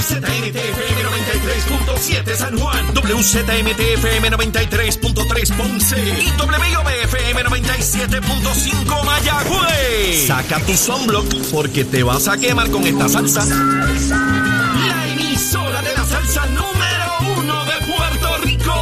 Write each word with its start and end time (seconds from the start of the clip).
WZMTFM 0.00 1.04
93.7 1.04 2.34
San 2.34 2.58
Juan. 2.58 2.94
WZMTFM 2.94 4.30
93.3 4.30 5.56
Ponce. 5.56 5.98
Y 5.98 6.30
WIOBFM 6.40 7.44
97.5 7.44 9.04
Mayagüez. 9.04 10.26
Saca 10.26 10.58
tu 10.60 10.74
sunblock 10.74 11.26
porque 11.52 11.84
te 11.84 12.02
vas 12.02 12.28
a 12.28 12.38
quemar 12.38 12.70
con 12.70 12.86
esta 12.86 13.10
salsa. 13.10 13.44
La 13.44 15.06
emisora 15.08 15.82
de 15.82 15.92
la 15.94 16.04
salsa 16.06 16.46
número 16.46 17.38
uno 17.38 17.64
de 17.66 17.72
Puerto 17.92 18.38
Rico. 18.38 18.74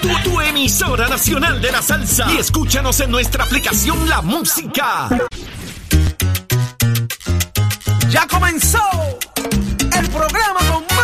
Tu, 0.00 0.30
tu 0.30 0.40
emisora 0.40 1.06
nacional 1.08 1.60
de 1.60 1.70
la 1.70 1.82
salsa. 1.82 2.32
Y 2.32 2.38
escúchanos 2.38 2.98
en 3.00 3.10
nuestra 3.10 3.44
aplicación 3.44 4.08
La 4.08 4.22
Música. 4.22 5.10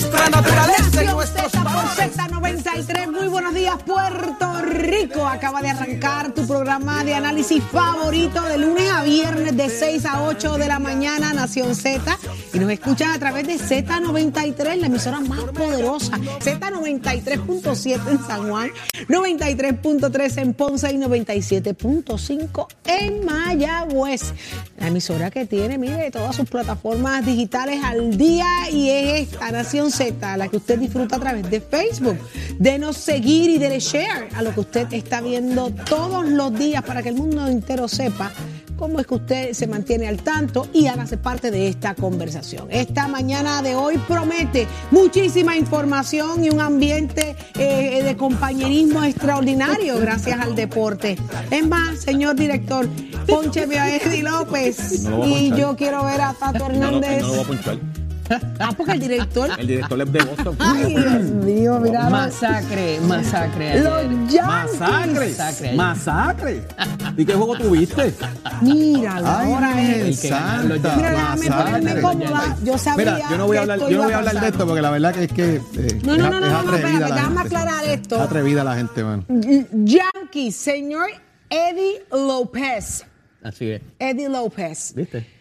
nuestra 0.00 0.28
naturaleza 0.28 1.04
y 1.04 1.06
nuestros 1.06 1.52
Z 1.52 1.62
por 1.62 1.72
valores. 1.72 2.64
Z93. 2.66 3.12
Muy 3.12 3.28
buenos 3.28 3.54
días, 3.54 3.76
Puerto 3.86 4.60
Rico. 4.62 5.24
Acaba 5.24 5.62
de 5.62 5.70
arrancar 5.70 6.32
tu 6.32 6.44
programa 6.48 7.04
de 7.04 7.14
análisis 7.14 7.62
favorito 7.70 8.42
de 8.42 8.58
lunes 8.58 8.90
a 8.90 9.02
viernes 9.04 9.43
de 9.56 9.68
6 9.68 10.04
a 10.06 10.24
8 10.24 10.58
de 10.58 10.66
la 10.66 10.80
mañana, 10.80 11.32
Nación 11.32 11.76
Z. 11.76 12.18
Y 12.52 12.58
nos 12.58 12.70
escuchan 12.70 13.10
a 13.10 13.18
través 13.18 13.46
de 13.46 13.54
Z93, 13.54 14.76
la 14.76 14.86
emisora 14.86 15.20
más 15.20 15.44
poderosa. 15.44 16.18
Z93.7 16.40 18.10
en 18.10 18.26
San 18.26 18.48
Juan, 18.48 18.70
93.3 19.08 20.38
en 20.38 20.54
Ponce 20.54 20.92
y 20.92 20.96
97.5 20.96 22.66
en 22.84 23.24
Mayagüez. 23.24 24.32
La 24.78 24.88
emisora 24.88 25.30
que 25.30 25.46
tiene, 25.46 25.78
mire, 25.78 26.10
todas 26.10 26.34
sus 26.34 26.48
plataformas 26.48 27.24
digitales 27.24 27.80
al 27.84 28.16
día 28.16 28.70
y 28.72 28.90
es 28.90 29.30
esta 29.30 29.52
Nación 29.52 29.92
Z, 29.92 30.36
la 30.36 30.48
que 30.48 30.56
usted 30.56 30.78
disfruta 30.78 31.16
a 31.16 31.20
través 31.20 31.48
de 31.48 31.60
Facebook. 31.60 32.18
Denos 32.58 32.96
seguir 32.96 33.50
y 33.50 33.58
dele 33.58 33.78
share 33.78 34.28
a 34.34 34.42
lo 34.42 34.52
que 34.52 34.60
usted 34.60 34.92
está 34.92 35.20
viendo 35.20 35.70
todos 35.70 36.26
los 36.26 36.52
días 36.58 36.82
para 36.82 37.02
que 37.02 37.10
el 37.10 37.14
mundo 37.14 37.46
entero 37.46 37.86
sepa 37.86 38.32
cómo 38.76 39.00
es 39.00 39.06
que 39.06 39.14
usted 39.14 39.52
se 39.52 39.66
mantiene 39.66 40.08
al 40.08 40.22
tanto 40.22 40.68
y 40.72 40.86
hágase 40.86 41.16
parte 41.16 41.50
de 41.50 41.68
esta 41.68 41.94
conversación. 41.94 42.68
Esta 42.70 43.08
mañana 43.08 43.62
de 43.62 43.74
hoy 43.74 43.98
promete 44.08 44.66
muchísima 44.90 45.56
información 45.56 46.44
y 46.44 46.50
un 46.50 46.60
ambiente 46.60 47.36
eh, 47.58 48.02
de 48.02 48.16
compañerismo 48.16 49.02
extraordinario 49.04 49.98
gracias 49.98 50.40
al 50.40 50.54
deporte. 50.54 51.16
Es 51.50 51.66
más, 51.66 52.00
señor 52.00 52.36
director, 52.36 52.88
poncheme 53.26 53.78
a 53.78 53.96
Eddie 53.96 54.22
López 54.22 55.06
y 55.26 55.50
yo 55.56 55.76
quiero 55.76 56.04
ver 56.04 56.20
a 56.20 56.34
Tato 56.34 56.66
Hernández. 56.66 57.22
No. 57.22 58.03
Ah, 58.58 58.72
porque 58.76 58.92
el 58.92 59.00
director... 59.00 59.50
El 59.58 59.66
director 59.66 60.00
es 60.00 60.12
de 60.12 60.24
Boston. 60.24 60.56
Ay, 60.58 60.94
Dios 60.94 61.22
mío, 61.22 61.80
mira. 61.80 62.08
Masacre, 62.08 63.00
masacre. 63.00 63.80
Los. 63.80 64.02
Yankees. 64.32 64.80
¡Masacre! 64.80 65.72
Masacre. 65.74 66.62
¿Y 67.16 67.24
qué 67.24 67.34
juego 67.34 67.56
tuviste? 67.56 68.14
Míralo, 68.62 69.26
Ay, 69.28 69.52
ahora 69.52 69.82
es. 69.82 70.20
santa, 70.20 70.96
Mira, 70.96 71.10
déjame 71.10 71.50
ponerme 71.50 72.00
cómoda. 72.00 72.56
Yo 72.64 72.78
sabía 72.78 73.12
Mira, 73.14 73.30
yo 73.30 73.38
no 73.38 73.46
voy 73.46 73.56
a 73.56 73.60
hablar, 73.60 73.78
yo 73.78 73.90
no 73.90 74.04
voy 74.04 74.12
a 74.12 74.18
hablar 74.18 74.40
de 74.40 74.48
esto 74.48 74.66
porque 74.66 74.82
la 74.82 74.90
verdad 74.90 75.14
que 75.14 75.24
es 75.24 75.32
que 75.32 75.54
eh, 75.56 76.00
No, 76.04 76.16
no, 76.16 76.30
no, 76.30 76.40
no, 76.40 76.62
no, 76.62 76.72
déjame 76.72 77.40
aclarar 77.40 77.84
esto. 77.84 78.16
Es 78.16 78.22
atrevida 78.22 78.64
la 78.64 78.76
gente, 78.76 79.04
mano. 79.04 79.24
Yankees, 79.28 80.56
señor 80.56 81.08
Eddie 81.50 82.04
López. 82.10 83.04
Así 83.42 83.70
es. 83.70 83.82
Eddie 83.98 84.28
López. 84.28 84.94
¿Viste? 84.96 85.33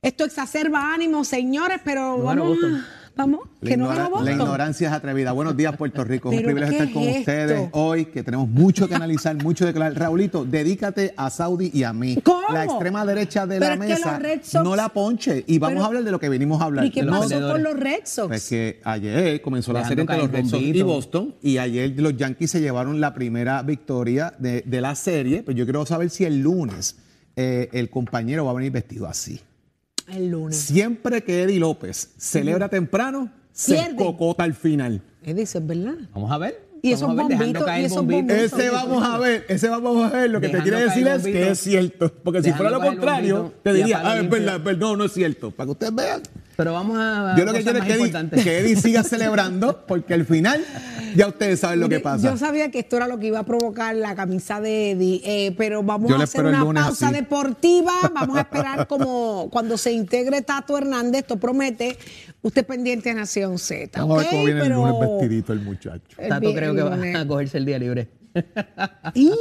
Esto 0.00 0.24
exacerba 0.24 0.94
ánimos, 0.94 1.26
señores, 1.26 1.80
pero 1.84 2.18
No 2.18 2.22
vamos, 2.22 2.56
a- 2.62 2.84
vamos, 3.16 3.40
La, 3.60 3.68
que 3.70 3.76
no 3.76 3.86
ignora- 3.86 4.04
ganó 4.04 4.22
la 4.22 4.30
ignorancia 4.30 4.86
es 4.86 4.94
atrevida. 4.94 5.32
Buenos 5.32 5.56
días, 5.56 5.76
Puerto 5.76 6.04
Rico. 6.04 6.30
Es 6.30 6.38
un 6.38 6.44
¿Pero 6.44 6.54
privilegio 6.54 6.78
estar 6.84 6.94
con 6.94 7.02
es 7.02 7.18
ustedes 7.18 7.68
hoy, 7.72 8.04
que 8.04 8.22
tenemos 8.22 8.48
mucho 8.48 8.86
que 8.88 8.94
analizar, 8.94 9.34
mucho 9.42 9.64
que 9.64 9.70
hablar. 9.70 9.94
Raulito, 9.98 10.44
dedícate 10.44 11.14
a 11.16 11.30
Saudi 11.30 11.72
y 11.74 11.82
a 11.82 11.92
mí. 11.92 12.16
¿Cómo? 12.22 12.42
La 12.52 12.62
extrema 12.62 13.04
derecha 13.04 13.44
de 13.44 13.58
Pero 13.58 13.70
la 13.72 13.76
mesa 13.76 14.12
los 14.12 14.22
Red 14.22 14.40
Sox- 14.44 14.62
no 14.62 14.76
la 14.76 14.88
ponche. 14.90 15.42
Y 15.48 15.58
vamos 15.58 15.72
Pero- 15.74 15.82
a 15.82 15.86
hablar 15.88 16.04
de 16.04 16.10
lo 16.12 16.20
que 16.20 16.28
venimos 16.28 16.62
a 16.62 16.66
hablar. 16.66 16.84
¿Y 16.84 16.92
qué 16.92 17.02
pasó 17.02 17.40
con 17.50 17.64
los 17.64 17.74
Red 17.74 18.02
Sox? 18.04 18.28
Pues 18.28 18.48
que 18.48 18.80
ayer 18.84 19.40
comenzó 19.42 19.72
la 19.72 19.84
serie 19.88 20.02
entre 20.02 20.16
los 20.18 20.30
Red 20.30 20.44
Sox 20.46 20.62
y. 20.62 20.82
Boston 20.82 21.34
y 21.42 21.58
ayer 21.58 21.92
los 21.96 22.16
Yankees 22.16 22.52
se 22.52 22.60
llevaron 22.60 23.00
la 23.00 23.14
primera 23.14 23.62
victoria 23.64 24.32
de, 24.38 24.62
de 24.64 24.80
la 24.80 24.94
serie. 24.94 25.42
Pero 25.42 25.58
yo 25.58 25.64
quiero 25.64 25.84
saber 25.86 26.10
si 26.10 26.24
el 26.24 26.38
lunes 26.40 26.98
eh, 27.34 27.68
el 27.72 27.90
compañero 27.90 28.44
va 28.44 28.52
a 28.52 28.54
venir 28.54 28.70
vestido 28.70 29.08
así. 29.08 29.40
El 30.08 30.30
lunes. 30.30 30.56
Siempre 30.56 31.22
que 31.22 31.42
Eddie 31.42 31.58
López 31.60 32.10
celebra 32.16 32.68
temprano, 32.68 33.30
se 33.52 33.74
Pierde. 33.74 33.96
cocota 33.96 34.44
al 34.44 34.54
final. 34.54 35.02
Eddie, 35.22 35.42
eso 35.42 35.58
es 35.58 35.66
verdad. 35.66 35.94
Vamos 36.14 36.30
a 36.30 36.38
ver. 36.38 36.68
Y 36.80 36.92
Vamos 36.94 37.00
esos 37.02 37.10
a 37.10 37.14
ver, 37.14 37.26
dejando 37.26 37.44
bombitos, 37.44 37.64
caer 37.66 37.82
y 37.82 37.84
esos 37.86 37.96
bombitos. 37.96 38.26
bombitos. 38.36 38.58
Ese 38.60 38.70
vamos 38.70 39.04
a 39.04 39.18
ver, 39.18 39.44
ese 39.48 39.68
vamos 39.68 40.04
a 40.12 40.16
ver. 40.16 40.30
Lo 40.30 40.40
que 40.40 40.48
te 40.48 40.58
quiere 40.62 40.80
decir 40.84 41.08
es 41.08 41.22
que 41.24 41.50
es 41.50 41.58
cierto. 41.58 42.12
Porque 42.22 42.42
si 42.42 42.52
fuera 42.52 42.70
lo 42.70 42.80
contrario, 42.80 43.36
bombito 43.38 43.60
te 43.64 43.72
diría, 43.72 44.00
ah, 44.04 44.14
es 44.14 44.20
limpio". 44.22 44.38
verdad, 44.38 44.62
perdón, 44.62 44.98
no 44.98 45.04
es 45.04 45.12
cierto. 45.12 45.50
Para 45.50 45.66
que 45.66 45.70
ustedes 45.72 45.94
vean. 45.94 46.22
Pero 46.58 46.72
vamos 46.72 46.98
a. 46.98 47.36
Yo 47.38 47.44
lo 47.44 47.52
que 47.52 47.62
quiero 47.62 47.78
es 47.78 47.84
que 47.84 47.92
Eddie, 47.92 48.42
que 48.42 48.58
Eddie 48.58 48.74
siga 48.74 49.04
celebrando, 49.04 49.84
porque 49.86 50.12
al 50.12 50.24
final 50.24 50.64
ya 51.14 51.28
ustedes 51.28 51.60
saben 51.60 51.78
lo 51.78 51.88
que 51.88 52.00
pasa. 52.00 52.28
Yo 52.32 52.36
sabía 52.36 52.68
que 52.72 52.80
esto 52.80 52.96
era 52.96 53.06
lo 53.06 53.16
que 53.20 53.28
iba 53.28 53.38
a 53.38 53.44
provocar 53.44 53.94
la 53.94 54.16
camisa 54.16 54.60
de 54.60 54.90
Eddie, 54.90 55.20
eh, 55.24 55.54
pero 55.56 55.84
vamos 55.84 56.10
Yo 56.10 56.16
a 56.16 56.24
hacer 56.24 56.44
una 56.44 56.64
pausa 56.64 57.06
así. 57.10 57.14
deportiva. 57.14 57.92
Vamos 58.12 58.36
a 58.38 58.40
esperar 58.40 58.88
como 58.88 59.48
cuando 59.52 59.78
se 59.78 59.92
integre 59.92 60.42
Tato 60.42 60.76
Hernández, 60.76 61.20
esto 61.20 61.36
promete. 61.36 61.96
Usted 62.42 62.66
pendiente 62.66 63.10
a 63.10 63.14
Nación 63.14 63.56
Z. 63.58 64.00
Vamos 64.00 64.18
a 64.18 64.20
ver 64.22 64.30
cómo 64.30 64.44
viene 64.44 64.60
Pero- 64.62 64.84
el 64.88 64.92
lunes 64.94 65.10
vestidito 65.12 65.52
el 65.52 65.60
muchacho. 65.60 66.02
El 66.18 66.28
Tato 66.28 66.52
creo 66.52 66.74
que 66.74 66.82
va 66.82 67.20
a 67.20 67.26
cogerse 67.28 67.58
el 67.58 67.66
día 67.66 67.78
libre. 67.78 68.08
Y, 69.14 69.32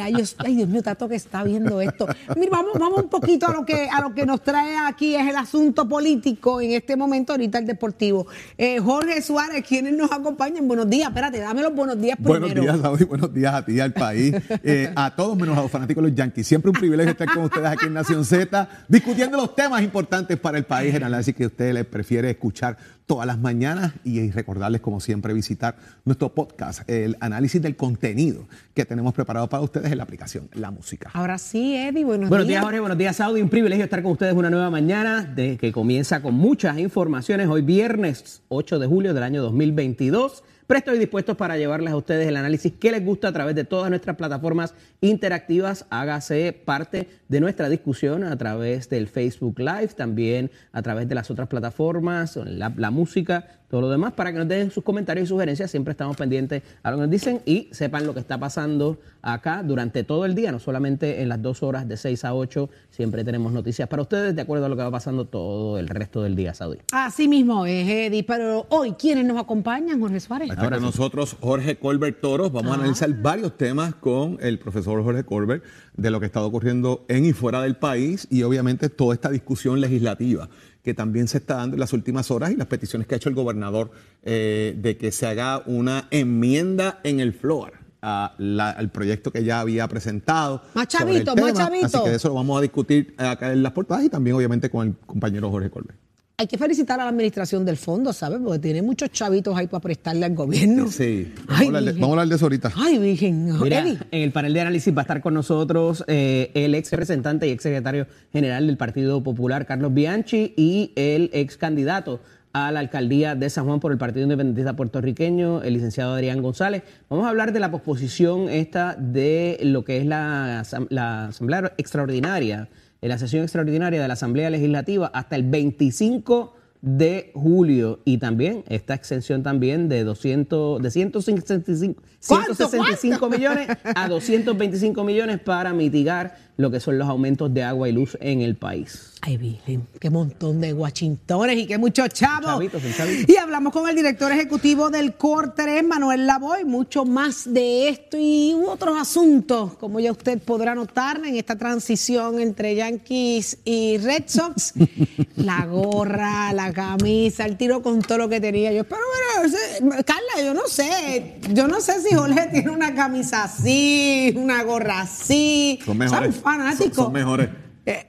ay, 0.00 0.14
Dios, 0.14 0.36
ay, 0.38 0.56
Dios 0.56 0.68
mío, 0.68 0.82
Tato 0.82 1.08
que 1.08 1.14
está 1.14 1.44
viendo 1.44 1.80
esto. 1.80 2.06
Mira, 2.36 2.50
vamos, 2.50 2.72
vamos 2.78 3.02
un 3.02 3.08
poquito 3.08 3.46
a 3.46 3.52
lo 3.52 3.64
que 3.64 3.88
a 3.88 4.00
lo 4.00 4.14
que 4.14 4.26
nos 4.26 4.42
trae 4.42 4.76
aquí 4.86 5.14
es 5.14 5.28
el 5.28 5.36
asunto 5.36 5.88
político 5.88 6.60
en 6.60 6.72
este 6.72 6.96
momento, 6.96 7.32
ahorita 7.32 7.58
el 7.58 7.66
deportivo. 7.66 8.26
Eh, 8.58 8.78
Jorge 8.80 9.22
Suárez, 9.22 9.64
quienes 9.66 9.94
nos 9.96 10.10
acompañan, 10.12 10.66
buenos 10.66 10.88
días, 10.88 11.08
espérate, 11.08 11.38
dame 11.38 11.62
los 11.62 11.74
buenos 11.74 12.00
días 12.00 12.16
primero. 12.16 12.40
Buenos 12.40 12.64
días, 12.64 12.80
Saudi. 12.80 13.04
Buenos 13.04 13.32
días 13.32 13.54
a 13.54 13.64
ti, 13.64 13.80
al 13.80 13.92
país, 13.92 14.34
eh, 14.62 14.92
a 14.94 15.14
todos 15.14 15.36
menos 15.36 15.56
a 15.56 15.62
los 15.62 15.70
fanáticos 15.70 16.02
de 16.02 16.10
los 16.10 16.16
Yankees. 16.16 16.46
Siempre 16.46 16.70
un 16.70 16.76
privilegio 16.76 17.12
estar 17.12 17.32
con 17.32 17.44
ustedes 17.44 17.66
aquí 17.66 17.86
en 17.86 17.94
Nación 17.94 18.24
Z, 18.24 18.68
discutiendo 18.88 19.36
los 19.36 19.54
temas 19.54 19.82
importantes 19.82 20.38
para 20.38 20.58
el 20.58 20.64
país, 20.64 20.94
en 20.94 21.04
análisis 21.04 21.34
que 21.34 21.46
usted 21.46 21.72
les 21.72 21.86
prefiere 21.86 22.30
escuchar 22.30 22.76
todas 23.12 23.26
las 23.26 23.38
mañanas 23.38 23.92
y 24.04 24.30
recordarles, 24.30 24.80
como 24.80 24.98
siempre, 24.98 25.34
visitar 25.34 25.76
nuestro 26.06 26.30
podcast, 26.30 26.88
el 26.88 27.18
análisis 27.20 27.60
del 27.60 27.76
contenido 27.76 28.48
que 28.72 28.86
tenemos 28.86 29.12
preparado 29.12 29.50
para 29.50 29.62
ustedes 29.62 29.92
en 29.92 29.98
la 29.98 30.04
aplicación 30.04 30.48
La 30.54 30.70
Música. 30.70 31.10
Ahora 31.12 31.36
sí, 31.36 31.76
Eddie, 31.76 32.06
buenos, 32.06 32.30
Buenos 32.30 32.48
días, 32.48 32.64
Jorge. 32.64 32.80
Buenos 32.80 32.96
días, 32.96 33.16
Saudi. 33.16 33.42
Un 33.42 33.50
privilegio 33.50 33.84
estar 33.84 34.02
con 34.02 34.12
ustedes 34.12 34.32
una 34.32 34.48
nueva 34.48 34.70
mañana 34.70 35.24
de, 35.24 35.58
que 35.58 35.72
comienza 35.72 36.22
con 36.22 36.32
muchas 36.32 36.78
informaciones. 36.78 37.48
Hoy 37.48 37.60
viernes 37.60 38.40
8 38.48 38.78
de 38.78 38.86
julio 38.86 39.12
del 39.12 39.24
año 39.24 39.42
2022. 39.42 40.42
Pero 40.66 40.78
estoy 40.78 40.98
dispuesto 40.98 41.36
para 41.36 41.56
llevarles 41.56 41.92
a 41.92 41.96
ustedes 41.96 42.28
el 42.28 42.36
análisis 42.36 42.72
que 42.72 42.92
les 42.92 43.04
gusta 43.04 43.28
a 43.28 43.32
través 43.32 43.54
de 43.54 43.64
todas 43.64 43.90
nuestras 43.90 44.16
plataformas 44.16 44.74
interactivas. 45.00 45.86
Hágase 45.90 46.52
parte 46.52 47.08
de 47.28 47.40
nuestra 47.40 47.68
discusión 47.68 48.24
a 48.24 48.36
través 48.36 48.88
del 48.88 49.08
Facebook 49.08 49.58
Live, 49.58 49.88
también 49.96 50.50
a 50.72 50.82
través 50.82 51.08
de 51.08 51.14
las 51.14 51.30
otras 51.30 51.48
plataformas, 51.48 52.36
la, 52.36 52.72
la 52.76 52.90
música, 52.90 53.61
todo 53.72 53.80
lo 53.80 53.88
demás, 53.88 54.12
para 54.12 54.30
que 54.32 54.38
nos 54.38 54.48
den 54.48 54.70
sus 54.70 54.84
comentarios 54.84 55.24
y 55.24 55.28
sugerencias. 55.28 55.70
Siempre 55.70 55.92
estamos 55.92 56.14
pendientes 56.14 56.62
a 56.82 56.90
lo 56.90 56.98
que 56.98 57.00
nos 57.04 57.10
dicen 57.10 57.40
y 57.46 57.68
sepan 57.70 58.06
lo 58.06 58.12
que 58.12 58.20
está 58.20 58.38
pasando 58.38 58.98
acá 59.22 59.62
durante 59.62 60.04
todo 60.04 60.26
el 60.26 60.34
día, 60.34 60.52
no 60.52 60.58
solamente 60.58 61.22
en 61.22 61.30
las 61.30 61.40
dos 61.40 61.62
horas 61.62 61.88
de 61.88 61.96
6 61.96 62.22
a 62.26 62.34
8. 62.34 62.68
Siempre 62.90 63.24
tenemos 63.24 63.50
noticias 63.50 63.88
para 63.88 64.02
ustedes 64.02 64.36
de 64.36 64.42
acuerdo 64.42 64.66
a 64.66 64.68
lo 64.68 64.76
que 64.76 64.82
va 64.82 64.90
pasando 64.90 65.24
todo 65.24 65.78
el 65.78 65.88
resto 65.88 66.22
del 66.22 66.36
día, 66.36 66.52
Saudi. 66.52 66.80
Así 66.92 67.28
mismo 67.28 67.64
es, 67.64 67.88
Eddie. 67.88 68.24
Pero 68.24 68.66
hoy, 68.68 68.92
¿quiénes 68.92 69.24
nos 69.24 69.38
acompañan, 69.38 69.98
Jorge 69.98 70.20
Suárez? 70.20 70.50
Está 70.50 70.68
con 70.68 70.82
nosotros 70.82 71.34
Jorge 71.40 71.78
Colbert 71.78 72.20
Toros. 72.20 72.52
Vamos 72.52 72.72
a 72.72 72.74
analizar 72.74 73.10
varios 73.22 73.56
temas 73.56 73.94
con 73.94 74.36
el 74.42 74.58
profesor 74.58 75.02
Jorge 75.02 75.24
Colbert 75.24 75.64
de 75.96 76.10
lo 76.10 76.20
que 76.20 76.26
está 76.26 76.42
ocurriendo 76.42 77.06
en 77.08 77.24
y 77.24 77.32
fuera 77.32 77.62
del 77.62 77.76
país 77.76 78.28
y 78.30 78.42
obviamente 78.42 78.90
toda 78.90 79.14
esta 79.14 79.30
discusión 79.30 79.80
legislativa 79.80 80.50
que 80.82 80.94
también 80.94 81.28
se 81.28 81.38
está 81.38 81.56
dando 81.56 81.76
en 81.76 81.80
las 81.80 81.92
últimas 81.92 82.30
horas 82.30 82.50
y 82.50 82.56
las 82.56 82.66
peticiones 82.66 83.06
que 83.06 83.14
ha 83.14 83.16
hecho 83.16 83.28
el 83.28 83.34
gobernador 83.34 83.90
eh, 84.22 84.74
de 84.76 84.96
que 84.96 85.12
se 85.12 85.26
haga 85.26 85.62
una 85.66 86.08
enmienda 86.10 87.00
en 87.04 87.20
el 87.20 87.32
floor 87.32 87.74
a 88.02 88.34
la- 88.38 88.70
al 88.70 88.90
proyecto 88.90 89.30
que 89.30 89.44
ya 89.44 89.60
había 89.60 89.86
presentado. 89.86 90.60
Más 90.74 90.88
chavito, 90.88 91.36
más 91.36 91.52
chavito. 91.54 91.86
Así 91.86 91.98
que 92.02 92.10
de 92.10 92.16
eso 92.16 92.28
lo 92.28 92.34
vamos 92.34 92.58
a 92.58 92.60
discutir 92.62 93.14
acá 93.16 93.52
en 93.52 93.62
las 93.62 93.72
portadas 93.72 94.04
y 94.04 94.08
también 94.08 94.34
obviamente 94.34 94.68
con 94.70 94.88
el 94.88 94.96
compañero 95.06 95.50
Jorge 95.50 95.70
Colbert. 95.70 95.98
Hay 96.42 96.48
que 96.48 96.58
felicitar 96.58 96.98
a 96.98 97.04
la 97.04 97.10
administración 97.10 97.64
del 97.64 97.76
fondo, 97.76 98.12
¿sabes? 98.12 98.40
Porque 98.42 98.58
tiene 98.58 98.82
muchos 98.82 99.12
chavitos 99.12 99.56
ahí 99.56 99.68
para 99.68 99.80
prestarle 99.80 100.26
al 100.26 100.34
gobierno. 100.34 100.88
Sí, 100.90 101.32
vamos, 101.46 101.60
Ay, 101.60 101.66
a 101.66 101.68
hablar 101.68 101.82
de, 101.82 101.86
Virgen. 101.92 102.00
vamos 102.00 102.08
a 102.08 102.20
hablar 102.20 102.28
de 102.30 102.34
eso 102.34 102.44
ahorita. 102.46 102.72
Ay, 102.74 102.98
Virgen. 102.98 103.60
Mira, 103.60 103.86
en 103.86 103.98
el 104.10 104.32
panel 104.32 104.52
de 104.52 104.60
análisis 104.60 104.92
va 104.92 105.02
a 105.02 105.04
estar 105.04 105.20
con 105.20 105.34
nosotros 105.34 106.02
eh, 106.08 106.50
el 106.54 106.74
ex 106.74 106.90
representante 106.90 107.46
y 107.46 107.50
ex 107.50 107.62
secretario 107.62 108.08
general 108.32 108.66
del 108.66 108.76
Partido 108.76 109.22
Popular, 109.22 109.66
Carlos 109.66 109.94
Bianchi, 109.94 110.52
y 110.56 110.90
el 110.96 111.30
ex 111.32 111.56
candidato 111.56 112.18
a 112.52 112.72
la 112.72 112.80
alcaldía 112.80 113.36
de 113.36 113.48
San 113.48 113.64
Juan 113.64 113.78
por 113.78 113.92
el 113.92 113.98
Partido 113.98 114.24
Independentista 114.24 114.74
puertorriqueño, 114.74 115.62
el 115.62 115.74
licenciado 115.74 116.14
Adrián 116.14 116.42
González. 116.42 116.82
Vamos 117.08 117.24
a 117.24 117.28
hablar 117.28 117.52
de 117.52 117.60
la 117.60 117.70
posposición 117.70 118.48
esta 118.48 118.96
de 118.96 119.60
lo 119.62 119.84
que 119.84 119.98
es 119.98 120.06
la 120.06 120.58
Asamblea 120.58 121.72
Extraordinaria, 121.78 122.68
eh, 123.02 123.08
la 123.08 123.18
sesión 123.18 123.42
extraordinaria 123.42 124.00
de 124.00 124.08
la 124.08 124.14
Asamblea 124.14 124.48
Legislativa 124.48 125.10
hasta 125.12 125.36
el 125.36 125.42
25 125.42 126.54
de 126.82 127.30
julio 127.34 128.00
y 128.04 128.18
también 128.18 128.64
esta 128.68 128.94
exención 128.94 129.42
también 129.42 129.88
de 129.88 130.02
200 130.02 130.82
de 130.82 130.90
165, 130.90 132.02
¿Cuánto, 132.26 132.54
165 132.54 133.18
cuánto? 133.20 133.36
millones 133.38 133.68
a 133.94 134.08
225 134.08 135.04
millones 135.04 135.38
para 135.40 135.72
mitigar 135.72 136.36
lo 136.62 136.70
que 136.70 136.80
son 136.80 136.96
los 136.96 137.08
aumentos 137.08 137.52
de 137.52 137.64
agua 137.64 137.88
y 137.88 137.92
luz 137.92 138.16
en 138.20 138.40
el 138.40 138.56
país. 138.56 139.12
Ay, 139.24 139.36
Virgen, 139.36 139.86
qué 140.00 140.10
montón 140.10 140.60
de 140.60 140.72
guachintones 140.72 141.56
y 141.56 141.66
qué 141.66 141.78
muchos 141.78 142.08
chavos. 142.08 142.54
Chavitos, 142.54 142.82
chavitos. 142.96 143.32
Y 143.32 143.36
hablamos 143.36 143.72
con 143.72 143.88
el 143.88 143.94
director 143.94 144.32
ejecutivo 144.32 144.90
del 144.90 145.14
COR 145.14 145.54
3, 145.54 145.84
Manuel 145.84 146.26
Lavoy, 146.26 146.64
mucho 146.64 147.04
más 147.04 147.52
de 147.52 147.88
esto 147.88 148.16
y 148.18 148.56
otros 148.66 149.00
asuntos, 149.00 149.74
como 149.74 150.00
ya 150.00 150.10
usted 150.10 150.40
podrá 150.42 150.74
notar 150.74 151.20
en 151.24 151.36
esta 151.36 151.56
transición 151.56 152.40
entre 152.40 152.74
Yankees 152.74 153.58
y 153.64 153.98
Red 153.98 154.24
Sox. 154.26 154.74
la 155.36 155.66
gorra, 155.66 156.52
la 156.52 156.72
camisa, 156.72 157.44
el 157.44 157.56
tiro 157.56 157.80
con 157.80 158.02
todo 158.02 158.18
lo 158.18 158.28
que 158.28 158.40
tenía 158.40 158.72
yo. 158.72 158.82
Pero 158.82 159.02
bueno, 159.38 159.56
Carla, 160.04 160.44
yo 160.44 160.52
no 160.52 160.66
sé, 160.66 161.36
yo 161.52 161.68
no 161.68 161.80
sé 161.80 162.00
si 162.00 162.14
Jorge 162.14 162.48
tiene 162.50 162.70
una 162.70 162.92
camisa 162.92 163.44
así, 163.44 164.32
una 164.36 164.64
gorra 164.64 165.02
así. 165.02 165.78
Son 165.84 165.96
mejores. 165.96 166.34
Son 166.34 166.42
fanáticos. 166.56 166.94
Son, 166.94 167.04
son 167.04 167.12
mejores. 167.12 167.48
Eh, 167.86 168.06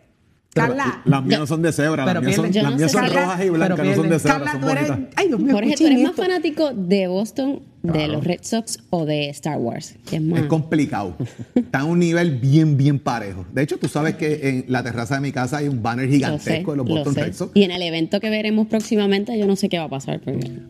Carla. 0.54 1.01
las 1.06 1.24
mías 1.24 1.40
no 1.40 1.48
son 1.48 1.62
de 1.62 1.72
cebra, 1.72 2.06
las 2.06 2.22
mías 2.22 2.36
son, 2.36 2.51
las 2.51 2.63
no 2.63 2.78
mías 2.78 2.92
son 2.92 3.06
rojas 3.07 3.44
y 3.44 3.50
blancas, 3.50 3.86
no 3.86 3.95
son 3.95 4.10
de 4.10 4.19
cebra, 4.19 4.38
Carla, 4.38 4.51
son 4.51 4.62
tú 4.62 4.69
eres. 4.69 4.92
Ay, 5.16 5.28
Dios 5.28 5.40
mío, 5.40 5.54
Jorge, 5.56 5.75
¿tú 5.75 5.86
eres 5.88 6.04
más 6.04 6.16
fanático 6.16 6.72
de 6.74 7.07
Boston, 7.07 7.63
de 7.83 8.07
los 8.07 8.24
Red 8.24 8.39
Sox 8.44 8.80
o 8.89 9.06
de 9.06 9.30
Star 9.30 9.57
Wars? 9.57 9.95
¿Qué 10.09 10.15
es 10.15 10.21
más? 10.21 10.41
Es 10.41 10.45
complicado. 10.47 11.15
Está 11.56 11.81
a 11.81 11.83
un 11.83 12.00
nivel 12.00 12.39
bien, 12.39 12.77
bien 12.77 12.97
parejo. 12.97 13.45
De 13.51 13.62
hecho, 13.62 13.77
tú 13.77 13.88
sabes 13.88 14.15
que 14.15 14.50
en 14.50 14.65
la 14.69 14.83
terraza 14.83 15.15
de 15.15 15.21
mi 15.21 15.31
casa 15.31 15.57
hay 15.57 15.68
un 15.68 15.83
banner 15.83 16.06
Lo 16.06 16.12
sé, 16.12 16.18
gigantesco 16.18 16.71
de 16.71 16.77
los 16.77 16.88
lo 16.88 16.95
Boston. 16.95 17.15
Red 17.15 17.33
Sox. 17.33 17.51
Y 17.53 17.63
en 17.63 17.71
el 17.71 17.81
evento 17.81 18.19
que 18.19 18.30
veremos 18.30 18.68
próximamente, 18.68 19.38
yo 19.38 19.45
no 19.45 19.56
sé 19.56 19.69
qué 19.69 19.77
va 19.77 19.85
a 19.85 19.89
pasar. 19.89 20.21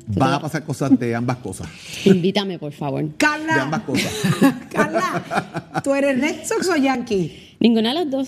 Van 0.07 0.33
a 0.33 0.41
pasar 0.41 0.63
cosas 0.63 0.97
de 0.99 1.15
ambas 1.15 1.37
cosas. 1.37 1.67
Invítame, 2.05 2.57
por 2.57 2.73
favor. 2.73 3.05
Carla. 3.17 3.53
De 3.53 3.61
ambas 3.61 3.81
cosas. 3.81 4.11
Carla, 4.71 5.81
¿tú 5.83 5.93
eres 5.93 6.19
Red 6.19 6.45
Sox 6.45 6.67
o 6.69 6.75
Yankee? 6.75 7.55
Ninguna 7.59 7.89
de 7.89 7.95
las 7.95 8.09
dos. 8.09 8.27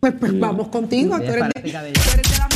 Pues, 0.00 0.14
pues 0.20 0.38
vamos 0.38 0.68
contigo. 0.68 1.16
Tú 1.16 1.24
es 1.24 1.30
eres, 1.30 1.48
de, 1.54 1.60
tú 1.62 2.10
eres 2.12 2.30
de 2.30 2.38
la 2.38 2.53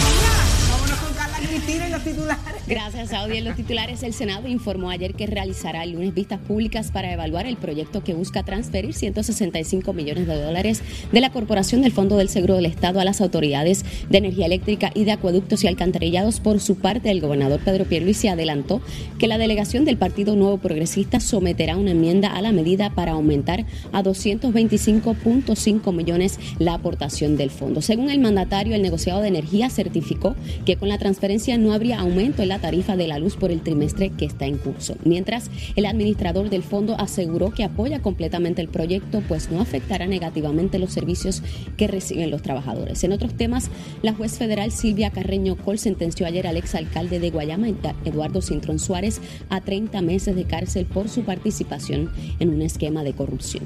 Gracias, 2.67 3.11
Saudi. 3.11 3.39
En 3.39 3.45
los 3.45 3.57
titulares, 3.57 4.03
el 4.03 4.15
Senado 4.15 4.49
informó 4.49 4.91
ayer 4.91 5.15
que 5.15 5.27
realizará 5.27 5.85
el 5.85 5.93
lunes 5.93 6.15
vistas 6.15 6.39
públicas 6.39 6.91
para 6.91 7.13
evaluar 7.13 7.47
el 7.47 7.57
proyecto 7.57 8.03
que 8.03 8.15
busca 8.15 8.43
transferir 8.43 8.95
165 8.95 9.93
millones 9.93 10.27
de 10.27 10.41
dólares 10.41 10.83
de 11.13 11.21
la 11.21 11.31
Corporación 11.31 11.83
del 11.83 11.93
Fondo 11.93 12.17
del 12.17 12.31
Seguro 12.31 12.57
del 12.57 12.67
Estado 12.67 13.01
a 13.01 13.05
las 13.05 13.21
autoridades 13.21 13.85
de 14.09 14.19
energía 14.19 14.47
eléctrica 14.47 14.91
y 14.95 15.05
de 15.05 15.13
acueductos 15.13 15.63
y 15.65 15.67
alcantarillados. 15.67 16.41
Por 16.41 16.61
su 16.61 16.77
parte, 16.77 17.11
el 17.11 17.21
gobernador 17.21 17.61
Pedro 17.61 17.85
Pierluisi 17.85 18.29
adelantó 18.29 18.81
que 19.19 19.27
la 19.27 19.37
delegación 19.37 19.85
del 19.85 19.99
Partido 19.99 20.37
Nuevo 20.37 20.57
Progresista 20.59 21.21
someterá 21.21 21.77
una 21.77 21.91
enmienda 21.91 22.35
a 22.35 22.41
la 22.41 22.53
medida 22.53 22.91
para 22.91 23.13
aumentar 23.13 23.67
a 23.93 24.03
225.5 24.03 25.93
millones 25.93 26.39
la 26.59 26.75
aportación 26.75 27.37
del 27.37 27.51
fondo. 27.51 27.83
Según 27.83 28.09
el 28.09 28.21
mandatario, 28.21 28.75
el 28.75 28.83
negociado 28.83 29.21
de 29.21 29.29
energía 29.29 29.69
certificó 29.69 30.35
que 30.65 30.77
con 30.77 30.89
la 30.89 30.99
transferencia 30.99 31.58
no 31.59 31.73
habría 31.73 32.01
aumento 32.01 32.43
en 32.43 32.49
la 32.49 32.59
tarifa 32.59 32.97
de 32.97 33.07
la 33.07 33.19
luz 33.19 33.37
por 33.37 33.51
el 33.51 33.61
trimestre 33.61 34.11
que 34.11 34.25
está 34.25 34.47
en 34.47 34.59
curso. 34.59 34.97
Mientras, 35.05 35.51
el 35.77 35.87
administrador 35.87 36.51
del 36.51 36.63
fondo 36.63 36.97
aseguró 36.99 37.51
que 37.51 37.65
apoya 37.65 38.01
completamente 38.01 38.63
el 38.63 38.69
proyecto, 38.69 39.23
pues 39.29 39.51
no 39.51 39.61
afectará 39.61 40.07
negativamente 40.07 40.79
los 40.79 40.93
servicios 40.93 41.43
que 41.77 41.89
reciben 41.89 42.31
los 42.31 42.43
trabajadores. 42.43 43.03
En 43.05 43.13
otros 43.13 43.35
temas, 43.35 43.71
la 44.03 44.15
juez 44.15 44.39
federal 44.39 44.71
Silvia 44.71 45.11
Carreño 45.11 45.57
Col 45.57 45.79
sentenció 45.79 46.27
ayer 46.27 46.47
al 46.47 46.57
exalcalde 46.57 47.21
de 47.21 47.31
Guayama, 47.31 47.69
Eduardo 48.05 48.41
Cintrón 48.41 48.79
Suárez, 48.79 49.21
a 49.49 49.61
30 49.61 50.01
meses 50.03 50.37
de 50.37 50.45
cárcel 50.45 50.87
por 50.87 51.09
su 51.09 51.23
participación 51.23 52.11
en 52.39 52.51
un 52.51 52.63
esquema 52.63 53.03
de 53.03 53.13
corrupción. 53.13 53.65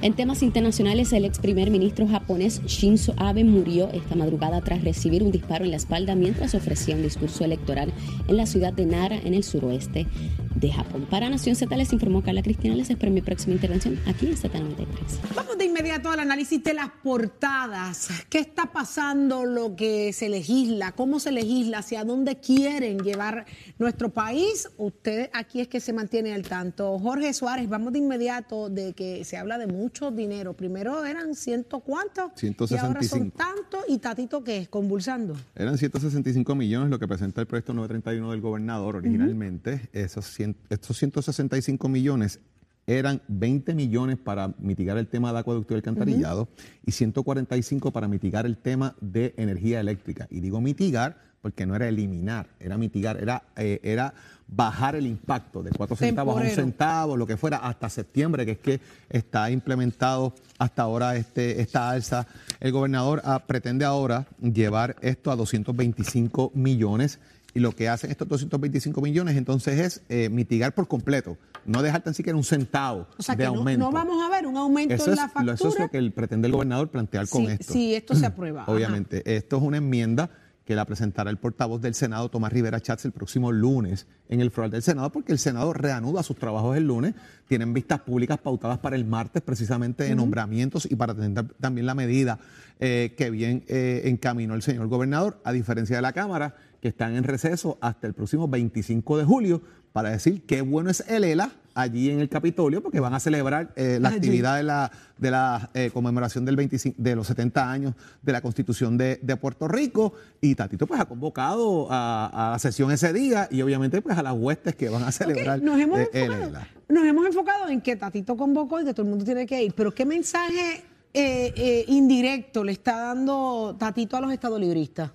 En 0.00 0.14
temas 0.14 0.44
internacionales, 0.44 1.12
el 1.12 1.24
ex 1.24 1.40
primer 1.40 1.70
ministro 1.70 2.06
japonés 2.06 2.62
Shinzo 2.66 3.14
Abe 3.16 3.42
murió 3.42 3.90
esta 3.90 4.14
madrugada 4.14 4.60
tras 4.60 4.84
recibir 4.84 5.24
un 5.24 5.32
disparo 5.32 5.64
en 5.64 5.72
la 5.72 5.76
espalda 5.76 6.14
mientras 6.14 6.54
ofrecía 6.54 6.94
un 6.94 7.02
discurso 7.02 7.44
electoral 7.44 7.92
en 8.28 8.36
la 8.36 8.46
ciudad 8.46 8.72
de 8.72 8.86
Nara, 8.86 9.16
en 9.16 9.34
el 9.34 9.42
suroeste 9.42 10.06
de 10.54 10.72
Japón. 10.72 11.06
Para 11.10 11.28
Nación 11.28 11.56
Z 11.56 11.76
les 11.76 11.92
informó 11.92 12.22
Carla 12.22 12.42
Cristina. 12.42 12.76
Les 12.76 12.90
espero 12.90 13.10
mi 13.10 13.22
próxima 13.22 13.54
intervención 13.54 13.98
aquí 14.06 14.26
en 14.26 14.36
Z93. 14.36 14.86
Vamos 15.34 15.58
de 15.58 15.64
inmediato 15.64 16.10
al 16.10 16.20
análisis 16.20 16.62
de 16.62 16.74
las 16.74 16.90
portadas. 17.02 18.08
¿Qué 18.28 18.38
está 18.38 18.66
pasando? 18.66 19.44
Lo 19.44 19.74
que 19.74 20.12
se 20.12 20.28
legisla, 20.28 20.92
cómo 20.92 21.18
se 21.18 21.32
legisla, 21.32 21.78
hacia 21.78 22.04
dónde 22.04 22.36
quieren 22.36 22.98
llevar 23.00 23.46
nuestro 23.78 24.10
país. 24.10 24.70
Usted 24.76 25.28
aquí 25.32 25.60
es 25.60 25.66
que 25.66 25.80
se 25.80 25.92
mantiene 25.92 26.34
al 26.34 26.42
tanto. 26.42 26.98
Jorge 27.00 27.32
Suárez, 27.32 27.68
vamos 27.68 27.92
de 27.92 27.98
inmediato 27.98 28.68
de 28.68 28.92
que 28.92 29.24
se 29.24 29.36
habla 29.36 29.58
de 29.58 29.66
mucho 29.66 29.87
dinero. 30.14 30.54
Primero 30.54 31.04
eran 31.04 31.34
ciento 31.34 31.80
cuántos 31.80 32.32
y 32.42 32.46
ahora 32.76 33.02
son 33.02 33.30
165. 33.32 33.36
tantos. 33.36 33.80
¿Y 33.88 33.98
Tatito 33.98 34.42
qué 34.44 34.58
es? 34.58 34.68
Convulsando. 34.68 35.34
Eran 35.54 35.76
165 35.78 36.54
millones 36.54 36.90
lo 36.90 36.98
que 36.98 37.08
presenta 37.08 37.40
el 37.40 37.46
proyecto 37.46 37.72
931 37.74 38.30
del 38.30 38.40
gobernador 38.40 38.96
originalmente. 38.96 39.88
Esos, 39.92 40.26
cien- 40.38 40.56
estos 40.70 40.96
165 40.98 41.88
millones 41.88 42.40
eran 42.86 43.20
20 43.28 43.74
millones 43.74 44.16
para 44.16 44.54
mitigar 44.58 44.96
el 44.96 45.08
tema 45.08 45.30
de 45.32 45.38
acueducto 45.40 45.74
y 45.74 45.76
alcantarillado 45.76 46.48
y 46.86 46.92
145 46.92 47.92
para 47.92 48.08
mitigar 48.08 48.46
el 48.46 48.56
tema 48.56 48.96
de 49.02 49.34
energía 49.36 49.80
eléctrica. 49.80 50.26
Y 50.30 50.40
digo 50.40 50.60
mitigar 50.62 51.27
porque 51.42 51.66
no 51.66 51.76
era 51.76 51.88
eliminar, 51.88 52.46
era 52.60 52.76
mitigar, 52.76 53.16
era, 53.22 53.42
eh, 53.56 53.80
era 53.82 54.12
bajar 54.48 54.96
el 54.96 55.06
impacto 55.06 55.62
de 55.62 55.70
4 55.70 55.94
centavos 55.94 56.36
a 56.36 56.40
un 56.42 56.48
centavo, 56.50 57.16
lo 57.16 57.26
que 57.26 57.36
fuera, 57.36 57.58
hasta 57.58 57.88
septiembre, 57.90 58.44
que 58.46 58.52
es 58.52 58.58
que 58.58 58.80
está 59.10 59.50
implementado 59.50 60.34
hasta 60.58 60.82
ahora 60.82 61.16
este, 61.16 61.60
esta 61.60 61.90
alza. 61.90 62.26
El 62.60 62.72
gobernador 62.72 63.20
ah, 63.24 63.40
pretende 63.46 63.84
ahora 63.84 64.26
llevar 64.40 64.96
esto 65.02 65.30
a 65.30 65.36
225 65.36 66.52
millones 66.54 67.18
y 67.54 67.60
lo 67.60 67.72
que 67.72 67.88
hacen 67.88 68.10
estos 68.10 68.28
225 68.28 69.00
millones 69.00 69.36
entonces 69.36 69.78
es 69.78 70.02
eh, 70.08 70.28
mitigar 70.28 70.74
por 70.74 70.86
completo, 70.88 71.36
no 71.64 71.82
dejar 71.82 72.02
tan 72.02 72.14
siquiera 72.14 72.36
un 72.36 72.44
centavo 72.44 73.06
O 73.18 73.22
sea 73.22 73.34
de 73.36 73.42
que 73.42 73.46
aumento. 73.46 73.84
no 73.86 73.90
vamos 73.92 74.22
a 74.22 74.28
ver 74.30 74.46
un 74.46 74.56
aumento 74.56 74.94
Eso 74.94 75.06
en 75.06 75.12
es, 75.12 75.16
la 75.16 75.28
factura. 75.28 75.54
eso 75.54 75.68
es 75.68 75.78
lo 75.78 75.88
que 75.88 75.98
el- 75.98 76.12
pretende 76.12 76.46
el 76.46 76.52
gobernador 76.52 76.88
plantear 76.88 77.28
con 77.28 77.44
esto. 77.44 77.72
si 77.72 77.94
esto 77.94 78.14
se 78.14 78.26
aprueba. 78.26 78.62
Ajá. 78.64 78.72
Obviamente, 78.72 79.22
esto 79.36 79.56
es 79.56 79.62
una 79.62 79.78
enmienda 79.78 80.30
que 80.68 80.76
la 80.76 80.84
presentará 80.84 81.30
el 81.30 81.38
portavoz 81.38 81.80
del 81.80 81.94
Senado, 81.94 82.28
Tomás 82.28 82.52
Rivera 82.52 82.78
Chats, 82.78 83.06
el 83.06 83.12
próximo 83.12 83.52
lunes 83.52 84.06
en 84.28 84.42
el 84.42 84.50
floral 84.50 84.70
del 84.70 84.82
Senado, 84.82 85.10
porque 85.10 85.32
el 85.32 85.38
Senado 85.38 85.72
reanuda 85.72 86.22
sus 86.22 86.36
trabajos 86.36 86.76
el 86.76 86.86
lunes. 86.86 87.14
Tienen 87.46 87.72
vistas 87.72 88.00
públicas 88.00 88.36
pautadas 88.36 88.76
para 88.76 88.94
el 88.94 89.06
martes, 89.06 89.40
precisamente 89.40 90.04
de 90.04 90.14
nombramientos 90.14 90.84
y 90.84 90.94
para 90.94 91.14
tener 91.14 91.46
también 91.58 91.86
la 91.86 91.94
medida 91.94 92.38
eh, 92.80 93.14
que 93.16 93.30
bien 93.30 93.64
eh, 93.66 94.02
encaminó 94.04 94.54
el 94.54 94.60
señor 94.60 94.88
gobernador, 94.88 95.40
a 95.42 95.52
diferencia 95.52 95.96
de 95.96 96.02
la 96.02 96.12
Cámara, 96.12 96.54
que 96.82 96.88
están 96.88 97.16
en 97.16 97.24
receso 97.24 97.78
hasta 97.80 98.06
el 98.06 98.12
próximo 98.12 98.46
25 98.46 99.16
de 99.16 99.24
julio 99.24 99.62
para 99.94 100.10
decir 100.10 100.42
qué 100.44 100.60
bueno 100.60 100.90
es 100.90 101.02
el 101.08 101.24
ELA 101.24 101.50
allí 101.80 102.10
en 102.10 102.20
el 102.20 102.28
Capitolio, 102.28 102.82
porque 102.82 103.00
van 103.00 103.14
a 103.14 103.20
celebrar 103.20 103.72
eh, 103.76 103.98
la 104.00 104.08
Allí. 104.08 104.16
actividad 104.16 104.56
de 104.56 104.62
la, 104.64 104.90
de 105.16 105.30
la 105.30 105.70
eh, 105.74 105.90
conmemoración 105.92 106.44
del 106.44 106.56
25, 106.56 106.96
de 107.00 107.16
los 107.16 107.26
70 107.26 107.70
años 107.70 107.94
de 108.22 108.32
la 108.32 108.40
Constitución 108.40 108.98
de, 108.98 109.18
de 109.22 109.36
Puerto 109.36 109.68
Rico. 109.68 110.12
Y 110.40 110.54
Tatito 110.54 110.86
pues 110.86 111.00
ha 111.00 111.04
convocado 111.06 111.86
a, 111.90 112.48
a 112.48 112.50
la 112.52 112.58
sesión 112.58 112.90
ese 112.90 113.12
día 113.12 113.48
y 113.50 113.62
obviamente 113.62 114.02
pues 114.02 114.18
a 114.18 114.22
las 114.22 114.34
huestes 114.34 114.74
que 114.74 114.88
van 114.88 115.02
a 115.04 115.12
celebrar 115.12 115.62
nos, 115.62 115.78
hemos 115.80 115.98
eh, 116.00 116.10
el 116.12 116.32
enfocado, 116.32 116.66
nos 116.88 117.04
hemos 117.04 117.26
enfocado 117.26 117.68
en 117.68 117.80
que 117.80 117.96
Tatito 117.96 118.36
convocó 118.36 118.80
y 118.80 118.84
que 118.84 118.92
todo 118.92 119.04
el 119.04 119.10
mundo 119.10 119.24
tiene 119.24 119.46
que 119.46 119.62
ir, 119.62 119.72
pero 119.74 119.94
¿qué 119.94 120.04
mensaje 120.04 120.82
eh, 121.14 121.52
eh, 121.56 121.84
indirecto 121.88 122.64
le 122.64 122.72
está 122.72 122.96
dando 122.98 123.76
Tatito 123.78 124.16
a 124.16 124.20
los 124.20 124.32
estadolibristas? 124.32 125.10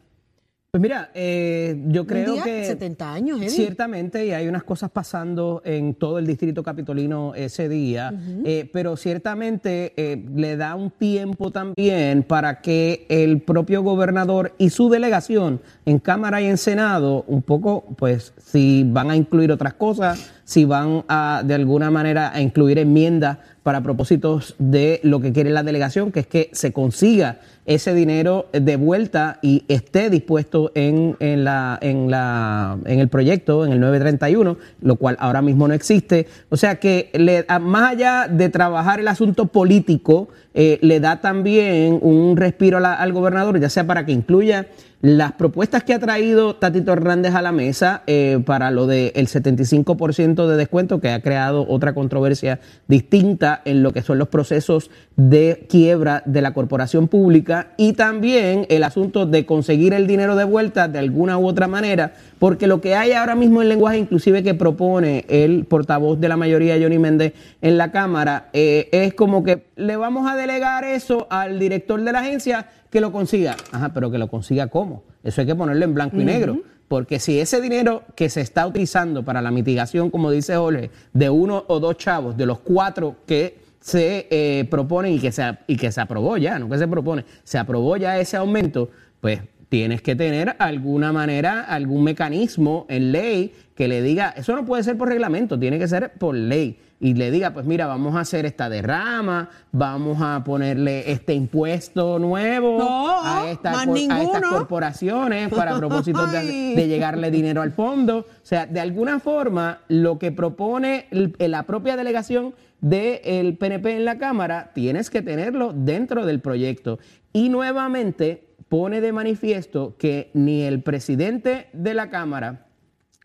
Pues 0.73 0.81
mira, 0.81 1.11
eh, 1.13 1.79
yo 1.85 2.07
creo 2.07 2.33
día, 2.33 2.43
que 2.45 2.65
70 2.65 3.13
años, 3.13 3.37
Eddie. 3.39 3.49
ciertamente 3.51 4.25
y 4.25 4.31
hay 4.31 4.47
unas 4.47 4.63
cosas 4.63 4.89
pasando 4.89 5.61
en 5.63 5.93
todo 5.93 6.17
el 6.17 6.25
distrito 6.25 6.63
capitolino 6.63 7.35
ese 7.35 7.69
día, 7.69 8.11
eh, 8.43 8.67
pero 8.73 8.97
ciertamente 8.97 9.93
eh, 9.97 10.25
le 10.33 10.57
da 10.57 10.73
un 10.73 10.89
tiempo 10.89 11.51
también 11.51 12.23
para 12.23 12.59
que 12.61 13.05
el 13.07 13.41
propio 13.41 13.83
gobernador 13.83 14.55
y 14.57 14.71
su 14.71 14.89
delegación 14.89 15.61
en 15.85 15.99
Cámara 15.99 16.41
y 16.41 16.47
en 16.47 16.57
Senado, 16.57 17.23
un 17.27 17.43
poco, 17.43 17.83
pues, 17.95 18.33
si 18.43 18.83
van 18.83 19.11
a 19.11 19.15
incluir 19.15 19.51
otras 19.51 19.75
cosas, 19.75 20.33
si 20.53 20.65
van 20.65 21.03
a 21.07 21.41
de 21.43 21.55
alguna 21.55 21.89
manera 21.89 22.31
a 22.31 22.39
incluir 22.39 22.77
enmiendas 22.77 23.39
para 23.63 23.81
propósitos 23.81 24.53
de 24.59 24.99
lo 25.01 25.19
que 25.19 25.33
quiere 25.33 25.49
la 25.49 25.63
delegación, 25.63 26.11
que 26.11 26.19
es 26.19 26.27
que 26.27 26.51
se 26.53 26.71
consiga 26.71 27.39
ese 27.65 27.95
dinero 27.95 28.49
de 28.51 28.75
vuelta 28.75 29.39
y 29.41 29.63
esté 29.67 30.11
dispuesto 30.11 30.71
en, 30.75 31.15
en, 31.19 31.43
la, 31.43 31.79
en, 31.81 32.11
la, 32.11 32.77
en 32.85 32.99
el 32.99 33.07
proyecto, 33.07 33.65
en 33.65 33.71
el 33.71 33.79
931, 33.79 34.57
lo 34.81 34.95
cual 34.97 35.17
ahora 35.19 35.41
mismo 35.41 35.67
no 35.67 35.73
existe. 35.73 36.27
O 36.49 36.57
sea 36.57 36.75
que 36.75 37.09
le, 37.13 37.47
más 37.59 37.93
allá 37.93 38.27
de 38.27 38.49
trabajar 38.49 38.99
el 38.99 39.07
asunto 39.07 39.47
político, 39.47 40.27
eh, 40.53 40.77
le 40.81 40.99
da 40.99 41.19
también 41.21 41.99
un 42.01 42.37
respiro 42.37 42.79
la- 42.79 42.93
al 42.93 43.11
gobernador, 43.13 43.59
ya 43.59 43.69
sea 43.69 43.85
para 43.87 44.05
que 44.05 44.11
incluya 44.11 44.67
las 45.01 45.33
propuestas 45.33 45.83
que 45.83 45.93
ha 45.93 45.99
traído 45.99 46.55
Tatito 46.55 46.93
Hernández 46.93 47.35
a 47.35 47.41
la 47.41 47.51
mesa 47.51 48.03
eh, 48.07 48.39
para 48.45 48.71
lo 48.71 48.87
del 48.87 49.11
75% 49.13 50.47
de 50.47 50.55
descuento, 50.55 51.01
que 51.01 51.09
ha 51.09 51.21
creado 51.21 51.65
otra 51.67 51.93
controversia 51.93 52.61
distinta 52.87 53.61
en 53.65 53.83
lo 53.83 53.91
que 53.91 54.01
son 54.01 54.17
los 54.17 54.29
procesos 54.29 54.91
de 55.17 55.65
quiebra 55.69 56.23
de 56.25 56.41
la 56.41 56.53
corporación 56.53 57.09
pública 57.09 57.69
y 57.75 57.93
también 57.93 58.65
el 58.69 58.83
asunto 58.83 59.25
de 59.25 59.45
conseguir 59.45 59.93
el 59.93 60.07
dinero 60.07 60.37
de 60.37 60.45
vuelta 60.45 60.87
de 60.87 60.99
alguna 60.99 61.37
u 61.37 61.47
otra 61.47 61.67
manera, 61.67 62.13
porque 62.43 62.67
lo 62.67 62.81
que 62.81 62.93
hay 62.93 63.13
ahora 63.13 63.35
mismo 63.35 63.61
en 63.61 63.69
lenguaje 63.69 63.97
inclusive 63.97 64.43
que 64.43 64.53
propone 64.53 65.23
el 65.29 65.63
portavoz 65.63 66.19
de 66.19 66.27
la 66.27 66.35
mayoría, 66.35 66.77
Johnny 66.77 66.99
Méndez, 66.99 67.31
en 67.61 67.77
la 67.77 67.93
Cámara, 67.93 68.49
eh, 68.51 68.89
es 68.91 69.13
como 69.13 69.45
que 69.45 69.67
le 69.77 69.95
vamos 69.95 70.29
a 70.29 70.35
delegar 70.35 70.83
eso 70.83 71.25
al 71.29 71.57
director 71.57 72.01
de 72.01 72.11
la 72.11 72.19
agencia 72.19 72.67
que 72.89 72.99
lo 72.99 73.13
consiga. 73.13 73.55
Ajá, 73.71 73.93
pero 73.93 74.11
que 74.11 74.17
lo 74.17 74.27
consiga 74.27 74.67
cómo. 74.67 75.05
Eso 75.23 75.39
hay 75.39 75.47
que 75.47 75.55
ponerlo 75.55 75.85
en 75.85 75.93
blanco 75.93 76.19
y 76.19 76.25
negro. 76.25 76.57
Porque 76.89 77.17
si 77.17 77.39
ese 77.39 77.61
dinero 77.61 78.03
que 78.13 78.27
se 78.27 78.41
está 78.41 78.67
utilizando 78.67 79.23
para 79.23 79.41
la 79.41 79.49
mitigación, 79.49 80.09
como 80.09 80.29
dice 80.29 80.57
Jorge, 80.57 80.91
de 81.13 81.29
uno 81.29 81.63
o 81.69 81.79
dos 81.79 81.95
chavos, 81.95 82.35
de 82.35 82.45
los 82.45 82.59
cuatro 82.59 83.15
que 83.25 83.57
se 83.79 84.27
eh, 84.29 84.65
proponen 84.69 85.13
y 85.13 85.19
que 85.19 85.31
se, 85.31 85.43
y 85.65 85.77
que 85.77 85.93
se 85.93 86.01
aprobó 86.01 86.35
ya, 86.35 86.59
no 86.59 86.67
que 86.67 86.77
se 86.77 86.89
propone, 86.89 87.23
se 87.45 87.57
aprobó 87.57 87.95
ya 87.95 88.19
ese 88.19 88.35
aumento, 88.35 88.89
pues 89.21 89.39
tienes 89.73 90.03
que 90.03 90.15
tener 90.15 90.55
alguna 90.59 91.11
manera, 91.11 91.61
algún 91.61 92.03
mecanismo 92.03 92.85
en 92.89 93.11
ley 93.11 93.55
que 93.73 93.87
le 93.87 94.03
diga, 94.03 94.31
eso 94.37 94.55
no 94.55 94.65
puede 94.65 94.83
ser 94.83 94.99
por 94.99 95.09
reglamento, 95.09 95.57
tiene 95.57 95.79
que 95.79 95.87
ser 95.87 96.11
por 96.19 96.35
ley. 96.35 96.77
Y 96.99 97.15
le 97.15 97.31
diga, 97.31 97.55
pues 97.55 97.65
mira, 97.65 97.87
vamos 97.87 98.15
a 98.15 98.19
hacer 98.19 98.45
esta 98.45 98.69
derrama, 98.69 99.49
vamos 99.71 100.19
a 100.21 100.43
ponerle 100.43 101.11
este 101.11 101.33
impuesto 101.33 102.19
nuevo 102.19 102.77
No, 102.77 103.23
a, 103.23 103.49
esta 103.49 103.71
más 103.71 103.87
cor- 103.87 103.97
a 104.11 104.21
estas 104.21 104.41
corporaciones 104.43 105.49
para 105.49 105.75
propósitos 105.79 106.31
de, 106.31 106.75
llegarle 106.87 107.31
dinero 107.31 107.63
al 107.63 107.71
fondo. 107.71 108.19
O 108.19 108.25
sea, 108.45 108.67
de 108.67 108.79
alguna 108.79 109.19
forma, 109.19 109.79
lo 109.87 110.19
que 110.19 110.31
propone 110.31 111.07
el- 111.09 111.33
la 111.39 111.63
propia 111.63 111.97
delegación 111.97 112.53
del 112.79 113.57
PNP 113.57 113.95
en 113.95 114.05
la 114.05 114.19
Cámara, 114.19 114.69
tienes 114.75 115.09
que 115.09 115.23
tenerlo 115.23 115.73
dentro 115.73 116.27
del 116.27 116.41
proyecto. 116.41 116.99
Y 117.33 117.49
nuevamente 117.49 118.52
pone 118.73 119.01
de 119.01 119.11
manifiesto 119.11 119.97
que 119.99 120.31
ni 120.33 120.63
el 120.63 120.81
presidente 120.81 121.67
de 121.73 121.93
la 121.93 122.09
Cámara, 122.09 122.65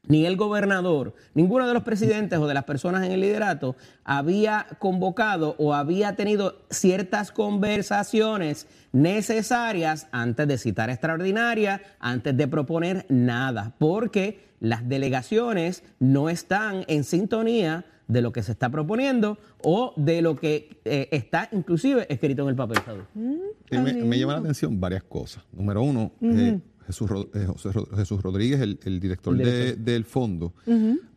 ni 0.07 0.27
el 0.27 0.37
gobernador, 0.37 1.15
ninguno 1.33 1.67
de 1.67 1.73
los 1.73 1.85
presidentes 1.85 2.39
o 2.39 2.47
de 2.47 2.53
las 2.53 2.65
personas 2.65 3.03
en 3.07 3.13
el 3.13 3.23
liderato 3.23 3.75
había 4.05 4.67
convocado 4.79 5.57
o 5.57 5.73
había 5.73 6.17
tenido 6.17 6.67
ciertas 6.69 7.33
conversaciones 7.33 8.67
necesarias 8.93 10.09
antes 10.13 10.47
de 10.47 10.59
citar 10.59 10.91
extraordinaria, 10.91 11.81
antes 11.99 12.37
de 12.37 12.47
proponer 12.47 13.07
nada, 13.09 13.75
porque 13.79 14.51
las 14.61 14.87
delegaciones 14.87 15.83
no 15.99 16.29
están 16.29 16.85
en 16.89 17.05
sintonía 17.05 17.87
de 18.09 18.23
lo 18.23 18.33
que 18.33 18.43
se 18.43 18.53
está 18.53 18.71
proponiendo 18.71 19.39
o 19.63 19.93
de 19.97 20.23
lo 20.23 20.35
que 20.35 20.81
eh, 20.85 21.09
está 21.13 21.49
inclusive 21.53 22.07
escrito 22.13 22.43
en 22.43 22.49
el 22.49 22.57
papel. 22.57 22.79
Sí, 23.15 23.79
me, 23.79 23.93
me 23.93 24.19
llama 24.19 24.33
la 24.33 24.39
atención 24.41 24.81
varias 24.81 25.05
cosas. 25.05 25.45
Número 25.53 25.83
uno, 25.83 26.11
eh, 26.23 26.59
Jesús, 26.87 27.11
eh, 27.35 27.45
José 27.47 27.69
Jesús 27.97 28.23
Rodríguez, 28.23 28.61
el, 28.63 28.81
el 28.85 28.99
director, 28.99 29.35
El 29.35 29.39
de- 29.45 29.45
director. 29.53 29.85
del 29.85 30.05
fondo, 30.07 30.55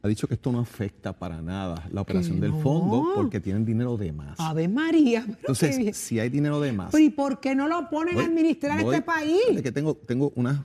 ha 0.04 0.08
dicho 0.10 0.28
que 0.28 0.34
esto 0.34 0.52
no 0.52 0.60
afecta 0.60 1.14
para 1.18 1.42
nada 1.42 1.88
la 1.94 2.02
operación 2.02 2.42
del 2.42 2.52
fondo 2.56 3.14
porque 3.16 3.40
tienen 3.40 3.64
dinero 3.64 3.96
de 3.96 4.12
más. 4.12 4.38
Ave 4.38 4.68
María. 4.68 5.22
pero 5.26 5.36
qué 5.38 5.42
Entonces, 5.44 5.78
bien. 5.78 5.94
si 5.94 6.20
hay 6.20 6.28
dinero 6.30 6.60
de 6.60 6.74
más. 6.74 6.92
Pero 6.92 7.04
¿y 7.06 7.10
por 7.10 7.40
qué 7.40 7.56
no 7.56 7.70
lo 7.70 7.90
ponen 7.90 8.20
a 8.20 8.26
administrar 8.26 8.84
voy- 8.84 8.96
este 8.96 9.06
país? 9.06 9.40
fíjate 9.48 9.64
que 9.64 9.72
tengo, 9.72 9.96
tengo 9.96 10.34
unas 10.36 10.60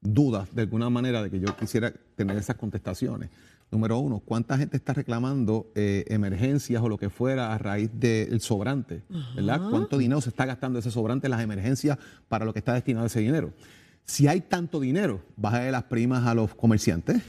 dudas 0.00 0.52
de 0.54 0.62
alguna 0.62 0.90
manera 0.90 1.22
de 1.22 1.30
que 1.30 1.38
yo 1.40 1.56
quisiera 1.56 1.92
tener 2.16 2.36
esas 2.36 2.56
contestaciones. 2.56 3.30
Número 3.70 3.98
uno, 3.98 4.20
¿cuánta 4.20 4.56
gente 4.56 4.76
está 4.76 4.92
reclamando 4.92 5.66
eh, 5.74 6.04
emergencias 6.08 6.80
o 6.82 6.88
lo 6.88 6.96
que 6.96 7.10
fuera 7.10 7.52
a 7.52 7.58
raíz 7.58 7.90
del 7.92 8.40
sobrante? 8.40 9.02
¿Verdad? 9.34 9.60
¿Cuánto 9.68 9.98
dinero 9.98 10.20
se 10.20 10.28
está 10.28 10.44
gastando 10.46 10.78
ese 10.78 10.92
sobrante 10.92 11.26
en 11.26 11.32
las 11.32 11.40
emergencias 11.40 11.98
para 12.28 12.44
lo 12.44 12.52
que 12.52 12.60
está 12.60 12.72
destinado 12.74 13.06
ese 13.06 13.18
dinero? 13.20 13.52
Si 14.04 14.28
hay 14.28 14.42
tanto 14.42 14.78
dinero, 14.80 15.22
bájale 15.36 15.72
las 15.72 15.84
primas 15.84 16.24
a 16.26 16.34
los 16.34 16.54
comerciantes. 16.54 17.20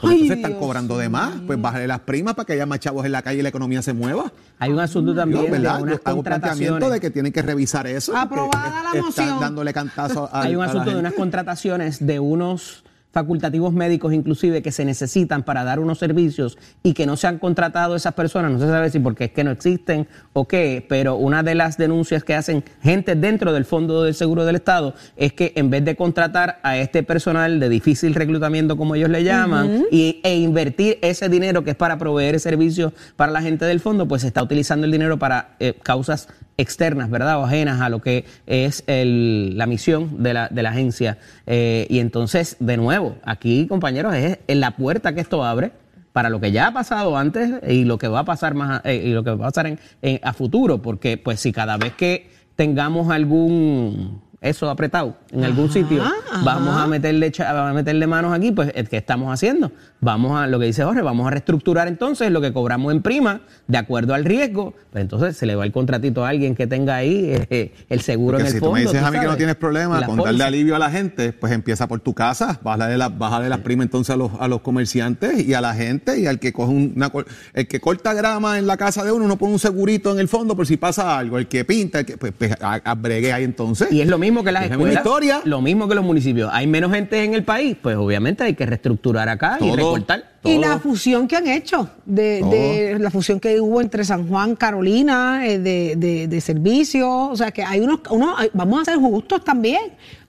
Porque 0.00 0.14
Ay, 0.14 0.22
entonces 0.22 0.36
están 0.38 0.52
Dios 0.52 0.62
cobrando 0.62 0.96
de 0.96 1.08
más, 1.10 1.34
pues 1.46 1.60
bájale 1.60 1.86
las 1.86 2.00
primas 2.00 2.34
para 2.34 2.46
que 2.46 2.54
haya 2.54 2.64
más 2.64 2.78
chavos 2.80 3.04
en 3.04 3.12
la 3.12 3.20
calle 3.20 3.40
y 3.40 3.42
la 3.42 3.50
economía 3.50 3.82
se 3.82 3.92
mueva. 3.92 4.32
Hay 4.58 4.72
un 4.72 4.78
asunto 4.80 5.14
también 5.14 5.44
Yo, 5.44 5.50
¿verdad? 5.50 5.76
de 5.76 5.82
unas 5.82 6.00
hago 6.02 6.16
contrataciones. 6.16 6.90
de 6.92 7.00
que 7.00 7.10
tienen 7.10 7.32
que 7.32 7.42
revisar 7.42 7.86
eso. 7.86 8.16
Aprobada 8.16 8.82
la 8.84 8.88
están 8.92 9.02
moción. 9.04 9.40
dándole 9.40 9.74
cantazo 9.74 10.26
a 10.32 10.42
Hay 10.42 10.56
un 10.56 10.62
asunto 10.62 10.88
de 10.88 10.96
unas 10.96 11.12
contrataciones 11.12 12.06
de 12.06 12.18
unos 12.20 12.84
facultativos 13.12 13.72
médicos 13.72 14.12
inclusive 14.12 14.62
que 14.62 14.72
se 14.72 14.84
necesitan 14.84 15.42
para 15.42 15.64
dar 15.64 15.80
unos 15.80 15.98
servicios 15.98 16.58
y 16.82 16.94
que 16.94 17.06
no 17.06 17.16
se 17.16 17.26
han 17.26 17.38
contratado 17.38 17.96
esas 17.96 18.14
personas, 18.14 18.52
no 18.52 18.58
se 18.58 18.66
sabe 18.66 18.90
si 18.90 19.00
porque 19.00 19.24
es 19.24 19.30
que 19.32 19.44
no 19.44 19.50
existen 19.50 20.06
o 20.32 20.46
qué, 20.46 20.84
pero 20.88 21.16
una 21.16 21.42
de 21.42 21.54
las 21.54 21.76
denuncias 21.76 22.24
que 22.24 22.34
hacen 22.34 22.64
gente 22.82 23.14
dentro 23.14 23.52
del 23.52 23.64
Fondo 23.64 24.04
del 24.04 24.14
Seguro 24.14 24.44
del 24.44 24.56
Estado 24.56 24.94
es 25.16 25.32
que 25.32 25.52
en 25.56 25.70
vez 25.70 25.84
de 25.84 25.96
contratar 25.96 26.60
a 26.62 26.76
este 26.76 27.02
personal 27.02 27.60
de 27.60 27.68
difícil 27.68 28.14
reclutamiento 28.14 28.76
como 28.76 28.94
ellos 28.94 29.10
le 29.10 29.24
llaman 29.24 29.86
y, 29.90 30.20
e 30.22 30.36
invertir 30.36 30.98
ese 31.02 31.28
dinero 31.28 31.64
que 31.64 31.70
es 31.70 31.76
para 31.76 31.98
proveer 31.98 32.38
servicios 32.40 32.92
para 33.16 33.32
la 33.32 33.42
gente 33.42 33.64
del 33.64 33.80
fondo, 33.80 34.06
pues 34.06 34.22
se 34.22 34.28
está 34.28 34.42
utilizando 34.42 34.86
el 34.86 34.92
dinero 34.92 35.18
para 35.18 35.56
eh, 35.58 35.74
causas 35.82 36.28
externas, 36.60 37.10
¿verdad? 37.10 37.38
O 37.40 37.44
ajenas 37.44 37.80
a 37.80 37.88
lo 37.88 38.00
que 38.00 38.24
es 38.46 38.84
el- 38.86 39.56
la 39.56 39.66
misión 39.66 40.22
de 40.22 40.34
la, 40.34 40.48
de 40.48 40.62
la 40.62 40.70
agencia. 40.70 41.18
Eh, 41.46 41.86
y 41.90 41.98
entonces, 41.98 42.56
de 42.60 42.76
nuevo, 42.76 43.16
aquí, 43.24 43.66
compañeros, 43.66 44.14
es 44.14 44.38
la 44.48 44.72
puerta 44.72 45.14
que 45.14 45.20
esto 45.20 45.44
abre 45.44 45.72
para 46.12 46.28
lo 46.28 46.40
que 46.40 46.50
ya 46.52 46.66
ha 46.68 46.72
pasado 46.72 47.16
antes 47.16 47.50
y 47.68 47.84
lo 47.84 47.96
que 47.96 48.08
va 48.08 48.20
a 48.20 48.24
pasar 48.24 48.54
más 48.54 48.80
eh, 48.84 49.02
y 49.06 49.10
lo 49.12 49.22
que 49.22 49.30
va 49.30 49.46
a 49.46 49.50
pasar 49.50 49.66
en- 50.02 50.20
a 50.22 50.32
futuro, 50.32 50.82
porque 50.82 51.16
pues 51.16 51.38
si 51.40 51.52
cada 51.52 51.76
vez 51.76 51.92
que 51.94 52.28
tengamos 52.56 53.10
algún 53.10 54.20
eso 54.40 54.70
apretado 54.70 55.16
en 55.32 55.44
algún 55.44 55.70
sitio, 55.70 56.02
vamos 56.42 56.74
a 56.74 56.86
meterle 56.86 57.30
a 57.46 57.72
meterle 57.74 58.06
manos 58.06 58.32
aquí, 58.32 58.52
pues 58.52 58.72
¿qué 58.88 58.96
estamos 58.96 59.30
haciendo? 59.30 59.70
Vamos 60.00 60.40
a 60.40 60.46
lo 60.46 60.58
que 60.58 60.64
dice 60.64 60.82
Jorge, 60.82 61.02
vamos 61.02 61.26
a 61.26 61.30
reestructurar 61.30 61.88
entonces 61.88 62.30
lo 62.30 62.40
que 62.40 62.50
cobramos 62.50 62.90
en 62.92 63.02
prima 63.02 63.42
de 63.68 63.76
acuerdo 63.76 64.14
al 64.14 64.24
riesgo, 64.24 64.74
pues 64.90 65.02
entonces 65.02 65.36
se 65.36 65.44
le 65.44 65.56
va 65.56 65.64
el 65.66 65.72
contratito 65.72 66.24
a 66.24 66.30
alguien 66.30 66.54
que 66.54 66.66
tenga 66.66 66.96
ahí 66.96 67.26
eh, 67.26 67.46
eh, 67.50 67.74
el 67.90 68.00
seguro 68.00 68.38
Porque 68.38 68.42
en 68.42 68.46
el 68.46 68.52
si 68.54 68.60
fondo. 68.60 68.70
tú 68.70 68.74
me 68.76 68.80
dices 68.80 69.02
a 69.02 69.10
mí 69.10 69.18
que 69.18 69.26
no 69.26 69.36
tienes 69.36 69.56
problema 69.56 70.06
con 70.06 70.16
darle 70.16 70.42
alivio 70.42 70.74
a 70.74 70.78
la 70.78 70.90
gente, 70.90 71.34
pues 71.34 71.52
empieza 71.52 71.86
por 71.86 72.00
tu 72.00 72.14
casa, 72.14 72.58
bájale 72.62 72.96
las 72.96 73.16
baja 73.18 73.40
las 73.40 73.58
primas 73.58 73.84
entonces 73.84 74.14
a 74.14 74.16
los, 74.16 74.30
a 74.40 74.48
los 74.48 74.62
comerciantes 74.62 75.46
y 75.46 75.52
a 75.52 75.60
la 75.60 75.74
gente 75.74 76.18
y 76.18 76.26
al 76.26 76.38
que 76.38 76.54
coge 76.54 76.72
una, 76.72 77.12
el 77.52 77.68
que 77.68 77.78
corta 77.78 78.14
grama 78.14 78.58
en 78.58 78.66
la 78.66 78.78
casa 78.78 79.04
de 79.04 79.12
uno, 79.12 79.26
uno 79.26 79.36
pone 79.36 79.52
un 79.52 79.58
segurito 79.58 80.12
en 80.12 80.18
el 80.18 80.28
fondo 80.28 80.56
por 80.56 80.66
si 80.66 80.78
pasa 80.78 81.18
algo, 81.18 81.36
el 81.36 81.46
que 81.46 81.66
pinta, 81.66 81.98
el 81.98 82.06
que, 82.06 82.16
pues, 82.16 82.32
pues 82.36 82.52
a, 82.62 82.76
a 82.76 82.94
bregue 82.94 83.34
ahí 83.34 83.44
entonces. 83.44 83.92
Y 83.92 84.00
es 84.00 84.08
lo 84.08 84.16
mismo 84.16 84.29
que 84.44 84.52
las 84.52 84.64
una 84.66 84.74
escuelas, 84.74 84.96
historia. 84.96 85.40
lo 85.44 85.60
mismo 85.60 85.88
que 85.88 85.94
los 85.94 86.04
municipios. 86.04 86.50
Hay 86.52 86.66
menos 86.66 86.92
gente 86.92 87.22
en 87.24 87.34
el 87.34 87.44
país, 87.44 87.76
pues 87.80 87.96
obviamente 87.96 88.44
hay 88.44 88.54
que 88.54 88.64
reestructurar 88.66 89.28
acá 89.28 89.56
y 89.60 89.64
Todo. 89.64 89.76
recortar. 89.76 90.24
Y 90.44 90.56
Todo. 90.56 90.60
la 90.68 90.78
fusión 90.78 91.28
que 91.28 91.36
han 91.36 91.46
hecho, 91.48 91.90
de, 92.06 92.42
de 92.42 92.98
la 92.98 93.10
fusión 93.10 93.38
que 93.40 93.60
hubo 93.60 93.80
entre 93.80 94.04
San 94.04 94.26
Juan, 94.28 94.56
Carolina, 94.56 95.46
eh, 95.46 95.58
de, 95.58 95.94
de, 95.96 96.28
de 96.28 96.40
servicios, 96.40 97.06
o 97.08 97.36
sea 97.36 97.50
que 97.50 97.62
hay 97.62 97.80
unos, 97.80 98.00
unos 98.10 98.36
vamos 98.54 98.80
a 98.82 98.84
ser 98.86 98.96
justos 98.98 99.44
también. 99.44 99.80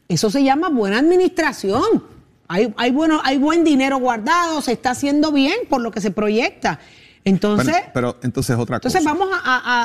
Eso 0.09 0.29
se 0.29 0.43
llama 0.43 0.67
buena 0.69 0.99
administración. 0.99 2.03
Hay, 2.47 2.73
hay, 2.75 2.91
bueno, 2.91 3.21
hay 3.23 3.37
buen 3.37 3.63
dinero 3.63 3.97
guardado, 3.99 4.61
se 4.61 4.73
está 4.73 4.91
haciendo 4.91 5.31
bien 5.31 5.53
por 5.69 5.79
lo 5.81 5.91
que 5.91 6.01
se 6.01 6.11
proyecta. 6.11 6.79
Entonces, 7.23 7.67
Bueno, 7.71 7.87
pero 7.93 8.17
entonces 8.23 8.57
otra 8.57 8.77
entonces 8.77 9.01
cosa. 9.03 9.13
vamos 9.13 9.29
a, 9.31 9.39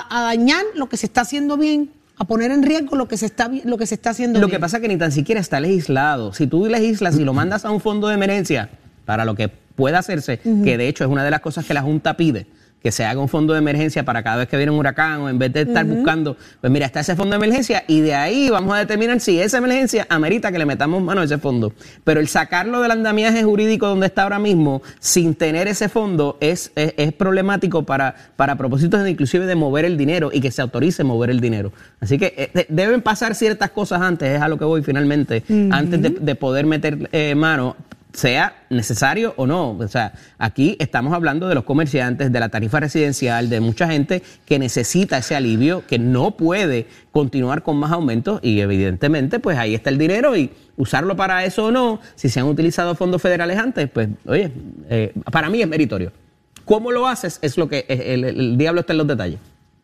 a- 0.09 0.19
a 0.19 0.23
dañar 0.25 0.63
lo 0.75 0.89
que 0.89 0.97
se 0.97 1.07
está 1.07 1.21
haciendo 1.21 1.57
bien, 1.57 1.91
a 2.19 2.25
poner 2.25 2.51
en 2.51 2.63
riesgo 2.63 2.97
lo 2.97 3.09
que 3.09 3.17
se 3.17 3.27
está, 3.27 3.51
lo 3.65 3.77
que 3.79 3.87
se 3.87 3.95
está 3.95 4.11
haciendo 4.11 4.41
Lo 4.41 4.47
bien. 4.47 4.57
que 4.57 4.61
pasa 4.61 4.79
es 4.79 4.83
que 4.83 4.89
ni 4.89 4.97
tan 4.97 5.13
siquiera 5.13 5.41
está 5.41 5.61
legislado. 5.61 6.33
Si 6.33 6.47
tú 6.47 6.67
legislas 6.67 7.19
y 7.19 7.25
lo 7.25 7.35
mandas 7.35 7.65
a 7.65 7.71
un 7.71 7.81
fondo 7.81 8.09
de 8.09 8.15
emergencia 8.15 8.71
para 9.05 9.25
lo 9.25 9.35
que 9.35 9.49
pueda 9.49 9.99
hacerse, 9.99 10.39
que 10.39 10.79
de 10.79 10.89
hecho 10.89 11.05
es 11.05 11.11
una 11.11 11.25
de 11.25 11.31
las 11.31 11.41
cosas 11.41 11.65
que 11.67 11.75
la 11.75 11.83
Junta 11.83 12.17
pide, 12.17 12.47
que 12.87 12.93
se 12.93 13.05
haga 13.05 13.21
un 13.21 13.29
fondo 13.29 13.53
de 13.53 13.59
emergencia 13.59 14.05
para 14.05 14.23
cada 14.23 14.37
vez 14.37 14.49
que 14.49 14.57
viene 14.57 14.71
un 14.71 14.79
huracán 14.79 15.23
o 15.23 15.29
en 15.29 15.41
vez 15.41 15.53
de 15.53 15.63
estar 15.63 15.85
buscando, 15.85 16.37
pues 16.61 16.73
mira, 16.73 16.87
está 16.87 17.01
ese 17.01 17.17
fondo 17.17 17.37
de 17.37 17.45
emergencia 17.45 17.83
y 17.89 18.01
de 18.01 18.15
ahí 18.15 18.49
vamos 18.49 18.73
a 18.77 18.79
determinar 18.79 19.19
si 19.19 19.41
esa 19.41 19.59
emergencia 19.59 20.07
amerita 20.09 20.53
que 20.53 20.59
le 20.59 20.67
metamos 20.67 21.03
mano 21.03 21.21
a 21.21 21.25
ese 21.25 21.39
fondo. 21.39 21.73
Pero 22.05 22.21
el 22.21 22.29
sacarlo 22.29 22.81
del 22.83 22.93
andamiaje 22.93 23.43
jurídico 23.43 23.89
donde 23.89 24.07
está 24.07 24.23
ahora 24.23 24.39
mismo 24.39 24.83
sin 25.01 25.35
tener 25.35 25.67
ese 25.67 25.89
fondo 25.89 26.39
es, 26.41 26.71
es, 26.77 26.95
es 26.97 27.13
problemático 27.13 27.83
para, 27.83 28.15
para 28.37 28.55
propósitos 28.55 29.03
de 29.03 29.11
inclusive 29.11 29.47
de 29.47 29.57
mover 29.57 29.85
el 29.85 29.97
dinero 29.97 30.31
y 30.33 30.41
que 30.41 30.53
se 30.53 30.63
autorice 30.63 31.03
mover 31.03 31.31
el 31.31 31.41
dinero. 31.41 31.73
Así 32.01 32.19
que 32.19 32.35
eh, 32.37 32.51
de- 32.55 32.67
deben 32.69 33.03
pasar 33.03 33.35
ciertas 33.35 33.71
cosas 33.71 34.01
antes, 34.01 34.31
es 34.31 34.41
a 34.41 34.47
lo 34.47 34.59
que 34.59 34.65
voy 34.65 34.85
finalmente, 34.85 35.43
antes 35.73 36.01
de, 36.03 36.11
de 36.11 36.35
poder 36.37 36.67
meter 36.67 37.09
eh, 37.11 37.35
mano 37.35 37.75
sea 38.17 38.65
necesario 38.71 39.35
o 39.37 39.47
no. 39.47 39.71
O 39.73 39.89
sea, 39.89 40.13
aquí 40.39 40.77
estamos 40.81 41.13
hablando 41.13 41.49
de 41.49 41.55
los 41.55 41.65
comerciantes, 41.65 42.33
de 42.33 42.41
la 42.41 42.49
tarifa 42.49 42.81
residencial, 42.81 43.49
de 43.51 43.61
mucha 43.61 43.87
gente 43.87 44.23
que 44.47 44.59
necesita 44.59 45.19
ese 45.19 45.37
alivio, 45.37 45.85
que 45.87 45.99
no 45.99 46.33
puede 46.37 46.87
continuar 47.13 47.63
con 47.63 47.77
más 47.77 47.93
aumentos 47.93 48.41
y 48.43 48.61
evidentemente 48.61 49.39
pues 49.39 49.59
ahí 49.59 49.75
está 49.75 49.91
el 49.91 49.99
dinero 49.99 50.37
y 50.37 50.51
usarlo 50.77 51.15
para 51.17 51.45
eso 51.45 51.67
o 51.67 51.71
no, 51.71 52.01
si 52.15 52.29
se 52.29 52.41
han 52.41 52.47
utilizado 52.47 52.95
fondos 52.95 53.21
federales 53.23 53.59
antes, 53.59 53.89
pues 53.91 54.09
oye, 54.27 54.51
eh, 54.89 55.13
para 55.31 55.49
mí 55.51 55.61
es 55.63 55.69
meritorio. 55.69 56.13
¿Cómo 56.65 56.91
lo 56.91 57.07
haces? 57.07 57.39
Es 57.43 57.57
lo 57.59 57.69
que 57.69 57.85
el, 57.89 58.25
el- 58.25 58.41
el 58.41 58.59
diablo 58.59 58.81
está 58.81 58.93
en 58.93 58.99
los 58.99 59.07
detalles. 59.07 59.39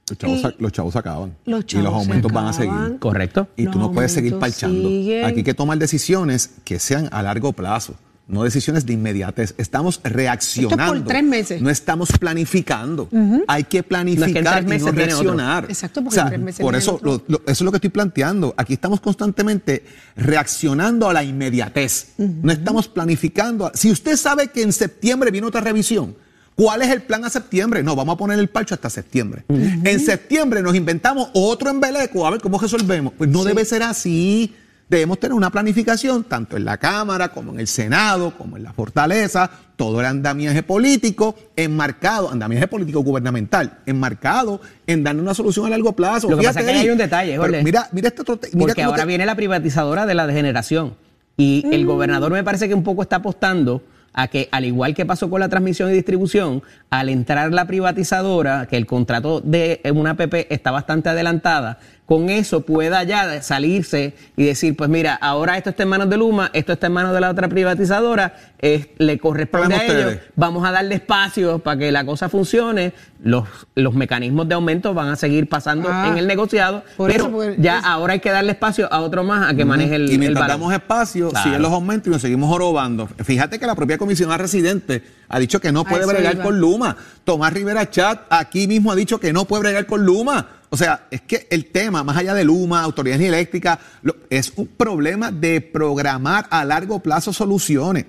Los 0.08 0.18
chavos, 0.18 0.54
los 0.58 0.72
chavos 0.72 0.92
se 0.94 0.98
acaban. 0.98 1.32
Los 1.46 1.64
y 1.72 1.76
los 1.76 1.94
aumentos 1.94 2.30
van 2.32 2.46
a 2.46 2.52
seguir. 2.52 2.98
¿Correcto? 2.98 3.46
Y 3.56 3.66
tú 3.68 3.78
no 3.78 3.92
puedes 3.92 4.12
seguir 4.12 4.36
parchando. 4.38 4.88
siguen. 4.88 5.24
Aquí 5.24 5.38
hay 5.38 5.44
que 5.44 5.54
tomar 5.54 5.78
decisiones 5.78 6.50
que 6.64 6.78
sean 6.80 7.08
a 7.12 7.22
largo 7.22 7.52
plazo, 7.52 7.94
no 8.32 8.42
decisiones 8.42 8.84
de 8.86 8.94
inmediatez. 8.94 9.54
Estamos 9.58 10.00
reaccionando. 10.02 11.04
tres 11.04 11.22
meses. 11.22 11.62
No 11.62 11.70
estamos 11.70 12.10
planificando. 12.18 13.08
Hay 13.46 13.64
que 13.64 13.82
planificar 13.82 14.64
No, 14.64 14.72
es 14.72 14.82
que 14.82 14.90
y 14.90 14.92
no 14.92 14.92
reaccionar. 14.92 15.64
Exacto, 15.68 16.02
porque 16.02 16.14
O 16.14 16.14
sea, 16.14 16.22
en 16.24 16.28
tres 16.30 16.40
meses 16.40 16.60
por 16.64 16.74
eso, 16.74 16.94
otro. 16.94 17.12
lo- 17.12 17.24
lo- 17.28 17.38
eso 17.42 17.52
es 17.52 17.60
lo 17.60 17.70
que 17.70 17.76
estoy 17.76 17.90
planteando. 17.90 18.54
Aquí 18.56 18.72
estamos 18.72 19.00
constantemente 19.00 19.84
reaccionando 20.16 21.08
a 21.08 21.12
la 21.12 21.22
inmediatez. 21.22 22.14
No 22.18 22.50
estamos 22.52 22.88
planificando. 22.88 23.70
Si 23.74 23.90
usted 23.90 24.16
sabe 24.16 24.48
que 24.48 24.62
en 24.62 24.72
septiembre 24.72 25.30
viene 25.30 25.46
otra 25.46 25.60
revisión, 25.60 26.16
¿Cuál 26.54 26.82
es 26.82 26.90
el 26.90 27.00
plan 27.00 27.24
a 27.24 27.30
septiembre? 27.30 27.82
No, 27.82 27.96
vamos 27.96 28.14
a 28.14 28.18
poner 28.18 28.38
el 28.38 28.50
parcho 28.50 28.74
hasta 28.74 28.90
septiembre. 28.90 29.42
En 29.48 29.98
septiembre 29.98 30.60
nos 30.60 30.74
inventamos 30.76 31.30
otro 31.32 31.70
embeleco, 31.70 32.26
a 32.26 32.30
ver 32.30 32.42
cómo 32.42 32.58
resolvemos. 32.58 33.14
Pues 33.16 33.30
no 33.30 33.42
debe 33.42 33.64
ser 33.64 33.82
así. 33.82 34.54
Debemos 34.92 35.18
tener 35.18 35.32
una 35.32 35.48
planificación, 35.48 36.22
tanto 36.24 36.58
en 36.58 36.66
la 36.66 36.76
Cámara 36.76 37.28
como 37.30 37.50
en 37.54 37.60
el 37.60 37.66
Senado, 37.66 38.34
como 38.36 38.58
en 38.58 38.62
la 38.62 38.74
Fortaleza, 38.74 39.50
todo 39.74 40.00
el 40.00 40.04
andamiaje 40.06 40.62
político, 40.62 41.34
enmarcado, 41.56 42.30
andamiaje 42.30 42.68
político 42.68 43.00
gubernamental, 43.00 43.78
enmarcado 43.86 44.60
en 44.86 45.02
darle 45.02 45.22
una 45.22 45.32
solución 45.32 45.64
a 45.64 45.70
largo 45.70 45.94
plazo. 45.94 46.28
Lo 46.28 46.36
que 46.36 46.42
pasa 46.42 46.60
Fíjate 46.60 46.66
es 46.66 46.72
que 46.74 46.78
ahí. 46.80 46.86
hay 46.88 46.92
un 46.92 46.98
detalle, 46.98 47.38
Jorge. 47.38 47.62
Mira, 47.64 47.88
mira 47.92 48.08
este 48.08 48.20
otro. 48.20 48.38
mira 48.52 48.58
Porque 48.66 48.82
ahora 48.82 48.98
te- 49.04 49.06
viene 49.08 49.24
la 49.24 49.34
privatizadora 49.34 50.04
de 50.04 50.12
la 50.14 50.26
degeneración. 50.26 50.94
Y 51.38 51.64
el 51.72 51.86
gobernador 51.86 52.30
me 52.30 52.44
parece 52.44 52.68
que 52.68 52.74
un 52.74 52.82
poco 52.84 53.00
está 53.00 53.16
apostando 53.16 53.82
a 54.12 54.28
que, 54.28 54.50
al 54.52 54.66
igual 54.66 54.94
que 54.94 55.06
pasó 55.06 55.30
con 55.30 55.40
la 55.40 55.48
transmisión 55.48 55.88
y 55.90 55.94
distribución, 55.94 56.62
al 56.90 57.08
entrar 57.08 57.50
la 57.50 57.64
privatizadora, 57.66 58.66
que 58.66 58.76
el 58.76 58.84
contrato 58.84 59.40
de 59.40 59.80
una 59.94 60.18
PP 60.18 60.52
está 60.52 60.70
bastante 60.70 61.08
adelantada, 61.08 61.78
con 62.12 62.28
eso 62.28 62.60
pueda 62.60 63.02
ya 63.04 63.40
salirse 63.40 64.14
y 64.36 64.44
decir, 64.44 64.76
pues 64.76 64.90
mira, 64.90 65.14
ahora 65.14 65.56
esto 65.56 65.70
está 65.70 65.84
en 65.84 65.88
manos 65.88 66.10
de 66.10 66.18
Luma, 66.18 66.50
esto 66.52 66.74
está 66.74 66.88
en 66.88 66.92
manos 66.92 67.14
de 67.14 67.20
la 67.22 67.30
otra 67.30 67.48
privatizadora, 67.48 68.34
es- 68.58 68.88
le 68.98 69.18
corresponde 69.18 69.74
a 69.76 69.86
ellos, 69.86 70.16
vamos 70.36 70.62
a 70.66 70.72
darle 70.72 70.96
espacio 70.96 71.60
para 71.60 71.78
que 71.78 71.90
la 71.90 72.04
cosa 72.04 72.28
funcione, 72.28 72.92
los, 73.22 73.48
los 73.76 73.94
mecanismos 73.94 74.46
de 74.46 74.54
aumento 74.56 74.92
van 74.92 75.08
a 75.08 75.16
seguir 75.16 75.48
pasando 75.48 75.88
Ah, 75.90 76.08
en 76.08 76.18
el 76.18 76.26
negociado, 76.26 76.84
por 76.98 77.10
pero 77.10 77.28
eso, 77.28 77.54
ya 77.58 77.78
es- 77.78 77.84
ahora 77.86 78.12
hay 78.12 78.20
que 78.20 78.30
darle 78.30 78.52
espacio 78.52 78.92
a 78.92 79.00
otro 79.00 79.24
más 79.24 79.50
a 79.50 79.54
que 79.56 79.64
maneje 79.64 79.94
el, 79.94 80.10
y 80.10 80.12
el 80.12 80.18
mientras 80.18 80.46
damos 80.48 80.70
espacio, 80.74 81.30
Claro. 81.30 81.44
siguen 81.44 81.62
los 81.62 81.72
aumentos 81.72 82.08
y 82.08 82.10
nos 82.10 82.20
seguimos 82.20 82.50
jorobando. 82.50 83.08
Fíjate 83.24 83.58
que 83.58 83.66
la 83.66 83.74
propia 83.74 83.96
comisionada 83.96 84.36
residente 84.36 85.02
ha 85.30 85.38
dicho 85.38 85.60
que 85.60 85.72
no 85.72 85.84
puede 85.84 86.04
bregar 86.04 86.34
iba. 86.34 86.44
con 86.44 86.60
Luma. 86.60 86.94
Tomás 87.24 87.54
Rivera 87.54 87.88
Chat 87.88 88.20
aquí 88.28 88.66
mismo 88.68 88.92
ha 88.92 88.96
dicho 88.96 89.18
que 89.18 89.32
no 89.32 89.46
puede 89.46 89.62
bregar 89.62 89.86
con 89.86 90.04
Luma. 90.04 90.46
O 90.74 90.76
sea, 90.78 91.06
es 91.10 91.20
que 91.20 91.46
el 91.50 91.66
tema, 91.66 92.02
más 92.02 92.16
allá 92.16 92.32
de 92.32 92.44
Luma, 92.44 92.82
Autoridad 92.82 93.16
Energía 93.16 93.36
Eléctrica, 93.36 93.78
lo- 94.00 94.16
es 94.30 94.54
un 94.56 94.66
problema 94.68 95.30
de 95.30 95.60
programar 95.60 96.46
a 96.48 96.64
largo 96.64 97.00
plazo 97.00 97.30
soluciones. 97.34 98.06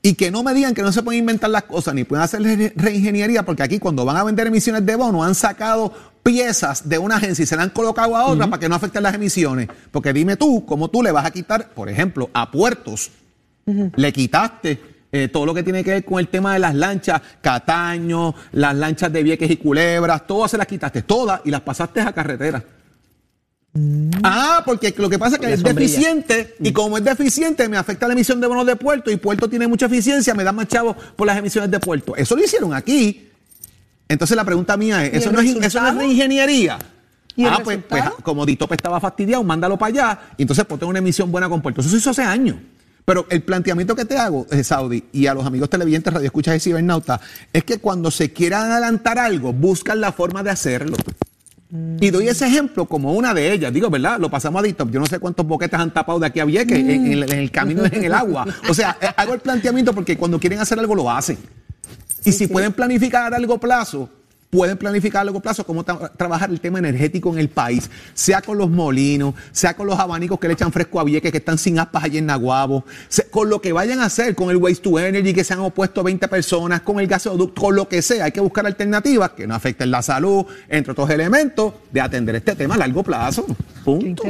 Y 0.00 0.14
que 0.14 0.30
no 0.30 0.42
me 0.42 0.54
digan 0.54 0.72
que 0.72 0.80
no 0.80 0.92
se 0.92 1.02
pueden 1.02 1.20
inventar 1.20 1.50
las 1.50 1.64
cosas 1.64 1.92
ni 1.94 2.04
pueden 2.04 2.22
hacer 2.24 2.40
re- 2.42 2.72
reingeniería, 2.74 3.44
porque 3.44 3.62
aquí 3.62 3.78
cuando 3.78 4.06
van 4.06 4.16
a 4.16 4.24
vender 4.24 4.46
emisiones 4.46 4.86
de 4.86 4.96
bono 4.96 5.22
han 5.22 5.34
sacado 5.34 5.92
piezas 6.22 6.88
de 6.88 6.96
una 6.96 7.16
agencia 7.16 7.42
y 7.42 7.46
se 7.46 7.54
la 7.54 7.64
han 7.64 7.70
colocado 7.70 8.16
a 8.16 8.24
otra 8.26 8.46
para 8.48 8.60
que 8.60 8.68
no 8.68 8.76
afecten 8.76 9.02
las 9.02 9.14
emisiones. 9.14 9.68
Porque 9.90 10.12
dime 10.14 10.36
tú, 10.38 10.64
¿cómo 10.64 10.88
tú 10.88 11.02
le 11.02 11.12
vas 11.12 11.26
a 11.26 11.30
quitar, 11.30 11.68
por 11.70 11.88
ejemplo, 11.90 12.30
a 12.32 12.50
puertos? 12.50 13.10
Le 13.96 14.12
quitaste 14.12 14.80
eh, 15.12 15.28
todo 15.28 15.46
lo 15.46 15.54
que 15.54 15.62
tiene 15.62 15.84
que 15.84 15.90
ver 15.90 16.04
con 16.04 16.18
el 16.18 16.28
tema 16.28 16.52
de 16.52 16.58
las 16.58 16.74
lanchas, 16.74 17.20
Cataño, 17.40 18.34
las 18.52 18.74
lanchas 18.74 19.12
de 19.12 19.22
Vieques 19.22 19.50
y 19.50 19.56
Culebras, 19.56 20.26
todas 20.26 20.50
se 20.50 20.58
las 20.58 20.66
quitaste, 20.66 21.02
todas, 21.02 21.40
y 21.44 21.50
las 21.50 21.60
pasaste 21.60 22.00
a 22.00 22.12
carretera. 22.12 22.62
Ah, 24.22 24.62
porque 24.64 24.94
lo 24.96 25.08
que 25.10 25.18
pasa 25.18 25.36
es 25.36 25.40
que 25.40 25.52
es 25.52 25.62
deficiente 25.62 26.56
y 26.60 26.72
como 26.72 26.96
es 26.96 27.04
deficiente 27.04 27.68
me 27.68 27.76
afecta 27.76 28.06
la 28.06 28.14
emisión 28.14 28.40
de 28.40 28.46
bonos 28.46 28.66
de 28.66 28.76
puerto 28.76 29.10
y 29.10 29.16
puerto 29.16 29.48
tiene 29.48 29.66
mucha 29.66 29.86
eficiencia, 29.86 30.34
me 30.34 30.44
da 30.44 30.52
más 30.52 30.68
chavos 30.68 30.96
por 31.14 31.26
las 31.26 31.36
emisiones 31.36 31.70
de 31.70 31.78
puerto. 31.78 32.16
Eso 32.16 32.36
lo 32.36 32.42
hicieron 32.42 32.72
aquí. 32.72 33.28
Entonces 34.08 34.36
la 34.36 34.44
pregunta 34.44 34.76
mía 34.76 35.04
es, 35.04 35.14
¿Y 35.14 35.16
¿eso 35.18 35.32
no 35.32 35.40
es, 35.40 35.46
eso 35.46 35.58
no 35.58 35.66
es 35.66 35.72
resultado? 35.74 35.98
reingeniería? 35.98 36.78
¿Y 37.34 37.44
el 37.44 37.52
ah, 37.52 37.60
pues, 37.62 37.80
pues, 37.86 38.02
como 38.22 38.46
Ditope 38.46 38.76
estaba 38.76 38.98
fastidiado, 38.98 39.44
mándalo 39.44 39.76
para 39.76 39.88
allá 39.88 40.20
y 40.38 40.42
entonces 40.42 40.64
ponte 40.64 40.86
una 40.86 41.00
emisión 41.00 41.30
buena 41.30 41.48
con 41.48 41.60
puerto. 41.60 41.82
Eso 41.82 41.90
se 41.90 41.96
hizo 41.98 42.10
hace 42.10 42.22
años. 42.22 42.56
Pero 43.06 43.24
el 43.30 43.42
planteamiento 43.42 43.94
que 43.96 44.04
te 44.04 44.18
hago, 44.18 44.46
eh, 44.50 44.62
Saudi, 44.64 45.04
y 45.12 45.26
a 45.28 45.32
los 45.32 45.46
amigos 45.46 45.70
televidentes, 45.70 46.12
radioescuchas 46.12 46.56
y 46.56 46.60
cibernautas, 46.60 47.20
es 47.52 47.64
que 47.64 47.78
cuando 47.78 48.10
se 48.10 48.32
quieran 48.32 48.70
adelantar 48.70 49.18
algo, 49.18 49.52
buscan 49.54 50.00
la 50.00 50.12
forma 50.12 50.42
de 50.42 50.50
hacerlo. 50.50 50.96
Y 52.00 52.10
doy 52.10 52.28
ese 52.28 52.46
ejemplo 52.46 52.86
como 52.86 53.12
una 53.14 53.32
de 53.34 53.52
ellas. 53.52 53.72
Digo, 53.72 53.90
¿verdad? 53.90 54.18
Lo 54.20 54.30
pasamos 54.30 54.60
a 54.60 54.62
Dictop. 54.64 54.90
Yo 54.90 55.00
no 55.00 55.06
sé 55.06 55.18
cuántos 55.18 55.46
boquetes 55.46 55.78
han 55.78 55.92
tapado 55.92 56.18
de 56.18 56.26
aquí 56.26 56.40
a 56.40 56.44
Vieques 56.44 56.78
en, 56.78 56.90
en 56.90 57.12
el- 57.12 57.22
en 57.32 57.38
el 57.38 57.50
camino, 57.50 57.84
en 57.84 58.04
el 58.04 58.12
agua. 58.14 58.46
O 58.68 58.74
sea, 58.74 58.96
eh, 59.00 59.06
hago 59.16 59.34
el 59.34 59.40
planteamiento 59.40 59.92
porque 59.92 60.16
cuando 60.16 60.38
quieren 60.38 60.58
hacer 60.60 60.78
algo 60.78 60.94
lo 60.94 61.10
hacen. 61.10 61.38
Y 62.24 62.32
si 62.32 62.46
pueden 62.48 62.72
planificar 62.72 63.22
a 63.24 63.30
largo 63.30 63.58
plazo, 63.58 64.08
pueden 64.50 64.76
planificar 64.78 65.22
a 65.22 65.24
largo 65.24 65.40
plazo 65.40 65.64
cómo 65.66 65.84
tra- 65.84 66.10
trabajar 66.16 66.50
el 66.50 66.60
tema 66.60 66.78
energético 66.78 67.32
en 67.32 67.38
el 67.38 67.48
país, 67.48 67.90
sea 68.14 68.40
con 68.42 68.58
los 68.58 68.70
molinos, 68.70 69.34
sea 69.52 69.74
con 69.74 69.86
los 69.86 69.98
abanicos 69.98 70.38
que 70.38 70.46
le 70.48 70.54
echan 70.54 70.72
fresco 70.72 71.00
a 71.00 71.04
Vieques 71.04 71.32
que 71.32 71.38
están 71.38 71.58
sin 71.58 71.78
aspas 71.78 72.04
allí 72.04 72.18
en 72.18 72.26
Naguabo, 72.26 72.84
sea- 73.08 73.26
con 73.30 73.48
lo 73.50 73.60
que 73.60 73.72
vayan 73.72 74.00
a 74.00 74.06
hacer, 74.06 74.34
con 74.34 74.50
el 74.50 74.56
Waste 74.56 74.82
to 74.82 74.98
Energy 74.98 75.34
que 75.34 75.44
se 75.44 75.52
han 75.54 75.60
opuesto 75.60 76.02
20 76.02 76.28
personas, 76.28 76.80
con 76.82 77.00
el 77.00 77.06
gasoducto, 77.06 77.60
con 77.60 77.74
lo 77.76 77.88
que 77.88 78.02
sea. 78.02 78.26
Hay 78.26 78.32
que 78.32 78.40
buscar 78.40 78.66
alternativas 78.66 79.30
que 79.30 79.46
no 79.46 79.54
afecten 79.54 79.90
la 79.90 80.02
salud, 80.02 80.46
entre 80.68 80.92
otros 80.92 81.10
elementos, 81.10 81.74
de 81.92 82.00
atender 82.00 82.36
este 82.36 82.54
tema 82.54 82.74
a 82.74 82.78
largo 82.78 83.02
plazo. 83.02 83.44
Qué 83.46 83.54
Punto. 83.84 84.22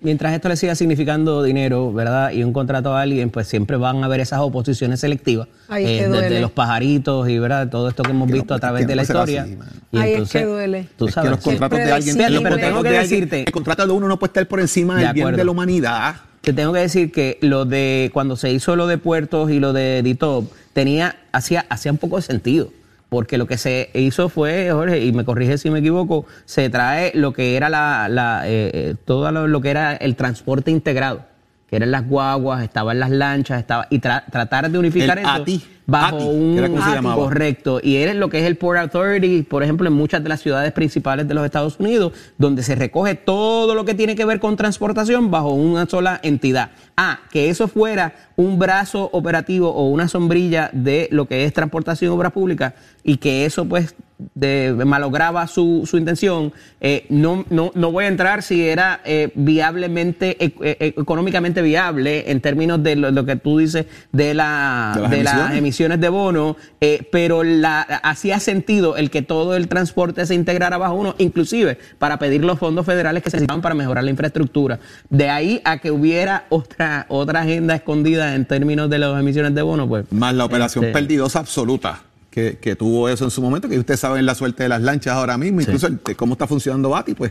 Mientras 0.00 0.32
esto 0.34 0.48
le 0.48 0.56
siga 0.56 0.74
significando 0.74 1.42
dinero, 1.42 1.92
¿verdad? 1.92 2.30
Y 2.32 2.42
un 2.44 2.52
contrato 2.52 2.94
a 2.94 3.02
alguien, 3.02 3.30
pues 3.30 3.48
siempre 3.48 3.76
van 3.76 4.02
a 4.02 4.06
haber 4.06 4.20
esas 4.20 4.40
oposiciones 4.40 5.00
selectivas. 5.00 5.48
Es 5.70 5.76
que 5.76 5.98
eh, 6.00 6.08
duele. 6.08 6.22
desde 6.28 6.40
los 6.40 6.50
pajaritos 6.50 7.28
y, 7.28 7.38
¿verdad? 7.38 7.68
Todo 7.68 7.88
esto 7.88 8.02
que 8.02 8.10
hemos 8.10 8.26
Que 8.26 8.32
no, 8.32 8.38
visto 8.38 8.54
a 8.54 8.56
es 8.56 8.60
través 8.60 8.86
de 8.86 8.92
no 8.92 8.96
la 8.96 9.02
historia. 9.02 9.42
así, 9.42 9.58
y 9.92 9.96
Ay, 9.98 10.02
es 10.02 10.12
entonces, 10.12 10.40
que 10.42 10.46
duele. 10.46 10.88
Tú 10.96 11.06
Es 11.08 11.14
sabes. 11.14 11.30
que 11.30 11.36
los 11.36 11.44
contratos 11.44 11.78
de 11.78 11.92
alguien, 11.92 12.16
pero 12.16 12.32
contratos 12.32 12.60
tengo 12.60 12.82
que 12.82 12.88
de 12.90 12.98
alguien- 12.98 13.20
decirte- 13.20 13.44
el 13.46 13.52
contrato 13.52 13.86
de 13.86 13.92
uno 13.92 14.08
no 14.08 14.18
puede 14.18 14.28
estar 14.30 14.46
por 14.48 14.60
encima 14.60 14.96
De 14.96 15.04
del 15.04 15.12
bien 15.12 15.24
acuerdo. 15.26 15.38
de 15.38 15.44
la 15.44 15.50
humanidad. 15.50 16.14
Te 16.42 16.52
tengo 16.52 16.72
que 16.72 16.80
decir 16.80 17.12
que 17.12 17.38
lo 17.40 17.64
de 17.64 18.10
cuando 18.12 18.36
se 18.36 18.50
hizo 18.52 18.74
lo 18.74 18.86
de 18.88 18.98
puertos 18.98 19.50
y 19.50 19.60
lo 19.60 19.72
de 19.72 20.02
DITOP 20.02 20.50
tenía 20.72 21.14
hacía 21.30 21.64
hacía 21.68 21.92
un 21.92 21.98
poco 21.98 22.16
de 22.16 22.22
sentido, 22.22 22.70
porque 23.12 23.36
lo 23.36 23.46
que 23.46 23.58
se 23.58 23.90
hizo 23.92 24.30
fue, 24.30 24.70
Jorge, 24.72 25.04
y 25.04 25.12
me 25.12 25.26
corrige 25.26 25.58
si 25.58 25.68
me 25.68 25.80
equivoco, 25.80 26.24
se 26.46 26.70
trae 26.70 27.12
lo 27.14 27.34
que 27.34 27.58
era 27.58 27.68
la, 27.68 28.08
la 28.08 28.48
eh, 28.48 28.70
eh, 28.72 28.94
todo 29.04 29.30
lo, 29.30 29.46
lo 29.48 29.60
que 29.60 29.68
era 29.68 29.94
el 29.94 30.16
transporte 30.16 30.70
integrado, 30.70 31.26
que 31.72 31.76
eran 31.76 31.90
las 31.90 32.06
guaguas, 32.06 32.62
estaban 32.62 33.00
las 33.00 33.08
lanchas, 33.08 33.58
estaba 33.58 33.86
y 33.88 33.98
tra- 33.98 34.24
tratar 34.30 34.70
de 34.70 34.78
unificar 34.78 35.16
El 35.18 35.24
eso 35.24 35.32
ATI. 35.32 35.62
bajo 35.86 36.16
ATI, 36.16 36.26
un 36.26 36.58
era 36.58 36.68
como 36.68 36.84
se 36.84 36.90
llamaba. 36.90 37.16
correcto 37.16 37.80
y 37.82 37.96
es 37.96 38.14
lo 38.14 38.28
que 38.28 38.40
es 38.40 38.44
el 38.44 38.56
Port 38.58 38.78
Authority, 38.78 39.40
por 39.44 39.62
ejemplo, 39.62 39.88
en 39.88 39.94
muchas 39.94 40.22
de 40.22 40.28
las 40.28 40.42
ciudades 40.42 40.70
principales 40.72 41.26
de 41.26 41.32
los 41.32 41.46
Estados 41.46 41.80
Unidos, 41.80 42.12
donde 42.36 42.62
se 42.62 42.74
recoge 42.74 43.14
todo 43.14 43.74
lo 43.74 43.86
que 43.86 43.94
tiene 43.94 44.14
que 44.14 44.26
ver 44.26 44.38
con 44.38 44.54
transportación 44.56 45.30
bajo 45.30 45.54
una 45.54 45.86
sola 45.86 46.20
entidad. 46.22 46.72
Ah, 46.98 47.20
que 47.30 47.48
eso 47.48 47.68
fuera 47.68 48.12
un 48.36 48.58
brazo 48.58 49.08
operativo 49.14 49.70
o 49.70 49.88
una 49.88 50.08
sombrilla 50.08 50.68
de 50.74 51.08
lo 51.10 51.24
que 51.24 51.46
es 51.46 51.54
transportación 51.54 52.12
y 52.12 52.14
obras 52.14 52.32
públicas 52.32 52.74
y 53.02 53.16
que 53.16 53.46
eso 53.46 53.64
pues 53.64 53.94
de, 54.34 54.74
malograba 54.86 55.46
su, 55.46 55.86
su 55.88 55.96
intención, 55.98 56.52
eh, 56.80 57.06
no, 57.08 57.44
no, 57.50 57.70
no 57.74 57.90
voy 57.92 58.04
a 58.04 58.08
entrar 58.08 58.42
si 58.42 58.66
era 58.66 59.00
eh, 59.04 59.30
viablemente, 59.34 60.36
e- 60.44 60.54
e- 60.60 60.94
económicamente 60.98 61.62
viable 61.62 62.30
en 62.30 62.40
términos 62.40 62.82
de 62.82 62.96
lo, 62.96 63.10
lo 63.10 63.24
que 63.24 63.36
tú 63.36 63.58
dices 63.58 63.86
de, 64.12 64.34
la, 64.34 64.92
De 64.94 65.00
las 65.02 65.10
de 65.10 65.22
las 65.24 65.54
emisiones. 65.56 66.00
de 66.00 66.08
bono, 66.08 66.56
eh, 66.80 67.08
pero 67.10 67.42
la, 67.42 67.80
hacía 67.80 68.40
sentido 68.40 68.96
el 68.96 69.10
que 69.10 69.22
todo 69.22 69.56
el 69.56 69.68
transporte 69.68 70.26
se 70.26 70.34
integrara 70.34 70.78
bajo 70.78 70.94
uno, 70.94 71.14
inclusive 71.18 71.78
para 71.98 72.18
pedir 72.18 72.44
los 72.44 72.58
fondos 72.58 72.84
federales 72.86 73.22
que 73.22 73.30
se 73.30 73.36
necesitaban 73.36 73.62
para 73.62 73.74
mejorar 73.74 74.04
la 74.04 74.10
infraestructura. 74.10 74.78
De 75.10 75.28
ahí 75.28 75.60
a 75.64 75.78
que 75.78 75.90
hubiera 75.90 76.44
otra, 76.48 77.06
otra 77.08 77.40
agenda 77.42 77.74
escondida 77.74 78.34
en 78.34 78.44
términos 78.44 78.90
de 78.90 78.98
las 78.98 79.18
emisiones 79.18 79.54
de 79.54 79.62
bono, 79.62 79.88
pues. 79.88 80.10
Más 80.12 80.34
la 80.34 80.44
operación 80.44 80.84
Este- 80.84 80.92
perdidosa 80.92 81.38
absoluta. 81.40 82.00
Que, 82.32 82.56
que 82.58 82.74
tuvo 82.76 83.10
eso 83.10 83.24
en 83.24 83.30
su 83.30 83.42
momento, 83.42 83.68
que 83.68 83.78
ustedes 83.78 84.00
saben 84.00 84.24
la 84.24 84.34
suerte 84.34 84.62
de 84.62 84.70
las 84.70 84.80
lanchas 84.80 85.12
ahora 85.14 85.36
mismo, 85.36 85.60
incluso 85.60 85.86
el- 85.86 86.00
cómo 86.16 86.32
está 86.32 86.46
funcionando 86.46 86.88
BATI, 86.88 87.12
pues 87.14 87.30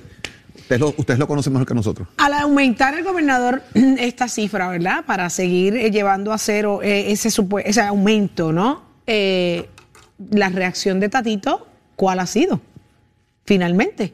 ustedes 0.55 0.79
lo, 0.79 0.93
ustedes 0.95 1.19
lo 1.19 1.27
conocen 1.27 1.51
mejor 1.53 1.67
que 1.67 1.73
nosotros. 1.73 2.07
Al 2.17 2.33
aumentar 2.35 2.93
el 2.93 3.03
gobernador 3.03 3.63
esta 3.73 4.27
cifra, 4.27 4.69
¿verdad? 4.69 5.03
Para 5.07 5.29
seguir 5.31 5.75
eh, 5.75 5.89
llevando 5.89 6.31
a 6.31 6.37
cero 6.37 6.81
eh, 6.83 7.11
ese, 7.11 7.29
ese 7.65 7.81
aumento, 7.81 8.53
¿no? 8.53 8.83
Eh, 9.07 9.67
la 10.29 10.49
reacción 10.49 10.99
de 10.99 11.09
Tatito, 11.09 11.65
¿cuál 11.95 12.19
ha 12.19 12.27
sido? 12.27 12.61
Finalmente. 13.43 14.13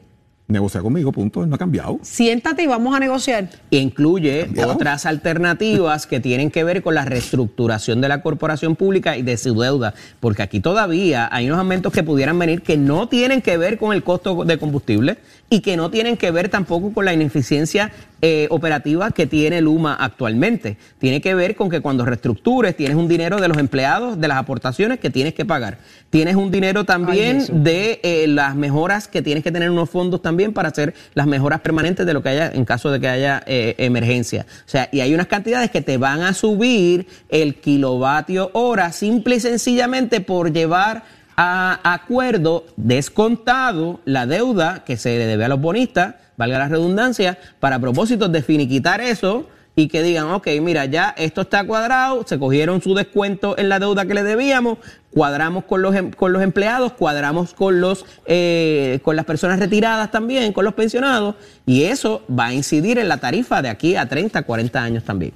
Negocia 0.50 0.80
conmigo, 0.80 1.12
punto, 1.12 1.44
no 1.44 1.56
ha 1.56 1.58
cambiado. 1.58 1.98
Siéntate 2.00 2.62
y 2.62 2.66
vamos 2.66 2.96
a 2.96 2.98
negociar. 2.98 3.50
incluye 3.68 4.48
otras 4.66 5.04
alternativas 5.04 6.06
que 6.06 6.20
tienen 6.20 6.50
que 6.50 6.64
ver 6.64 6.82
con 6.82 6.94
la 6.94 7.04
reestructuración 7.04 8.00
de 8.00 8.08
la 8.08 8.22
corporación 8.22 8.74
pública 8.74 9.18
y 9.18 9.22
de 9.22 9.36
su 9.36 9.54
deuda, 9.60 9.92
porque 10.20 10.42
aquí 10.42 10.60
todavía 10.60 11.28
hay 11.30 11.48
unos 11.48 11.58
aumentos 11.58 11.92
que 11.92 12.02
pudieran 12.02 12.38
venir 12.38 12.62
que 12.62 12.78
no 12.78 13.08
tienen 13.10 13.42
que 13.42 13.58
ver 13.58 13.76
con 13.76 13.92
el 13.92 14.02
costo 14.02 14.46
de 14.46 14.56
combustible 14.56 15.18
y 15.50 15.60
que 15.60 15.76
no 15.76 15.90
tienen 15.90 16.16
que 16.16 16.30
ver 16.30 16.48
tampoco 16.48 16.92
con 16.92 17.04
la 17.04 17.12
ineficiencia 17.12 17.90
eh, 18.20 18.48
operativa 18.50 19.10
que 19.12 19.26
tiene 19.26 19.60
Luma 19.60 19.94
actualmente. 19.94 20.76
Tiene 20.98 21.20
que 21.20 21.34
ver 21.34 21.54
con 21.54 21.70
que 21.70 21.80
cuando 21.80 22.04
reestructures 22.04 22.76
tienes 22.76 22.96
un 22.96 23.08
dinero 23.08 23.40
de 23.40 23.48
los 23.48 23.56
empleados, 23.58 24.20
de 24.20 24.28
las 24.28 24.38
aportaciones 24.38 24.98
que 24.98 25.08
tienes 25.08 25.34
que 25.34 25.44
pagar. 25.44 25.78
Tienes 26.10 26.34
un 26.34 26.50
dinero 26.50 26.84
también 26.84 27.62
de 27.62 28.00
eh, 28.02 28.26
las 28.26 28.56
mejoras 28.56 29.08
que 29.08 29.22
tienes 29.22 29.44
que 29.44 29.52
tener 29.52 29.70
unos 29.70 29.88
fondos 29.88 30.20
también 30.20 30.52
para 30.52 30.68
hacer 30.68 30.94
las 31.14 31.26
mejoras 31.26 31.60
permanentes 31.60 32.04
de 32.04 32.12
lo 32.12 32.22
que 32.22 32.30
haya 32.30 32.50
en 32.50 32.64
caso 32.64 32.90
de 32.90 33.00
que 33.00 33.08
haya 33.08 33.42
eh, 33.46 33.74
emergencia. 33.78 34.46
O 34.66 34.68
sea, 34.68 34.88
y 34.92 35.00
hay 35.00 35.14
unas 35.14 35.28
cantidades 35.28 35.70
que 35.70 35.80
te 35.80 35.96
van 35.96 36.22
a 36.22 36.34
subir 36.34 37.06
el 37.28 37.54
kilovatio 37.54 38.50
hora 38.52 38.92
simple 38.92 39.36
y 39.36 39.40
sencillamente 39.40 40.20
por 40.20 40.52
llevar 40.52 41.04
a 41.40 41.78
acuerdo 41.94 42.66
descontado 42.76 44.00
la 44.04 44.26
deuda 44.26 44.82
que 44.84 44.96
se 44.96 45.16
le 45.16 45.26
debe 45.26 45.44
a 45.44 45.48
los 45.48 45.60
bonistas, 45.60 46.16
valga 46.36 46.58
la 46.58 46.66
redundancia, 46.68 47.38
para 47.60 47.78
propósitos 47.78 48.32
de 48.32 48.42
finiquitar 48.42 49.00
eso 49.00 49.46
y 49.76 49.86
que 49.86 50.02
digan, 50.02 50.26
ok, 50.32 50.48
mira, 50.60 50.86
ya 50.86 51.14
esto 51.16 51.42
está 51.42 51.62
cuadrado, 51.64 52.24
se 52.26 52.40
cogieron 52.40 52.82
su 52.82 52.92
descuento 52.92 53.56
en 53.56 53.68
la 53.68 53.78
deuda 53.78 54.04
que 54.04 54.14
le 54.14 54.24
debíamos, 54.24 54.78
cuadramos 55.12 55.62
con 55.62 55.80
los, 55.80 55.94
em- 55.94 56.10
con 56.10 56.32
los 56.32 56.42
empleados, 56.42 56.94
cuadramos 56.94 57.54
con, 57.54 57.80
los, 57.80 58.04
eh, 58.26 58.98
con 59.04 59.14
las 59.14 59.24
personas 59.24 59.60
retiradas 59.60 60.10
también, 60.10 60.52
con 60.52 60.64
los 60.64 60.74
pensionados, 60.74 61.36
y 61.64 61.84
eso 61.84 62.24
va 62.28 62.46
a 62.46 62.52
incidir 62.52 62.98
en 62.98 63.06
la 63.06 63.18
tarifa 63.18 63.62
de 63.62 63.68
aquí 63.68 63.94
a 63.94 64.08
30, 64.08 64.42
40 64.42 64.82
años 64.82 65.04
también. 65.04 65.34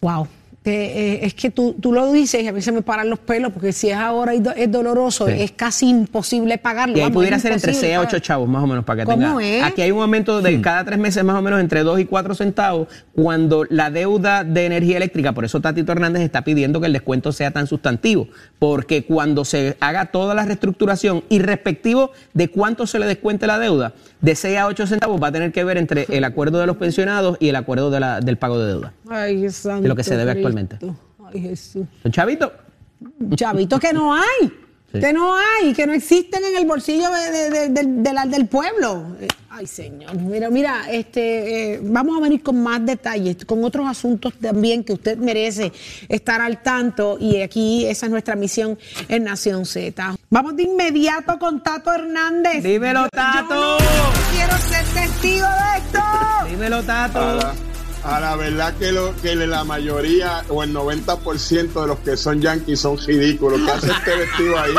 Wow. 0.00 0.28
Eh, 0.66 0.70
eh, 0.72 1.26
es 1.26 1.34
que 1.34 1.50
tú, 1.50 1.76
tú 1.78 1.92
lo 1.92 2.10
dices 2.10 2.42
y 2.42 2.48
a 2.48 2.52
mí 2.52 2.62
se 2.62 2.72
me 2.72 2.80
paran 2.80 3.10
los 3.10 3.18
pelos 3.18 3.52
porque 3.52 3.70
si 3.74 3.90
es 3.90 3.96
ahora 3.98 4.34
y 4.34 4.40
do- 4.40 4.52
es 4.56 4.72
doloroso, 4.72 5.26
Sí. 5.26 5.34
es 5.36 5.52
casi 5.52 5.90
imposible 5.90 6.56
pagarlo. 6.56 6.94
Y 6.96 7.00
ahí 7.00 7.04
Vamos, 7.04 7.16
pudiera 7.16 7.38
ser 7.38 7.52
entre 7.52 7.72
imposible 7.72 7.88
6 7.88 7.96
a 7.98 8.00
8 8.00 8.06
pagar. 8.08 8.22
chavos, 8.22 8.48
más 8.48 8.62
o 8.64 8.66
menos, 8.66 8.82
para 8.86 9.00
que 9.00 9.04
¿Cómo 9.04 9.36
tenga. 9.38 9.44
es? 9.46 9.62
Aquí 9.62 9.82
hay 9.82 9.90
un 9.90 10.00
aumento 10.00 10.40
de 10.40 10.62
cada 10.62 10.82
tres 10.84 10.98
meses, 10.98 11.22
más 11.22 11.36
o 11.36 11.42
menos, 11.42 11.60
entre 11.60 11.82
2 11.82 12.00
y 12.00 12.06
4 12.06 12.34
centavos, 12.34 12.88
cuando 13.14 13.64
la 13.68 13.90
deuda 13.90 14.42
de 14.42 14.64
energía 14.64 14.96
eléctrica, 14.96 15.32
por 15.32 15.44
eso 15.44 15.60
Tatito 15.60 15.92
Hernández 15.92 16.22
está 16.22 16.44
pidiendo 16.44 16.80
que 16.80 16.86
el 16.86 16.94
descuento 16.94 17.30
sea 17.32 17.50
tan 17.50 17.66
sustantivo, 17.66 18.28
porque 18.58 19.04
cuando 19.04 19.44
se 19.44 19.76
haga 19.80 20.06
toda 20.06 20.34
la 20.34 20.46
reestructuración 20.46 21.24
y 21.28 21.40
respectivo 21.40 22.10
de 22.32 22.48
cuánto 22.48 22.86
se 22.86 22.98
le 22.98 23.06
descuente 23.06 23.46
la 23.46 23.58
deuda, 23.58 23.92
de 24.22 24.34
6 24.34 24.56
a 24.56 24.66
8 24.66 24.86
centavos 24.86 25.22
va 25.22 25.26
a 25.28 25.32
tener 25.32 25.52
que 25.52 25.62
ver 25.62 25.76
entre 25.76 26.06
el 26.08 26.24
acuerdo 26.24 26.58
de 26.58 26.66
los 26.66 26.78
pensionados 26.78 27.36
y 27.38 27.48
el 27.50 27.56
acuerdo 27.56 27.90
de 27.90 28.00
la- 28.00 28.20
del 28.20 28.38
pago 28.38 28.58
de 28.58 28.68
deuda. 28.68 28.92
Ay, 29.10 29.50
santo 29.50 29.82
de 29.82 29.88
lo 29.88 29.94
que 29.96 30.02
se 30.04 30.16
debe 30.16 30.32
Cristo. 30.32 30.53
Actualmente. 30.58 30.78
Ay, 31.32 31.40
Jesús. 31.40 31.86
¿Son 32.02 32.12
chavitos? 32.12 32.50
Chavito, 33.34 33.78
que 33.78 33.92
no 33.92 34.14
hay. 34.14 34.52
Sí. 34.92 35.00
Que 35.00 35.12
no 35.12 35.34
hay, 35.36 35.72
que 35.74 35.88
no 35.88 35.92
existen 35.92 36.40
en 36.44 36.56
el 36.56 36.66
bolsillo 36.66 37.10
de- 37.10 37.30
de- 37.32 37.50
de- 37.50 37.68
del- 37.70 38.02
de 38.04 38.12
la- 38.12 38.26
del 38.26 38.46
pueblo. 38.46 39.16
Eh, 39.20 39.26
Ay, 39.50 39.66
señor. 39.66 40.16
Mira, 40.16 40.50
mira, 40.50 40.88
este, 40.90 41.74
eh, 41.74 41.80
vamos 41.82 42.16
a 42.16 42.20
venir 42.20 42.42
con 42.42 42.62
más 42.62 42.84
detalles, 42.86 43.44
con 43.44 43.62
otros 43.64 43.86
asuntos 43.88 44.34
también 44.40 44.84
que 44.84 44.92
usted 44.92 45.16
merece 45.18 45.72
estar 46.08 46.40
al 46.40 46.62
tanto. 46.62 47.16
Y 47.20 47.40
aquí 47.42 47.86
esa 47.86 48.06
es 48.06 48.12
nuestra 48.12 48.36
misión 48.36 48.78
en 49.08 49.24
Nación 49.24 49.64
Z. 49.64 50.14
Vamos 50.30 50.54
de 50.56 50.62
inmediato 50.64 51.38
con 51.40 51.60
Tato 51.62 51.92
Hernández. 51.92 52.62
Dímelo, 52.62 53.08
Tato. 53.10 53.78
Yo 53.78 53.84
no 53.84 54.12
quiero 54.32 54.56
ser 54.58 54.84
testigo 55.02 55.46
de 55.46 55.78
esto. 55.78 56.00
Dímelo, 56.50 56.82
Tato. 56.84 57.52
A 58.04 58.20
la 58.20 58.36
verdad 58.36 58.74
que, 58.76 58.92
lo, 58.92 59.14
que 59.22 59.34
la 59.34 59.64
mayoría 59.64 60.44
o 60.48 60.62
el 60.62 60.74
90% 60.74 61.72
de 61.80 61.86
los 61.86 61.98
que 62.00 62.16
son 62.16 62.40
yankees 62.40 62.80
son 62.80 62.98
ridículos. 62.98 63.60
¿Qué 63.64 63.70
hace 63.70 63.90
este 63.90 64.16
vestido 64.16 64.58
ahí? 64.58 64.74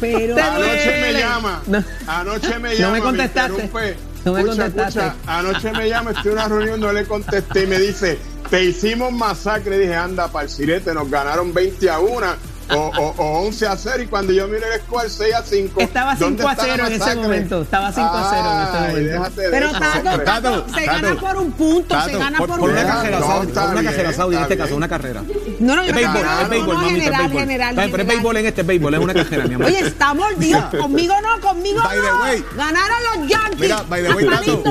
Pero 0.00 0.36
Anoche 0.36 1.00
me 1.00 1.12
llama. 1.12 1.62
No. 1.66 1.84
Anoche 2.06 2.58
me 2.58 2.70
No 2.70 2.78
llama. 2.78 2.92
me 2.94 3.00
contestaste. 3.00 3.52
interrumpe. 3.62 3.96
No 4.24 4.32
me 4.32 4.40
Escucha, 4.40 4.62
contestaste. 4.64 5.00
escucha, 5.06 5.38
anoche 5.38 5.72
me 5.72 5.88
llama, 5.88 6.10
estoy 6.10 6.26
en 6.26 6.32
una 6.32 6.48
reunión, 6.48 6.80
no 6.80 6.92
le 6.92 7.04
contesté 7.04 7.62
y 7.62 7.66
me 7.68 7.78
dice, 7.78 8.18
te 8.50 8.64
hicimos 8.64 9.12
masacre. 9.12 9.78
Dije, 9.78 9.94
anda, 9.94 10.28
sirete, 10.48 10.92
nos 10.92 11.08
ganaron 11.08 11.54
20 11.54 11.88
a 11.90 12.00
1 12.00 12.26
o, 12.70 12.74
o, 12.74 13.14
o 13.16 13.46
11 13.46 13.66
a 13.66 13.76
0. 13.76 14.02
Y 14.02 14.06
cuando 14.06 14.32
yo 14.32 14.46
miré 14.48 14.74
el 14.74 14.80
score 14.80 15.08
6 15.10 15.34
a 15.34 15.42
5. 15.42 15.80
Estaba 15.80 16.16
5 16.16 16.48
a 16.48 16.56
0 16.56 16.86
en 16.86 16.92
ese 16.92 17.14
momento. 17.16 17.62
Estaba 17.62 17.92
5 17.92 18.06
a 18.06 18.30
0 18.30 18.96
en 18.98 19.06
ese 19.06 19.18
momento. 19.18 19.32
Pero 19.50 19.72
Tato. 19.72 20.02
Tato, 20.02 20.22
Tato, 20.22 20.66
se 20.74 20.84
gana 20.86 21.08
Tato, 21.08 21.20
por 21.20 21.36
un 21.36 21.52
punto, 21.52 21.94
se 22.00 22.06
Tato, 22.06 22.18
gana 22.18 22.38
por, 22.38 22.48
por, 22.48 22.58
por 22.60 22.68
un 22.70 22.76
una 22.76 22.86
carrera 22.86 23.20
no, 23.20 23.26
Saudi, 23.26 23.52
una 23.52 23.70
bien, 23.80 23.84
carrera 23.84 24.12
Saudi, 24.12 24.36
en 24.36 24.42
este 24.42 24.56
caso, 24.56 24.76
una 24.76 24.88
carrera. 24.88 25.22
No, 25.60 25.76
no, 25.76 25.82
Es 25.82 25.88
yo 25.88 25.94
béisbol, 25.94 26.22
no, 26.24 26.40
es 26.40 26.48
béisbol, 26.48 26.74
no, 26.74 26.80
mamita, 26.82 26.96
es 26.96 27.02
general, 27.02 27.20
béisbol. 27.22 27.40
general, 27.40 27.74
Pero 27.90 28.02
es 28.02 28.08
béisbol 28.08 28.36
en 28.36 28.46
este, 28.46 28.60
es 28.60 28.66
béisbol, 28.66 28.94
es 28.94 29.00
una 29.00 29.14
carrera, 29.14 29.44
mi 29.46 29.54
amor. 29.54 29.66
Oye, 29.66 29.78
está 29.80 30.14
mordido. 30.14 30.70
Conmigo 30.80 31.14
no, 31.22 31.40
conmigo 31.40 31.80
By 31.82 31.96
the 32.00 32.06
no. 32.06 32.20
way. 32.22 32.44
Ganaron 32.56 32.96
los 33.20 33.28
Yankees. 33.28 33.58
Mira, 33.60 33.82
by 33.88 34.02
the 34.02 34.14
way, 34.14 34.26
Tato. 34.26 34.62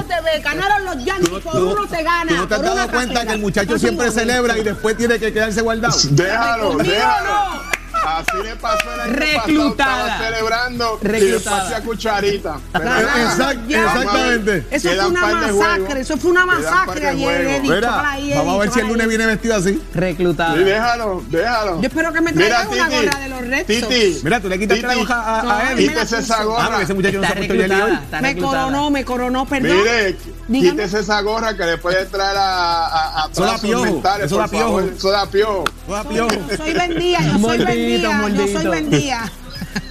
ganaron 0.44 0.86
los 0.86 1.06
Yankees. 1.06 1.32
No- 1.32 1.40
por 1.40 1.56
no- 1.56 1.72
uno 1.72 1.88
te 1.88 2.04
gana. 2.04 2.26
¿Tú 2.32 2.36
no 2.36 2.48
te 2.48 2.56
has 2.56 2.62
dado 2.62 2.88
cuenta 2.90 3.26
que 3.26 3.34
el 3.34 3.40
muchacho 3.40 3.74
No, 3.74 3.80
siempre 3.80 4.12
celebra 4.12 4.58
y 4.58 4.64
después 4.64 4.98
tiene 4.98 5.20
que 5.20 5.32
quedarse 5.34 5.62
guardado? 5.62 5.98
Déjalo, 6.12 6.70
Conmigo 6.70 6.84
déjalo. 6.94 7.65
Así 8.06 8.38
le 8.44 8.56
pasó 8.58 8.94
el 8.94 9.02
año 9.02 9.14
Reclutada. 9.14 9.76
pasado, 9.76 10.08
estaba 10.08 10.26
celebrando 10.30 11.00
y 11.02 11.08
Reclutada. 11.08 11.82
cucharita. 11.82 12.58
Pero 12.72 12.86
Ganaron 12.86 13.06
nada, 13.12 13.26
los 13.28 13.38
Exact- 13.40 13.72
exactamente. 13.72 14.68
Eso 14.72 14.90
fue 14.90 15.06
una 15.08 15.22
masacre, 15.28 16.00
eso 16.02 16.18
fue 16.18 16.32
una 16.32 16.46
masacre 16.46 17.08
ayer. 17.08 17.62
Mira, 17.62 18.04
vamos 18.36 18.56
a 18.56 18.60
ver 18.60 18.72
si 18.72 18.80
el 18.80 18.88
lunes 18.88 19.08
viene 19.08 19.26
vestido 19.26 19.56
así. 19.56 19.82
Reclutada. 19.94 20.54
Sí, 20.56 20.64
déjalo, 20.64 21.24
déjalo. 21.30 21.82
Yo 21.82 21.88
espero 21.88 22.14
que 22.14 22.22
me 22.22 22.34
traigan 22.34 22.68
una 22.68 22.90
gorra 22.90 23.20
de 23.20 23.30
los 23.30 23.42
Red. 23.48 23.66
Titi, 23.66 24.20
Mira, 24.24 24.40
tú 24.40 24.50
le 24.50 24.60
quitaste 24.60 24.84
la 24.88 24.98
hoja 24.98 25.16
a, 25.22 25.40
a 25.42 25.44
la 25.70 25.76
Quítese 25.76 26.20
esa. 26.20 26.42
Ah, 26.42 26.44
gorra. 26.44 26.66
porque 26.68 26.84
ese 26.84 26.94
muchacho 26.94 27.18
no 27.22 27.28
se 27.28 27.32
ha 27.32 27.36
puesto. 27.36 27.54
Está 27.56 28.22
Me 28.22 28.38
coronó, 28.38 28.90
me 28.92 29.06
coronó, 29.06 29.46
perdón. 29.46 29.78
Mire, 29.78 30.18
Dígame. 30.48 30.72
quítese 30.72 31.00
esa 31.00 31.22
gorra 31.22 31.56
que 31.58 31.66
le 31.66 31.78
puede 31.78 32.06
traer 32.06 32.38
a, 32.38 32.86
a, 32.86 33.24
a 33.24 33.30
trazos 33.30 33.62
piojo, 33.62 34.02
da 34.02 34.48
piojo. 34.48 34.82
da 35.12 35.26
piojo. 35.28 35.64
Soy, 35.88 36.58
soy 36.58 36.74
vendida, 36.74 37.20
yo 37.22 37.40
soy 37.40 37.58
vendida, 37.66 38.30
yo 38.30 38.48
soy 38.48 38.66
mordidito. 38.66 39.16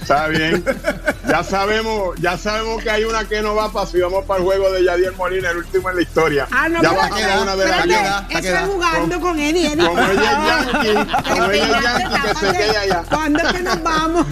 Está 0.01 0.27
bien. 0.27 0.63
Ya 1.27 1.43
sabemos, 1.43 2.15
ya 2.19 2.37
sabemos 2.37 2.81
que 2.83 2.89
hay 2.89 3.03
una 3.03 3.25
que 3.25 3.41
no 3.41 3.55
va 3.55 3.71
para 3.71 3.85
si 3.87 3.99
vamos 3.99 4.25
para 4.25 4.39
el 4.39 4.45
juego 4.45 4.71
de 4.71 4.83
Yadier 4.83 5.13
Molina, 5.15 5.49
el 5.51 5.57
último 5.57 5.89
en 5.89 5.95
la 5.97 6.01
historia. 6.01 6.47
Ah, 6.51 6.69
no, 6.69 6.81
ya 6.81 6.89
pero- 6.89 7.01
va 7.01 7.05
a 7.05 7.09
quedar 7.15 7.39
una 7.41 7.55
de 7.55 7.65
las 7.67 7.79
espérate, 7.79 8.47
Eso 8.47 8.55
es 8.57 8.61
jugando 8.65 9.19
con 9.19 9.39
Eddie, 9.39 9.73
Eddie. 9.73 9.87
Como 9.87 10.01
ella 10.01 10.11
es 10.31 10.73
yankee, 10.73 11.13
como 11.29 11.51
ella 11.51 11.65
es 11.77 11.83
yankee, 11.83 12.21
que 12.21 12.35
se 12.45 12.51
quede 12.57 12.77
allá. 12.77 13.03
¿Cuándo 13.09 13.39
es 13.39 13.53
que 13.53 13.61
nos 13.61 13.83
vamos? 13.83 14.25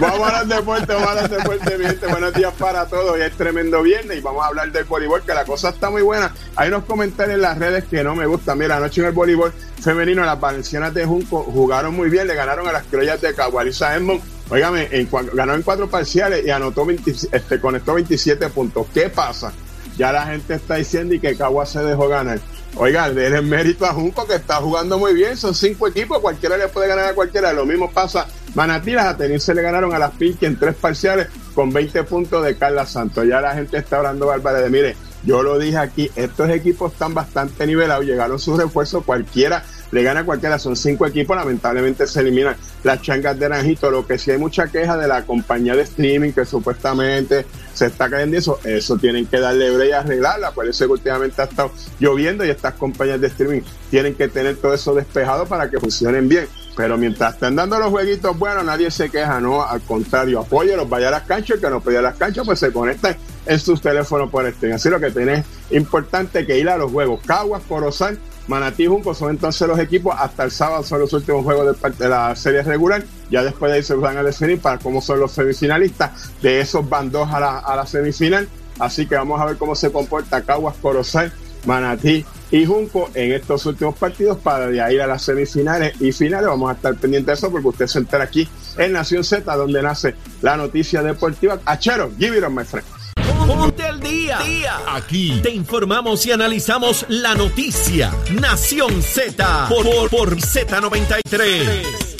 Vamos 0.00 0.20
a 0.20 0.26
hablar 0.26 0.46
de 0.46 0.54
deporte, 0.56 0.92
vamos 0.94 1.08
a 1.08 1.10
hablar 1.10 1.30
de 1.30 1.36
deporte, 1.36 1.78
mi 1.78 1.84
gente. 1.86 2.06
Buenos 2.06 2.34
días 2.34 2.52
para 2.58 2.86
todos. 2.86 3.12
Hoy 3.12 3.20
es 3.22 3.32
tremendo 3.36 3.82
viernes 3.82 4.18
y 4.18 4.20
vamos 4.20 4.44
a 4.44 4.48
hablar 4.48 4.70
del 4.72 4.84
voleibol, 4.84 5.22
que 5.22 5.34
la 5.34 5.44
cosa 5.44 5.70
está 5.70 5.90
muy 5.90 6.02
buena. 6.02 6.32
Hay 6.56 6.68
unos 6.68 6.84
comentarios 6.84 7.36
en 7.36 7.42
las 7.42 7.58
redes 7.58 7.84
que 7.84 8.02
no 8.02 8.14
me 8.14 8.26
gustan. 8.26 8.58
Mira, 8.58 8.76
anoche 8.76 9.00
en 9.00 9.08
el 9.08 9.12
voleibol 9.12 9.52
femenino, 9.82 10.24
las 10.24 10.40
valencianas 10.40 10.94
de 10.94 11.04
Junco 11.04 11.42
jugaron 11.42 11.94
muy 11.94 12.08
bien, 12.08 12.26
le 12.26 12.34
ganaron 12.34 12.66
a 12.68 12.72
las 12.72 12.84
criollas 12.84 13.20
de 13.20 13.34
Cagualiza 13.34 13.94
Edmond. 13.96 14.20
Óigame, 14.48 14.88
en 14.90 15.08
ganó 15.32 15.54
en 15.54 15.62
cuatro 15.62 15.88
parciales 15.88 16.44
y 16.44 16.50
anotó 16.50 16.84
20 16.84 17.10
este, 17.32 17.60
conectó 17.60 17.94
27 17.94 18.48
puntos. 18.50 18.86
¿Qué 18.92 19.08
pasa? 19.08 19.52
Ya 19.96 20.12
la 20.12 20.26
gente 20.26 20.54
está 20.54 20.76
diciendo 20.76 21.14
y 21.14 21.20
que 21.20 21.36
Cagua 21.36 21.66
se 21.66 21.80
dejó 21.80 22.08
ganar. 22.08 22.38
Oiga, 22.76 23.10
denle 23.10 23.42
mérito 23.42 23.84
a 23.84 23.92
Junco 23.92 24.26
que 24.26 24.36
está 24.36 24.56
jugando 24.56 24.98
muy 24.98 25.14
bien. 25.14 25.36
Son 25.36 25.54
cinco 25.54 25.88
equipos, 25.88 26.20
cualquiera 26.20 26.56
le 26.56 26.68
puede 26.68 26.88
ganar 26.88 27.06
a 27.06 27.14
cualquiera. 27.14 27.52
Lo 27.52 27.66
mismo 27.66 27.90
pasa 27.90 28.26
Manatí, 28.54 28.92
las 28.92 29.06
Atenienses 29.06 29.46
se 29.46 29.54
le 29.54 29.62
ganaron 29.62 29.94
a 29.94 29.98
las 29.98 30.12
Pinky 30.12 30.44
en 30.44 30.58
tres 30.58 30.74
parciales 30.74 31.28
con 31.54 31.72
20 31.72 32.04
puntos 32.04 32.44
de 32.44 32.56
Carla 32.56 32.86
Santos. 32.86 33.26
Ya 33.26 33.40
la 33.40 33.54
gente 33.54 33.78
está 33.78 33.98
hablando 33.98 34.26
barbaridad. 34.26 34.68
Mire, 34.68 34.96
yo 35.24 35.42
lo 35.42 35.58
dije 35.58 35.78
aquí, 35.78 36.10
estos 36.16 36.50
equipos 36.50 36.92
están 36.92 37.14
bastante 37.14 37.66
nivelados, 37.66 38.04
llegaron 38.04 38.38
sus 38.38 38.58
refuerzos, 38.58 39.04
cualquiera 39.04 39.64
le 39.92 40.02
gana 40.02 40.20
a 40.20 40.24
cualquiera, 40.24 40.58
son 40.58 40.74
cinco 40.74 41.06
equipos, 41.06 41.36
lamentablemente 41.36 42.06
se 42.06 42.20
eliminan 42.20 42.56
las 42.82 43.02
changas 43.02 43.38
de 43.38 43.48
Naranjito, 43.48 43.90
lo 43.90 44.06
que 44.06 44.18
sí 44.18 44.30
hay 44.30 44.38
mucha 44.38 44.66
queja 44.66 44.96
de 44.96 45.06
la 45.06 45.24
compañía 45.24 45.76
de 45.76 45.82
streaming 45.82 46.32
que 46.32 46.46
supuestamente 46.46 47.44
se 47.74 47.86
está 47.86 48.08
cayendo 48.08 48.38
eso, 48.38 48.58
eso 48.64 48.96
tienen 48.96 49.26
que 49.26 49.38
darle 49.38 49.70
brecha 49.70 49.90
y 49.90 49.92
arreglarla, 49.92 50.52
por 50.52 50.66
eso 50.66 50.86
que 50.86 50.92
últimamente 50.92 51.42
ha 51.42 51.44
estado 51.44 51.70
lloviendo 52.00 52.42
y 52.44 52.50
estas 52.50 52.74
compañías 52.74 53.20
de 53.20 53.26
streaming 53.26 53.60
tienen 53.90 54.14
que 54.14 54.28
tener 54.28 54.56
todo 54.56 54.72
eso 54.72 54.94
despejado 54.94 55.44
para 55.44 55.70
que 55.70 55.78
funcionen 55.78 56.26
bien. 56.26 56.46
Pero 56.74 56.96
mientras 56.96 57.34
estén 57.34 57.54
dando 57.54 57.78
los 57.78 57.90
jueguitos 57.90 58.38
buenos, 58.38 58.64
nadie 58.64 58.90
se 58.90 59.10
queja, 59.10 59.38
no, 59.40 59.62
al 59.62 59.82
contrario, 59.82 60.40
apóyelos, 60.40 60.88
vaya 60.88 61.08
a 61.08 61.10
las 61.10 61.24
canchas, 61.24 61.60
que 61.60 61.68
no 61.68 61.80
vaya 61.80 61.98
a 61.98 62.02
las 62.02 62.16
canchas, 62.16 62.46
pues 62.46 62.58
se 62.58 62.72
conectan 62.72 63.14
en 63.46 63.58
sus 63.58 63.80
teléfonos 63.80 64.30
por 64.30 64.46
streaming. 64.46 64.76
Así 64.76 64.88
lo 64.88 65.00
que 65.00 65.10
tenés 65.10 65.44
importante 65.70 66.46
que 66.46 66.58
ir 66.58 66.68
a 66.68 66.76
los 66.76 66.90
juegos. 66.90 67.20
Caguas, 67.26 67.62
Corozal, 67.68 68.18
Manatí 68.48 68.86
Junco 68.86 69.14
son 69.14 69.30
entonces 69.30 69.66
los 69.68 69.78
equipos. 69.78 70.14
Hasta 70.18 70.44
el 70.44 70.50
sábado 70.50 70.82
son 70.82 71.00
los 71.00 71.12
últimos 71.12 71.44
juegos 71.44 71.76
de, 71.98 72.08
la 72.08 72.34
serie 72.36 72.62
regular. 72.62 73.04
Ya 73.30 73.42
después 73.42 73.70
de 73.70 73.78
ahí 73.78 73.82
se 73.82 73.94
van 73.94 74.16
a 74.16 74.22
definir 74.22 74.60
para 74.60 74.78
cómo 74.78 75.00
son 75.00 75.20
los 75.20 75.32
semifinalistas. 75.32 76.32
De 76.40 76.60
esos 76.60 76.88
van 76.88 77.10
dos 77.10 77.28
a 77.32 77.40
la, 77.40 77.86
semifinal. 77.86 78.48
Así 78.78 79.06
que 79.06 79.14
vamos 79.14 79.40
a 79.40 79.44
ver 79.44 79.56
cómo 79.56 79.74
se 79.74 79.92
comporta 79.92 80.42
Caguas, 80.42 80.74
Corozal, 80.80 81.32
Manatí 81.66 82.24
y 82.50 82.66
Junco 82.66 83.10
en 83.14 83.32
estos 83.32 83.64
últimos 83.66 83.94
partidos 83.96 84.38
para 84.38 84.66
de 84.66 84.80
ahí 84.80 84.98
a 84.98 85.06
las 85.06 85.22
semifinales 85.22 86.00
y 86.00 86.10
finales. 86.12 86.48
Vamos 86.48 86.70
a 86.70 86.74
estar 86.74 86.94
pendientes 86.96 87.26
de 87.26 87.32
eso 87.34 87.50
porque 87.50 87.68
usted 87.68 87.86
se 87.86 87.98
entera 87.98 88.24
aquí 88.24 88.48
en 88.76 88.92
Nación 88.92 89.22
Z, 89.24 89.54
donde 89.54 89.82
nace 89.82 90.14
la 90.40 90.56
noticia 90.56 91.02
deportiva. 91.02 91.60
Achero, 91.64 92.10
give 92.18 92.36
it 92.36 92.44
on, 92.44 92.54
my 92.54 92.64
friend. 92.64 92.86
Ponte 93.46 93.84
al 93.84 94.00
día. 94.00 94.38
Aquí 94.88 95.40
te 95.42 95.50
informamos 95.50 96.24
y 96.26 96.32
analizamos 96.32 97.04
la 97.08 97.34
noticia. 97.34 98.12
Nación 98.40 99.02
Z 99.02 99.66
por, 99.68 99.84
por, 99.84 100.10
por 100.10 100.36
Z93. 100.36 102.12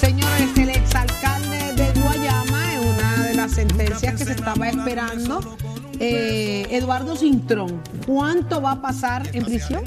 Señores, 0.00 0.56
el 0.56 0.68
exalcalde 0.70 1.72
de 1.74 2.00
Guayama, 2.00 2.74
en 2.74 2.80
una 2.80 3.22
de 3.24 3.34
las 3.34 3.52
sentencias 3.52 4.14
que 4.16 4.24
se 4.24 4.32
estaba 4.32 4.68
esperando, 4.68 5.56
eh, 6.00 6.66
Eduardo 6.70 7.16
Cintrón, 7.16 7.80
¿cuánto 8.06 8.60
va 8.60 8.72
a 8.72 8.82
pasar 8.82 9.28
en 9.32 9.44
prisión? 9.44 9.84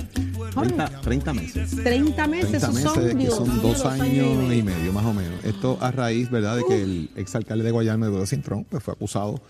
Jorge, 0.54 0.74
30, 0.74 1.02
30 1.02 1.34
meses. 1.34 1.84
30 1.84 2.28
meses, 2.28 2.50
30 2.50 2.58
esos 2.58 2.74
meses, 2.74 2.92
son, 2.92 3.46
que 3.46 3.62
dos 3.62 3.86
años 3.86 4.54
y 4.54 4.64
medio, 4.64 4.94
más 4.94 5.06
o 5.06 5.14
menos. 5.14 5.44
Esto 5.44 5.78
a 5.82 5.92
raíz, 5.92 6.30
¿verdad?, 6.30 6.58
de 6.58 6.66
que 6.66 6.82
el 6.82 7.10
exalcalde 7.16 7.64
de 7.64 7.72
Guayama, 7.72 8.08
Eduardo 8.08 8.26
Cintrón, 8.26 8.64
pues 8.64 8.84
fue 8.84 8.94
acusado 8.94 9.42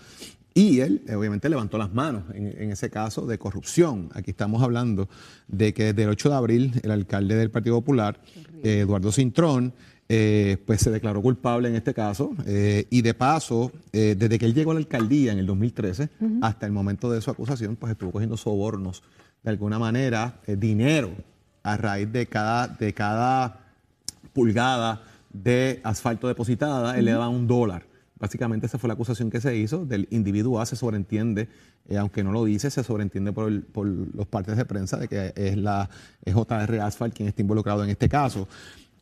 y 0.58 0.80
él, 0.80 1.02
eh, 1.06 1.14
obviamente, 1.14 1.48
levantó 1.48 1.78
las 1.78 1.94
manos 1.94 2.24
en, 2.34 2.48
en 2.60 2.72
ese 2.72 2.90
caso 2.90 3.26
de 3.26 3.38
corrupción. 3.38 4.10
Aquí 4.14 4.32
estamos 4.32 4.60
hablando 4.60 5.08
de 5.46 5.72
que 5.72 5.84
desde 5.84 6.02
el 6.02 6.08
8 6.08 6.30
de 6.30 6.34
abril, 6.34 6.80
el 6.82 6.90
alcalde 6.90 7.36
del 7.36 7.50
Partido 7.52 7.76
Popular, 7.76 8.20
eh, 8.64 8.80
Eduardo 8.80 9.12
Cintrón, 9.12 9.72
eh, 10.08 10.56
pues 10.66 10.80
se 10.80 10.90
declaró 10.90 11.20
culpable 11.20 11.68
en 11.68 11.74
este 11.76 11.92
caso 11.92 12.30
eh, 12.46 12.86
y 12.90 13.02
de 13.02 13.12
paso, 13.14 13.70
eh, 13.92 14.14
desde 14.18 14.38
que 14.38 14.46
él 14.46 14.54
llegó 14.54 14.70
a 14.70 14.74
la 14.74 14.80
alcaldía 14.80 15.32
en 15.32 15.38
el 15.38 15.46
2013 15.46 16.08
hasta 16.42 16.64
el 16.66 16.72
momento 16.72 17.10
de 17.10 17.20
su 17.20 17.30
acusación, 17.30 17.76
pues 17.76 17.92
estuvo 17.92 18.10
cogiendo 18.12 18.36
sobornos 18.36 19.02
de 19.42 19.50
alguna 19.50 19.78
manera, 19.78 20.40
dinero 20.46 21.10
a 21.62 21.76
raíz 21.76 22.10
de 22.10 22.26
cada, 22.26 22.68
de 22.68 22.92
cada 22.94 23.60
pulgada 24.32 25.02
de 25.32 25.80
asfalto 25.84 26.26
depositada, 26.28 26.98
él 26.98 27.04
le 27.04 27.12
daba 27.12 27.28
un 27.28 27.46
dólar. 27.46 27.86
Básicamente 28.18 28.66
esa 28.66 28.78
fue 28.78 28.88
la 28.88 28.94
acusación 28.94 29.30
que 29.30 29.40
se 29.40 29.56
hizo 29.56 29.84
del 29.86 30.08
individuo 30.10 30.60
A, 30.60 30.66
se 30.66 30.74
sobreentiende, 30.74 31.48
aunque 31.96 32.24
no 32.24 32.32
lo 32.32 32.44
dice, 32.44 32.70
se 32.70 32.82
sobreentiende 32.82 33.32
por, 33.32 33.48
el- 33.48 33.62
por 33.62 33.86
los 33.86 34.26
partes 34.26 34.56
de 34.56 34.64
prensa 34.64 34.96
de 34.96 35.06
que 35.08 35.32
es 35.36 35.56
la 35.56 35.88
es 36.24 36.34
JR 36.34 36.80
Asphalt 36.80 37.14
quien 37.14 37.28
está 37.28 37.42
involucrado 37.42 37.84
en 37.84 37.90
este 37.90 38.08
caso. 38.08 38.48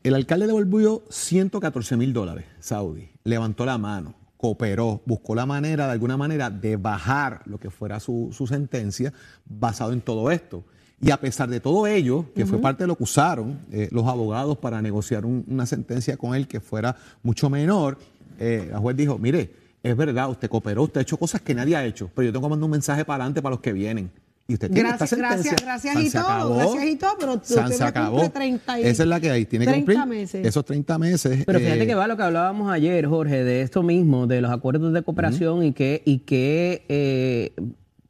El 0.03 0.15
alcalde 0.15 0.47
devolvió 0.47 1.03
114 1.09 1.97
mil 1.97 2.13
dólares, 2.13 2.45
Saudi, 2.61 3.09
levantó 3.25 3.65
la 3.67 3.77
mano, 3.77 4.15
cooperó, 4.37 5.03
buscó 5.05 5.35
la 5.35 5.47
manera, 5.47 5.87
de 5.87 5.93
alguna 5.93 6.17
manera, 6.17 6.49
de 6.51 6.77
bajar 6.77 7.43
lo 7.47 7.59
que 7.59 7.71
fuera 7.71 7.99
su, 7.99 8.29
su 8.33 8.47
sentencia 8.47 9.13
basado 9.45 9.93
en 9.93 10.01
todo 10.01 10.31
esto. 10.31 10.65
Y 11.01 11.11
a 11.11 11.19
pesar 11.21 11.49
de 11.51 11.61
todo 11.61 11.87
ello, 11.87 12.25
que 12.35 12.47
fue 12.47 12.59
parte 12.63 12.85
de 12.85 12.87
lo 12.87 12.97
que 12.97 13.03
usaron 13.03 13.59
eh, 13.71 13.89
los 13.91 14.07
abogados 14.07 14.57
para 14.59 14.81
negociar 14.81 15.27
un- 15.27 15.45
una 15.49 15.67
sentencia 15.67 16.17
con 16.17 16.35
él 16.35 16.47
que 16.49 16.61
fuera 16.61 16.97
mucho 17.23 17.51
menor, 17.51 17.99
eh, 18.39 18.69
la 18.71 18.79
juez 18.79 18.97
dijo, 18.97 19.19
mire, 19.19 19.53
es 19.83 19.97
verdad, 19.97 20.31
usted 20.31 20.49
cooperó, 20.49 20.85
usted 20.85 21.01
ha 21.01 21.03
hecho 21.03 21.17
cosas 21.19 21.41
que 21.43 21.55
nadie 21.55 21.77
ha 21.77 21.85
hecho, 21.85 22.11
pero 22.15 22.27
yo 22.27 22.33
tengo 22.33 22.47
que 22.47 22.51
mandar 22.51 22.65
un 22.65 22.71
mensaje 22.71 23.05
para 23.05 23.25
adelante 23.25 23.43
para 23.43 23.55
los 23.55 23.61
que 23.61 23.73
vienen. 23.73 24.11
Y 24.49 24.55
usted 24.55 24.71
tiene 24.71 24.89
Gracias, 24.91 25.13
esta 25.13 25.29
sentencia. 25.29 25.57
gracias, 25.67 25.93
gracias 25.95 26.05
y 26.07 26.11
todo, 26.17 26.25
acabó. 26.31 26.55
gracias 26.57 26.85
y 26.85 26.97
todo, 26.97 27.11
pero 27.19 27.35
usted 27.35 27.67
se 27.67 27.83
acabó. 27.85 28.11
cumple 28.19 28.29
30 28.31 28.79
y- 28.81 28.85
Esa 28.85 29.03
es 29.03 29.09
la 29.09 29.19
que 29.19 29.31
hay, 29.33 29.45
tiene 29.45 29.65
que 29.65 29.73
30 29.73 29.93
cumplir 30.03 30.19
meses. 30.21 30.47
esos 30.47 30.65
30 30.65 30.99
meses. 30.99 31.43
Pero 31.45 31.59
fíjate 31.59 31.83
eh, 31.83 31.87
que 31.87 31.95
va 31.97 32.07
lo 32.07 32.17
que 32.17 32.23
hablábamos 32.23 32.71
ayer, 32.73 33.07
Jorge, 33.07 33.43
de 33.43 33.63
esto 33.63 33.83
mismo, 33.83 34.29
de 34.29 34.41
los 34.41 34.53
acuerdos 34.53 34.93
de 34.93 35.03
cooperación 35.03 35.65
y 35.65 35.73
que, 35.73 36.01
y 36.05 36.19
que 36.21 36.85
eh, 36.89 37.55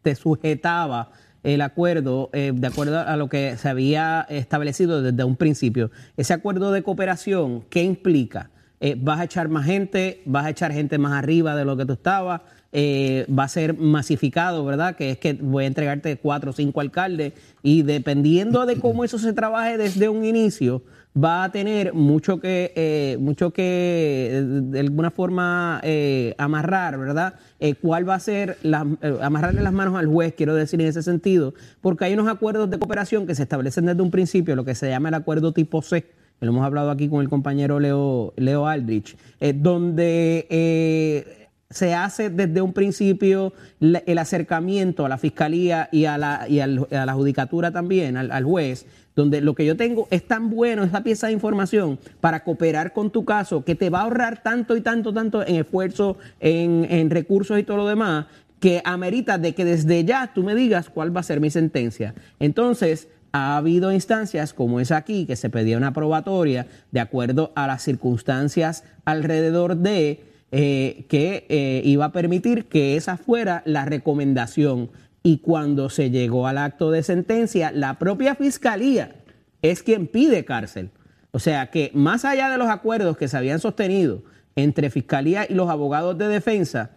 te 0.02 0.14
sujetaba 0.14 1.10
el 1.42 1.60
acuerdo 1.62 2.28
eh, 2.34 2.52
de 2.54 2.66
acuerdo 2.66 3.00
a 3.00 3.16
lo 3.16 3.28
que 3.28 3.56
se 3.56 3.68
había 3.70 4.26
establecido 4.28 5.00
desde 5.00 5.24
un 5.24 5.36
principio. 5.36 5.90
Ese 6.18 6.34
acuerdo 6.34 6.70
de 6.72 6.82
cooperación, 6.82 7.62
¿qué 7.70 7.82
implica? 7.82 8.50
Eh, 8.80 8.94
vas 8.98 9.20
a 9.20 9.24
echar 9.24 9.48
más 9.48 9.64
gente, 9.64 10.20
vas 10.26 10.44
a 10.46 10.50
echar 10.50 10.70
gente 10.72 10.98
más 10.98 11.12
arriba 11.12 11.56
de 11.56 11.64
lo 11.64 11.76
que 11.76 11.86
tú 11.86 11.94
estabas, 11.94 12.42
eh, 12.72 13.24
va 13.28 13.44
a 13.44 13.48
ser 13.48 13.76
masificado, 13.78 14.64
¿verdad? 14.64 14.96
Que 14.96 15.12
es 15.12 15.18
que 15.18 15.32
voy 15.32 15.64
a 15.64 15.66
entregarte 15.66 16.16
cuatro 16.18 16.50
o 16.50 16.52
cinco 16.52 16.80
alcaldes 16.82 17.32
y 17.62 17.82
dependiendo 17.82 18.66
de 18.66 18.76
cómo 18.78 19.02
eso 19.04 19.18
se 19.18 19.32
trabaje 19.32 19.78
desde 19.78 20.10
un 20.10 20.26
inicio, 20.26 20.82
va 21.16 21.44
a 21.44 21.50
tener 21.52 21.94
mucho 21.94 22.38
que, 22.38 22.72
eh, 22.76 23.16
mucho 23.18 23.50
que 23.50 24.28
eh, 24.30 24.42
de 24.44 24.80
alguna 24.80 25.10
forma 25.10 25.80
eh, 25.82 26.34
amarrar, 26.36 26.98
¿verdad? 26.98 27.36
Eh, 27.58 27.76
¿Cuál 27.76 28.06
va 28.06 28.16
a 28.16 28.20
ser, 28.20 28.58
la- 28.62 28.86
amarrarle 29.22 29.62
las 29.62 29.72
manos 29.72 29.96
al 29.96 30.06
juez, 30.06 30.34
quiero 30.36 30.54
decir 30.54 30.78
en 30.82 30.88
ese 30.88 31.02
sentido? 31.02 31.54
Porque 31.80 32.04
hay 32.04 32.12
unos 32.12 32.28
acuerdos 32.28 32.68
de 32.68 32.78
cooperación 32.78 33.26
que 33.26 33.34
se 33.34 33.44
establecen 33.44 33.86
desde 33.86 34.02
un 34.02 34.10
principio, 34.10 34.54
lo 34.54 34.66
que 34.66 34.74
se 34.74 34.90
llama 34.90 35.08
el 35.08 35.14
acuerdo 35.14 35.52
tipo 35.52 35.80
C, 35.80 36.04
lo 36.40 36.50
hemos 36.50 36.64
hablado 36.64 36.90
aquí 36.90 37.08
con 37.08 37.22
el 37.22 37.28
compañero 37.28 37.80
Leo, 37.80 38.34
Leo 38.36 38.66
Aldrich, 38.66 39.16
eh, 39.40 39.52
donde 39.54 40.46
eh, 40.50 41.48
se 41.70 41.94
hace 41.94 42.30
desde 42.30 42.60
un 42.60 42.72
principio 42.72 43.52
el 43.80 44.18
acercamiento 44.18 45.04
a 45.04 45.08
la 45.08 45.18
fiscalía 45.18 45.88
y 45.90 46.04
a 46.04 46.18
la, 46.18 46.46
y 46.48 46.60
a 46.60 46.66
la 46.66 47.14
judicatura 47.14 47.70
también, 47.70 48.16
al, 48.16 48.30
al 48.30 48.44
juez, 48.44 48.86
donde 49.16 49.40
lo 49.40 49.54
que 49.54 49.64
yo 49.64 49.76
tengo 49.76 50.06
es 50.10 50.26
tan 50.26 50.50
bueno, 50.50 50.84
esa 50.84 51.02
pieza 51.02 51.28
de 51.28 51.32
información, 51.32 51.98
para 52.20 52.44
cooperar 52.44 52.92
con 52.92 53.10
tu 53.10 53.24
caso, 53.24 53.64
que 53.64 53.74
te 53.74 53.90
va 53.90 54.00
a 54.00 54.02
ahorrar 54.02 54.42
tanto 54.42 54.76
y 54.76 54.82
tanto, 54.82 55.12
tanto 55.12 55.44
en 55.44 55.56
esfuerzo, 55.56 56.18
en, 56.38 56.86
en 56.90 57.10
recursos 57.10 57.58
y 57.58 57.62
todo 57.62 57.78
lo 57.78 57.86
demás, 57.86 58.26
que 58.60 58.82
amerita 58.84 59.38
de 59.38 59.54
que 59.54 59.64
desde 59.64 60.04
ya 60.04 60.32
tú 60.34 60.42
me 60.42 60.54
digas 60.54 60.90
cuál 60.90 61.14
va 61.14 61.20
a 61.20 61.24
ser 61.24 61.40
mi 61.40 61.50
sentencia. 61.50 62.14
Entonces, 62.38 63.08
ha 63.36 63.58
habido 63.58 63.92
instancias 63.92 64.54
como 64.54 64.80
es 64.80 64.90
aquí, 64.90 65.26
que 65.26 65.36
se 65.36 65.50
pedía 65.50 65.76
una 65.76 65.92
probatoria 65.92 66.66
de 66.90 67.00
acuerdo 67.00 67.52
a 67.54 67.66
las 67.66 67.82
circunstancias 67.82 68.82
alrededor 69.04 69.76
de 69.76 70.24
eh, 70.52 71.04
que 71.10 71.44
eh, 71.50 71.82
iba 71.84 72.06
a 72.06 72.12
permitir 72.12 72.64
que 72.64 72.96
esa 72.96 73.18
fuera 73.18 73.62
la 73.66 73.84
recomendación. 73.84 74.90
y 75.22 75.38
cuando 75.38 75.90
se 75.90 76.10
llegó 76.10 76.46
al 76.46 76.56
acto 76.56 76.92
de 76.92 77.02
sentencia, 77.02 77.72
la 77.72 77.98
propia 77.98 78.36
fiscalía 78.36 79.16
es 79.60 79.82
quien 79.82 80.06
pide 80.06 80.44
cárcel. 80.44 80.90
O 81.32 81.40
sea 81.40 81.70
que 81.72 81.90
más 81.92 82.24
allá 82.24 82.48
de 82.48 82.56
los 82.56 82.68
acuerdos 82.68 83.16
que 83.16 83.26
se 83.26 83.36
habían 83.36 83.58
sostenido 83.58 84.22
entre 84.54 84.88
fiscalía 84.88 85.44
y 85.48 85.54
los 85.54 85.68
abogados 85.68 86.16
de 86.16 86.28
defensa, 86.28 86.92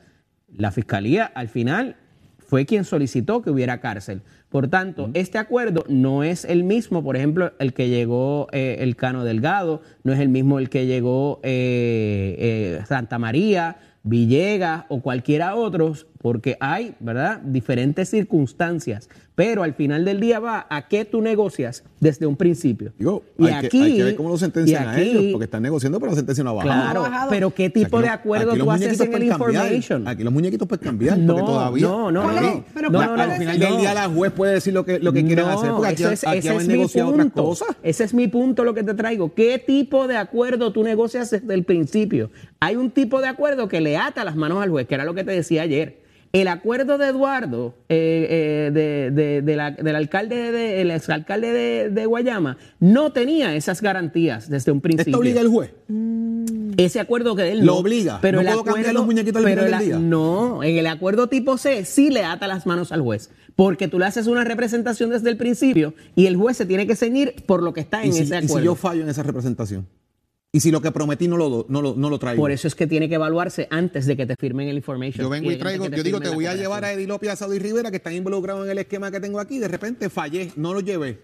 la 0.55 0.71
fiscalía 0.71 1.25
al 1.25 1.49
final 1.49 1.95
fue 2.37 2.65
quien 2.65 2.83
solicitó 2.85 3.41
que 3.41 3.49
hubiera 3.49 3.81
cárcel. 3.81 4.21
Por 4.49 4.67
tanto, 4.67 5.11
este 5.13 5.37
acuerdo 5.37 5.85
no 5.87 6.23
es 6.23 6.43
el 6.43 6.63
mismo, 6.63 7.03
por 7.03 7.15
ejemplo, 7.15 7.53
el 7.59 7.73
que 7.73 7.87
llegó 7.87 8.47
eh, 8.51 8.77
el 8.79 8.95
Cano 8.95 9.23
Delgado, 9.23 9.83
no 10.03 10.11
es 10.11 10.19
el 10.19 10.29
mismo 10.29 10.57
el 10.57 10.69
que 10.69 10.87
llegó 10.87 11.39
eh, 11.43 12.35
eh, 12.39 12.83
Santa 12.87 13.19
María, 13.19 13.77
Villegas 14.01 14.85
o 14.89 15.01
cualquiera 15.01 15.55
otros, 15.55 16.07
porque 16.21 16.57
hay, 16.59 16.95
¿verdad?, 16.99 17.39
diferentes 17.41 18.09
circunstancias. 18.09 19.09
Pero 19.35 19.63
al 19.63 19.73
final 19.73 20.03
del 20.03 20.19
día 20.19 20.39
va 20.41 20.67
a 20.69 20.89
qué 20.89 21.05
tú 21.05 21.21
negocias 21.21 21.85
desde 22.01 22.25
un 22.25 22.35
principio. 22.35 22.91
Digo, 22.99 23.23
y 23.37 23.45
hay, 23.45 23.53
aquí, 23.53 23.69
que, 23.69 23.83
hay 23.85 23.95
que 23.95 24.03
ver 24.03 24.15
cómo 24.17 24.27
lo 24.27 24.37
sentencian 24.37 24.83
y 24.83 24.85
a 24.85 24.91
aquí- 24.91 25.01
ellos, 25.01 25.23
porque 25.31 25.45
están 25.45 25.63
negociando, 25.63 25.97
pero 25.97 26.11
la 26.11 26.17
sentencia 26.17 26.43
no 26.43 26.49
ha 26.49 26.53
bajado. 26.53 27.05
Claro, 27.05 27.27
pero 27.29 27.49
¿qué 27.55 27.69
tipo 27.69 27.99
Aquí 27.99 28.07
de 28.07 28.13
acuerdo 28.13 28.51
aquí 28.51 28.59
tú 28.59 28.69
haces 28.69 28.99
en 28.99 29.13
el 29.13 29.23
information? 29.23 30.07
Aquí 30.09 30.23
los 30.25 30.33
muñequitos 30.33 30.67
pueden 30.67 30.83
cambiar, 30.83 31.17
No, 31.17 31.35
porque 31.35 31.45
todavía. 31.51 31.87
no, 31.87 32.11
no, 32.11 32.29
Aquí, 32.29 32.45
no, 32.47 32.65
pero 32.73 32.89
no, 32.89 33.01
no, 33.15 33.21
al 33.21 33.29
no, 33.29 33.35
final 33.37 33.59
no. 33.59 33.65
del 33.65 33.77
día 33.77 33.93
la 33.93 34.09
juez 34.09 34.31
puede 34.33 34.53
decir 34.55 34.73
lo 34.73 34.83
que, 34.83 34.99
lo 34.99 35.13
que 35.13 35.23
quieren 35.25 35.45
No, 35.45 35.51
hacer, 35.57 35.71
porque 35.71 35.87
aquí, 35.87 36.03
eso 36.03 36.11
es- 36.11 36.27
aquí 36.27 36.47
es 36.49 36.67
mi 36.67 36.73
negociado 36.73 37.09
otras 37.11 37.25
punto. 37.27 37.43
cosas. 37.45 37.69
Ese 37.81 38.03
es 38.03 38.13
mi 38.13 38.27
punto 38.27 38.65
lo 38.65 38.73
que 38.73 38.83
te 38.83 38.93
traigo. 38.93 39.33
¿Qué 39.33 39.57
tipo 39.65 40.09
de 40.09 40.17
acuerdo 40.17 40.73
tú 40.73 40.83
negocias 40.83 41.29
desde 41.31 41.53
el 41.53 41.63
principio? 41.63 42.29
Hay 42.59 42.75
un 42.75 42.91
tipo 42.91 43.21
de 43.21 43.29
acuerdo 43.29 43.69
que 43.69 43.79
le 43.79 43.95
ata 43.95 44.25
las 44.25 44.35
manos 44.35 44.61
al 44.61 44.69
juez, 44.69 44.85
que 44.85 44.95
era 44.95 45.05
lo 45.05 45.13
que 45.13 45.23
te 45.23 45.31
decía 45.31 45.61
ayer. 45.61 46.08
El 46.31 46.47
acuerdo 46.47 46.99
de 46.99 47.07
Eduardo, 47.07 47.73
eh, 47.89 48.27
eh, 48.29 48.71
de- 48.71 49.09
de- 49.11 49.41
de 49.41 49.55
la- 49.55 49.71
del 49.71 49.95
alcalde, 49.95 50.51
de, 50.51 50.81
el 50.81 50.91
exalcalde 50.91 51.89
de, 51.89 52.05
Guayama, 52.05 52.57
no 52.79 53.11
tenía 53.11 53.55
esas 53.55 53.81
garantías 53.81 54.47
desde 54.47 54.71
un 54.71 54.79
principio. 54.79 55.09
Esto 55.11 55.17
obliga 55.19 55.41
al 55.41 55.47
juez. 55.47 55.71
Ese 56.77 56.99
acuerdo 56.99 57.35
que 57.35 57.51
él 57.51 57.59
Lo 57.61 57.65
no, 57.73 57.75
obliga. 57.79 58.19
Pero 58.21 58.37
No 58.37 58.41
el 58.41 58.47
puedo 58.47 58.59
acuerdo, 58.59 58.75
cambiar 58.75 58.93
los 58.93 59.05
muñequitos 59.05 59.37
al 59.37 59.43
pero 59.43 59.65
el 59.65 59.71
del 59.71 59.79
día. 59.79 59.97
No, 59.99 60.63
en 60.63 60.77
el 60.77 60.85
acuerdo 60.87 61.27
tipo 61.27 61.57
C 61.57 61.83
sí 61.83 62.09
le 62.11 62.23
ata 62.23 62.47
las 62.47 62.67
manos 62.67 62.91
al 62.91 63.01
juez, 63.01 63.31
porque 63.55 63.87
tú 63.87 63.97
le 63.97 64.05
haces 64.05 64.27
una 64.27 64.43
representación 64.43 65.09
desde 65.09 65.29
el 65.31 65.37
principio 65.37 65.95
y 66.15 66.27
el 66.27 66.35
juez 66.37 66.57
se 66.57 66.65
tiene 66.67 66.85
que 66.85 66.95
ceñir 66.95 67.33
por 67.47 67.63
lo 67.63 67.73
que 67.73 67.81
está 67.81 68.03
en 68.03 68.09
Y 68.09 68.13
si, 68.13 68.21
ese 68.23 68.35
y 68.35 68.37
acuerdo. 68.37 68.57
si 68.59 68.65
yo 68.65 68.75
fallo 68.75 69.01
en 69.01 69.09
esa 69.09 69.23
representación. 69.23 69.87
Y 70.51 70.61
si 70.61 70.71
lo 70.71 70.81
que 70.81 70.91
prometí 70.91 71.27
no 71.27 71.37
lo, 71.37 71.67
no 71.69 71.81
lo, 71.81 71.93
no 71.93 72.09
lo 72.09 72.17
traigo. 72.17 72.41
por 72.41 72.49
eso 72.49 72.67
es 72.67 72.73
que 72.73 72.87
tiene 72.87 73.07
que 73.07 73.15
evaluarse 73.15 73.67
antes 73.69 74.07
de 74.07 74.17
que 74.17 74.25
te 74.25 74.35
firmen 74.35 74.67
el 74.67 74.77
information. 74.77 75.23
Yo 75.23 75.29
vengo 75.29 75.51
y 75.51 75.57
traigo, 75.57 75.87
yo 75.87 76.01
digo, 76.01 76.19
te 76.19 76.29
voy 76.29 76.47
a 76.47 76.55
llevar 76.55 76.83
a 76.85 76.91
Edilopia, 76.91 77.33
Asado 77.33 77.53
y 77.53 77.59
Rivera, 77.59 77.91
que 77.91 77.97
están 77.97 78.13
involucrados 78.13 78.65
en 78.65 78.71
el 78.71 78.79
esquema 78.79 79.11
que 79.11 79.19
tengo 79.19 79.39
aquí, 79.39 79.59
de 79.59 79.67
repente 79.67 80.09
fallé, 80.09 80.51
no 80.55 80.73
lo 80.73 80.79
llevé. 80.79 81.19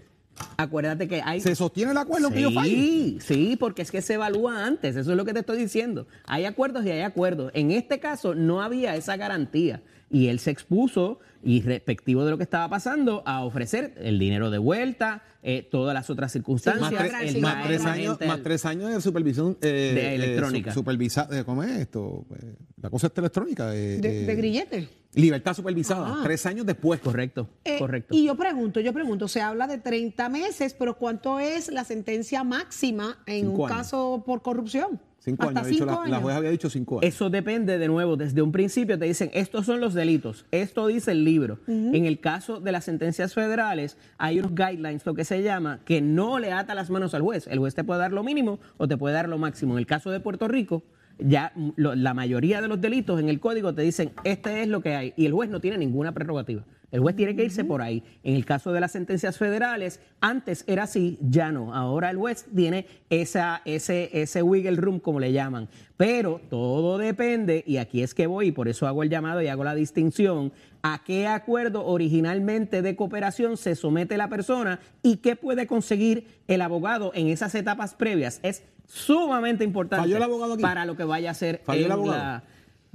Acuérdate 0.58 1.08
que 1.08 1.22
hay 1.24 1.42
¿Se 1.42 1.56
sostiene 1.56 1.92
el 1.92 1.98
acuerdo 1.98 2.30
que 2.30 2.42
yo 2.42 2.52
falle? 2.52 2.70
Sí, 2.70 3.18
sí, 3.20 3.58
porque 3.60 3.82
es 3.82 3.90
que 3.90 4.04
se 4.04 4.14
evalúa 4.14 4.64
antes, 4.64 4.96
eso 4.96 5.10
es 5.10 5.18
lo 5.18 5.26
que 5.26 5.34
te 5.34 5.40
estoy 5.40 5.58
diciendo. 5.58 6.06
Hay 6.26 6.46
acuerdos 6.46 6.86
y 6.86 6.92
hay 6.92 7.02
acuerdos. 7.02 7.52
En 7.56 7.72
este 7.72 8.00
caso 8.00 8.36
no 8.36 8.62
había 8.62 8.96
esa 8.96 9.18
garantía 9.18 9.82
y 10.12 10.28
él 10.28 10.38
se 10.38 10.52
expuso 10.52 11.20
y 11.46 11.62
respectivo 11.62 12.26
de 12.26 12.32
lo 12.32 12.38
que 12.38 12.44
estaba 12.44 12.68
pasando 12.70 13.24
a 13.26 13.46
ofrecer 13.46 13.94
el 14.00 14.18
dinero 14.20 14.50
de 14.50 14.58
vuelta, 14.58 15.24
eh, 15.44 15.62
todas 15.70 15.94
las 15.94 16.10
otras 16.10 16.32
circunstancias, 16.32 16.92
Más, 16.92 17.00
tres, 17.20 17.36
el 17.36 17.42
más 17.42 17.64
tres 17.68 17.86
años, 17.86 18.18
más 18.26 18.42
tres 18.44 18.66
años 18.66 18.92
de 18.94 19.00
supervisión 19.00 19.56
eh, 19.62 19.68
De 19.96 20.02
eh, 20.02 20.16
electrónica. 20.16 20.72
su- 20.74 20.80
supervisa- 20.82 21.30
eh, 21.32 21.44
¿Cómo 21.46 21.62
es 21.64 21.70
esto? 21.72 22.26
Eh, 22.42 22.56
la 22.82 22.90
cosa 22.90 23.08
está 23.08 23.22
electrónica. 23.22 23.76
eh, 23.76 24.00
De, 24.02 24.24
eh, 24.24 24.26
de 24.26 24.36
grillete. 24.36 24.90
Libertad 25.14 25.54
supervisada. 25.54 26.08
Ah. 26.18 26.22
Tres 26.24 26.46
años 26.46 26.66
después. 26.66 27.00
Correcto, 27.00 27.48
Eh, 27.64 27.78
correcto. 27.80 28.14
Y 28.14 28.26
yo 28.26 28.36
pregunto, 28.36 28.80
yo 28.82 28.92
pregunto, 28.92 29.28
se 29.30 29.40
habla 29.42 29.66
de 29.68 29.78
30 29.78 30.28
meses, 30.30 30.74
pero 30.74 30.98
¿cuánto 30.98 31.40
es 31.40 31.72
la 31.72 31.86
sentencia 31.86 32.44
máxima 32.44 33.20
en 33.28 33.46
Cinco 33.46 33.64
un 33.64 33.72
años. 33.72 33.78
caso 33.78 34.24
por 34.26 34.42
corrupción? 34.42 35.00
Cinco 35.26 35.48
Hasta 35.48 35.60
años. 35.62 35.72
dicho 35.72 35.84
cinco 35.86 36.02
la, 36.04 36.10
la 36.10 36.16
años. 36.18 36.22
juez 36.24 36.36
había 36.36 36.50
dicho 36.52 36.70
cinco 36.70 37.00
años. 37.00 37.14
Eso 37.14 37.30
depende 37.32 37.78
de 37.80 37.88
nuevo, 37.88 38.16
desde 38.16 38.42
un 38.44 38.52
principio 38.52 38.98
te 39.00 39.06
dicen, 39.06 39.32
estos 39.34 39.66
son 39.66 39.82
los 39.82 39.94
delitos, 39.96 40.46
esto 40.52 40.86
dice 40.88 41.12
el 41.12 41.24
libro. 41.24 41.60
En 41.68 42.06
el 42.06 42.20
caso 42.20 42.60
de 42.60 42.72
las 42.72 42.84
sentencias 42.86 43.34
federales, 43.34 43.98
hay 44.20 44.38
unos 44.40 44.54
guidelines, 44.54 45.06
lo 45.06 45.16
que 45.16 45.26
se 45.26 45.42
llama, 45.42 45.80
que 45.84 46.00
no 46.02 46.38
le 46.40 46.52
ata 46.52 46.76
las 46.76 46.90
manos 46.92 47.14
al 47.16 47.24
juez. 47.24 47.48
El 47.48 47.58
juez 47.60 47.74
te 47.74 47.84
puede 47.84 48.00
dar 48.00 48.12
lo 48.14 48.24
mínimo 48.24 48.60
o 48.78 48.88
te 48.88 48.98
puede 48.98 49.16
dar 49.16 49.28
lo 49.28 49.38
máximo. 49.40 49.74
En 49.74 49.80
el 49.80 49.88
caso 49.88 50.12
de 50.12 50.20
Puerto 50.20 50.48
Rico, 50.48 50.84
ya 51.18 51.54
lo- 51.76 51.96
la 51.96 52.14
mayoría 52.14 52.62
de 52.62 52.68
los 52.68 52.80
delitos 52.80 53.20
en 53.20 53.30
el 53.30 53.40
código 53.40 53.74
te 53.74 53.82
dicen, 53.82 54.12
este 54.26 54.62
es 54.62 54.68
lo 54.68 54.82
que 54.82 54.96
hay, 54.96 55.14
y 55.18 55.26
el 55.26 55.34
juez 55.34 55.50
no 55.50 55.60
tiene 55.60 55.78
ninguna 55.78 56.14
prerrogativa. 56.14 56.64
El 56.92 57.02
juez 57.02 57.16
tiene 57.16 57.36
que 57.36 57.44
irse 57.44 57.64
por 57.64 57.82
ahí. 57.82 58.04
En 58.24 58.36
el 58.36 58.46
caso 58.46 58.72
de 58.72 58.80
las 58.80 58.92
sentencias 58.92 59.38
federales, 59.38 60.00
antes 60.22 60.64
era 60.68 60.84
así, 60.84 61.18
ya 61.22 61.52
no. 61.52 61.74
Ahora 61.74 62.10
el 62.10 62.18
juez 62.18 62.46
tiene 62.56 62.86
esa, 63.10 63.62
ese, 63.66 64.10
ese 64.14 64.42
wiggle 64.42 64.78
room, 64.78 65.00
como 65.00 65.20
le 65.20 65.32
llaman. 65.34 65.68
Pero 65.98 66.40
todo 66.50 66.98
depende, 66.98 67.64
y 67.68 67.78
aquí 67.78 68.02
es 68.04 68.14
que 68.14 68.28
voy, 68.28 68.48
y 68.48 68.52
por 68.52 68.68
eso 68.68 68.88
hago 68.88 69.04
el 69.04 69.10
llamado 69.10 69.42
y 69.42 69.48
hago 69.48 69.64
la 69.64 69.76
distinción, 69.76 70.52
a 70.84 71.02
qué 71.04 71.28
acuerdo 71.28 71.86
originalmente 71.86 72.82
de 72.82 72.96
cooperación 72.96 73.58
se 73.58 73.76
somete 73.76 74.18
la 74.18 74.30
persona 74.30 74.80
y 75.02 75.18
qué 75.18 75.36
puede 75.36 75.68
conseguir 75.68 76.28
el 76.48 76.62
abogado 76.62 77.12
en 77.16 77.28
esas 77.28 77.56
etapas 77.56 77.96
previas. 77.96 78.40
Es 78.44 78.64
sumamente 78.88 79.64
importante 79.64 80.04
¿Falló 80.04 80.18
el 80.18 80.24
abogado 80.24 80.54
aquí? 80.54 80.62
para 80.62 80.86
lo 80.86 80.96
que 80.96 81.04
vaya 81.04 81.30
a 81.30 81.32
hacer 81.32 81.62
¿Falló 81.66 81.80
el 81.80 81.86
en 81.88 81.92
abogado? 81.92 82.18
la- 82.24 82.44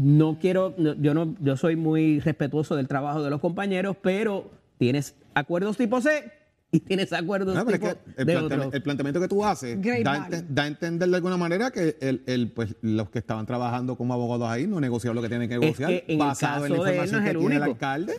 no 0.03 0.39
quiero, 0.41 0.75
no, 0.79 0.95
yo 0.95 1.13
no, 1.13 1.35
yo 1.41 1.57
soy 1.57 1.77
muy 1.77 2.21
respetuoso 2.21 2.75
del 2.75 2.89
trabajo 2.89 3.23
de 3.23 3.29
los 3.31 3.41
compañeros, 3.41 3.97
pero 4.01 4.51
tienes 4.79 5.15
acuerdos 5.35 5.77
tipo 5.77 6.01
C 6.01 6.33
y 6.73 6.81
tienes 6.81 7.13
acuerdos 7.13 7.55
No, 7.55 7.65
pero 7.67 7.75
es 7.77 7.81
tipo 7.83 7.93
que 7.93 8.11
el, 8.23 8.27
de 8.27 8.33
planteamiento, 8.33 8.67
otro. 8.67 8.77
el 8.77 8.83
planteamiento 8.83 9.21
que 9.21 9.29
tú 9.29 9.45
haces 9.45 9.79
da, 9.83 9.91
a 10.15 10.19
value. 10.21 10.37
ente- 10.37 10.47
da 10.49 10.63
a 10.63 10.67
entender 10.69 11.09
de 11.11 11.17
alguna 11.17 11.37
manera 11.37 11.71
que 11.71 11.97
el, 12.01 12.23
el, 12.27 12.51
pues, 12.53 12.77
los 12.81 13.11
que 13.11 13.19
estaban 13.19 13.45
trabajando 13.45 13.97
como 13.97 14.15
abogados 14.15 14.49
ahí 14.49 14.67
no 14.67 14.81
negociaron 14.81 15.17
lo 15.17 15.23
que 15.23 15.29
tienen 15.29 15.49
que 15.49 15.59
negociar 15.59 15.91
que 15.91 16.05
en 16.07 16.13
el 16.13 16.19
basado 16.19 16.65
en 16.67 16.73
la 16.73 16.79
caso 16.79 16.85
de 16.85 16.91
él 16.93 16.97
no 16.97 17.03
información 17.05 17.21
es 17.21 17.25
que 17.25 17.31
el 17.33 17.39
tiene 17.39 17.57
el 17.57 17.63
alcalde. 17.63 18.15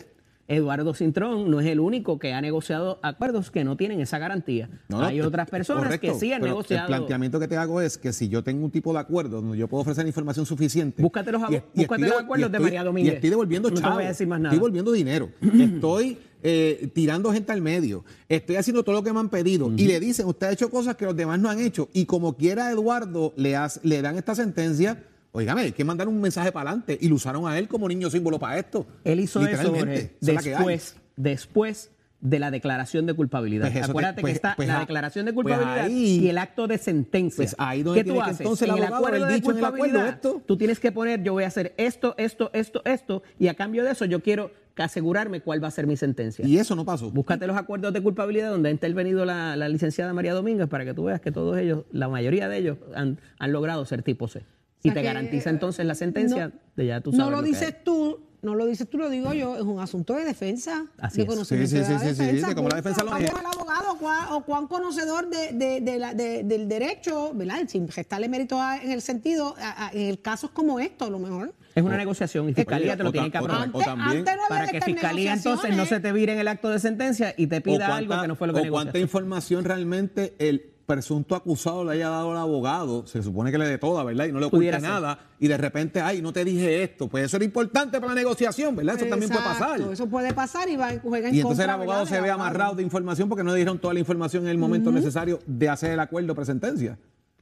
Eduardo 0.55 0.93
Cintrón 0.93 1.49
no 1.49 1.59
es 1.59 1.67
el 1.67 1.79
único 1.79 2.19
que 2.19 2.33
ha 2.33 2.41
negociado 2.41 2.99
acuerdos 3.01 3.51
que 3.51 3.63
no 3.63 3.77
tienen 3.77 4.01
esa 4.01 4.17
garantía. 4.19 4.69
No, 4.89 5.01
Hay 5.01 5.17
te- 5.19 5.25
otras 5.25 5.49
personas 5.49 5.83
correcto, 5.85 6.07
que 6.07 6.13
sí 6.19 6.33
han 6.33 6.41
pero 6.41 6.53
negociado. 6.53 6.83
El 6.83 6.87
planteamiento 6.87 7.39
que 7.39 7.47
te 7.47 7.57
hago 7.57 7.81
es 7.81 7.97
que 7.97 8.11
si 8.13 8.27
yo 8.29 8.43
tengo 8.43 8.63
un 8.65 8.71
tipo 8.71 8.91
de 8.93 8.99
acuerdo 8.99 9.41
donde 9.41 9.57
yo 9.57 9.67
puedo 9.67 9.81
ofrecer 9.81 10.05
información 10.05 10.45
suficiente. 10.45 11.01
Búscate 11.01 11.31
los 11.31 11.41
y- 11.43 11.45
búscate 11.45 11.81
estoy 11.81 11.99
los 12.09 12.19
acuerdos 12.21 12.51
de 12.51 12.59
María 12.59 12.83
Domínguez. 12.83 13.13
Y 13.13 13.15
estoy 13.15 13.29
devolviendo 13.29 13.69
No 13.69 13.75
chavo, 13.77 13.95
voy 13.95 14.03
a 14.03 14.07
decir 14.09 14.27
más 14.27 14.39
nada. 14.39 14.49
Estoy 14.53 14.59
devolviendo 14.59 14.91
dinero. 14.91 15.29
estoy 15.41 16.17
eh, 16.43 16.89
tirando 16.93 17.31
gente 17.31 17.51
al 17.51 17.61
medio. 17.61 18.03
Estoy 18.27 18.55
haciendo 18.57 18.83
todo 18.83 18.95
lo 18.95 19.03
que 19.03 19.13
me 19.13 19.19
han 19.19 19.29
pedido. 19.29 19.71
Y 19.77 19.87
le 19.87 19.99
dicen, 19.99 20.25
usted 20.27 20.47
ha 20.47 20.51
hecho 20.51 20.69
cosas 20.69 20.95
que 20.95 21.05
los 21.05 21.15
demás 21.15 21.39
no 21.39 21.49
han 21.49 21.59
hecho. 21.59 21.89
Y 21.93 22.05
como 22.05 22.35
quiera 22.35 22.71
Eduardo 22.71 23.33
le, 23.37 23.55
has- 23.55 23.79
le 23.83 24.01
dan 24.01 24.17
esta 24.17 24.35
sentencia. 24.35 25.03
Oígame, 25.33 25.61
hay 25.61 25.71
que 25.71 25.83
mandar 25.85 26.07
un 26.07 26.19
mensaje 26.19 26.51
para 26.51 26.69
adelante. 26.71 26.97
Y 26.99 27.07
lo 27.07 27.15
usaron 27.15 27.47
a 27.47 27.57
él 27.57 27.67
como 27.67 27.87
niño 27.87 28.09
símbolo 28.09 28.37
para 28.39 28.59
esto. 28.59 28.85
Él 29.03 29.19
hizo 29.21 29.39
eso. 29.45 29.73
Jorge, 29.73 30.11
hay. 30.21 30.35
después, 30.35 30.95
después 31.15 31.91
de 32.19 32.37
la 32.37 32.51
declaración 32.51 33.05
de 33.07 33.13
culpabilidad. 33.15 33.71
Pues 33.71 33.83
te- 33.85 33.89
Acuérdate 33.89 34.21
pues- 34.21 34.31
que 34.33 34.35
está 34.35 34.53
pues 34.55 34.67
la 34.67 34.77
a- 34.77 34.79
declaración 34.81 35.25
de 35.25 35.33
pues 35.33 35.45
culpabilidad 35.45 35.85
ahí- 35.85 36.19
y 36.19 36.29
el 36.29 36.37
acto 36.37 36.67
de 36.67 36.77
sentencia. 36.77 37.37
Pues 37.37 37.55
ahí 37.57 37.81
donde 37.81 38.03
¿Qué 38.03 38.11
tú 38.11 38.21
haces? 38.21 38.41
entonces 38.41 38.67
el 38.69 38.75
en 38.77 38.83
el 38.83 38.93
acuerdo 38.93 39.25
de 39.25 39.33
dicho 39.33 39.49
acuerdo 39.51 39.69
culpabilidad, 39.71 40.09
esto. 40.09 40.41
tú 40.45 40.57
tienes 40.57 40.79
que 40.79 40.91
poner, 40.91 41.23
yo 41.23 41.33
voy 41.33 41.45
a 41.45 41.47
hacer 41.47 41.73
esto, 41.77 42.13
esto, 42.19 42.51
esto, 42.53 42.81
esto, 42.85 43.23
y 43.39 43.47
a 43.47 43.55
cambio 43.55 43.83
de 43.83 43.91
eso 43.91 44.05
yo 44.05 44.21
quiero 44.21 44.51
asegurarme 44.77 45.41
cuál 45.41 45.63
va 45.63 45.67
a 45.67 45.71
ser 45.71 45.87
mi 45.87 45.95
sentencia. 45.97 46.45
Y 46.45 46.57
eso 46.57 46.75
no 46.75 46.85
pasó. 46.85 47.09
Búscate 47.11 47.45
los 47.47 47.57
acuerdos 47.57 47.91
de 47.93 48.01
culpabilidad 48.01 48.49
donde 48.51 48.69
ha 48.69 48.71
intervenido 48.71 49.25
la, 49.25 49.55
la 49.55 49.67
licenciada 49.69 50.13
María 50.13 50.33
Domínguez 50.33 50.67
para 50.67 50.85
que 50.85 50.93
tú 50.93 51.05
veas 51.05 51.21
que 51.21 51.31
todos 51.31 51.57
ellos, 51.57 51.85
la 51.91 52.07
mayoría 52.07 52.47
de 52.49 52.57
ellos, 52.57 52.77
han, 52.95 53.19
han 53.39 53.51
logrado 53.51 53.83
ser 53.85 54.01
tipo 54.03 54.27
C. 54.27 54.43
Y 54.83 54.89
sea 54.89 54.93
te 54.93 55.01
que, 55.01 55.05
garantiza 55.07 55.49
entonces 55.49 55.85
la 55.85 55.95
sentencia 55.95 56.47
no- 56.47 56.53
de 56.75 56.85
ya 56.87 57.01
tú 57.01 57.11
sabes. 57.11 57.25
No 57.25 57.31
lo 57.31 57.41
que 57.43 57.49
dices 57.49 57.83
tú, 57.83 58.19
no 58.41 58.55
lo 58.55 58.65
dices 58.65 58.89
tú, 58.89 58.97
lo 58.97 59.09
digo 59.09 59.31
yo, 59.33 59.55
es 59.55 59.61
un 59.61 59.79
asunto 59.79 60.15
de 60.15 60.25
defensa, 60.25 60.87
Así 60.97 61.17
de 61.17 61.23
es. 61.23 61.29
conocimiento 61.29 61.69
Sí, 61.69 61.77
sí, 61.77 61.83
de 61.83 61.93
la 61.93 61.99
sí, 61.99 62.07
sí, 62.07 62.15
sí, 62.15 62.21
defensa. 62.23 63.03
la 63.03 63.11
lo 63.11 63.17
es. 63.17 63.31
abogado 63.31 63.97
cuán- 63.99 64.27
o 64.31 64.43
cuán 64.43 64.67
conocedor 64.67 65.29
de, 65.29 65.51
de- 65.53 65.81
de 65.81 65.99
la- 65.99 66.13
de- 66.15 66.43
del 66.43 66.67
derecho, 66.67 67.31
¿verdad? 67.35 67.59
Sin 67.67 67.87
gestarle 67.89 68.27
mérito 68.29 68.59
a- 68.59 68.77
en 68.77 68.91
el 68.91 69.01
sentido, 69.03 69.55
a- 69.59 69.87
a- 69.87 69.91
en 69.93 70.15
casos 70.17 70.49
como 70.49 70.79
esto, 70.79 71.05
a 71.05 71.09
lo 71.11 71.19
mejor. 71.19 71.53
Es 71.75 71.83
una 71.83 71.95
negociación 71.97 72.49
y 72.49 72.53
fiscalía 72.53 72.93
Oye, 72.93 72.97
te 72.97 73.03
lo 73.03 73.11
tiene 73.11 73.31
que 73.31 73.37
aprobar. 73.37 73.61
Antes, 73.63 73.87
antes 73.87 74.35
no 74.35 74.41
Para 74.49 74.65
de 74.65 74.71
que 74.71 74.81
fiscalía 74.81 75.33
entonces 75.33 75.77
no 75.77 75.85
se 75.85 75.99
te 76.01 76.11
vire 76.11 76.33
en 76.33 76.39
el 76.39 76.47
acto 76.49 76.69
de 76.69 76.79
sentencia 76.79 77.33
y 77.37 77.47
te 77.47 77.61
pida 77.61 77.77
cuánta, 77.87 77.95
algo 77.97 78.21
que 78.23 78.27
no 78.27 78.35
fue 78.35 78.47
lo 78.47 78.53
que 78.53 78.59
o 78.59 78.63
cuánta 78.63 78.91
negociaste. 78.91 78.99
información 78.99 79.63
realmente 79.63 80.33
el 80.39 80.70
presunto 80.93 81.35
acusado 81.35 81.85
le 81.85 81.93
haya 81.93 82.09
dado 82.09 82.31
al 82.31 82.37
abogado, 82.37 83.05
se 83.07 83.23
supone 83.23 83.51
que 83.51 83.57
le 83.57 83.65
dé 83.67 83.77
toda, 83.77 84.03
¿verdad? 84.03 84.25
Y 84.25 84.31
no 84.31 84.39
le 84.39 84.49
ser. 84.49 84.81
nada, 84.81 85.19
y 85.39 85.47
de 85.47 85.57
repente, 85.57 86.01
ay, 86.01 86.21
no 86.21 86.33
te 86.33 86.43
dije 86.43 86.83
esto, 86.83 87.07
pues 87.07 87.25
eso 87.25 87.37
era 87.37 87.45
importante 87.45 87.99
para 88.01 88.13
la 88.13 88.19
negociación, 88.19 88.75
¿verdad? 88.75 88.95
Eso 88.97 89.05
también 89.05 89.31
puede 89.31 89.43
pasar. 89.43 89.79
Eso 89.81 90.07
puede 90.07 90.33
pasar 90.33 90.67
y 90.69 90.75
va, 90.75 90.89
juega 91.01 91.29
en 91.29 91.35
Y 91.35 91.39
entonces 91.39 91.63
el 91.63 91.69
abogado 91.71 92.03
¿verdad? 92.03 92.15
se 92.17 92.21
ve 92.21 92.29
amarrado 92.29 92.75
de 92.75 92.83
información 92.83 93.29
porque 93.29 93.43
no 93.43 93.51
le 93.51 93.57
dieron 93.57 93.79
toda 93.79 93.93
la 93.93 93.99
información 94.01 94.43
en 94.43 94.49
el 94.49 94.57
momento 94.57 94.91
necesario 94.91 95.39
de 95.45 95.69
hacer 95.69 95.91
el 95.91 95.99
acuerdo 95.99 96.35
presentencia. 96.35 96.97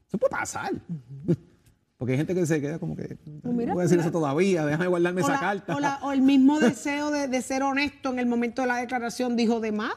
Eso 0.08 0.18
puede 0.18 0.32
pasar. 0.32 0.72
Porque 1.98 2.14
hay 2.14 2.18
gente 2.18 2.34
que 2.34 2.46
se 2.46 2.62
queda 2.62 2.80
como 2.80 2.96
que, 2.96 3.18
no 3.44 3.52
mira, 3.52 3.74
voy 3.74 3.82
a 3.82 3.84
decir 3.84 3.98
mira. 3.98 4.08
eso 4.08 4.18
todavía, 4.18 4.66
déjame 4.66 4.88
guardarme 4.88 5.20
O, 5.22 5.26
esa 5.26 5.34
la- 5.34 5.40
carta. 5.42 5.76
o 5.76 5.80
la- 5.82 6.00
o 6.02 6.14
el 6.14 6.22
mismo 6.22 6.58
deseo 6.62 7.12
de, 7.12 7.28
de 7.28 7.42
ser 7.42 7.62
honesto 7.62 8.10
en 8.10 8.20
el 8.20 8.26
momento 8.26 8.62
de 8.62 8.70
la 8.70 8.78
declaración 8.78 9.36
dijo 9.36 9.60
de 9.60 9.74
más. 9.74 9.92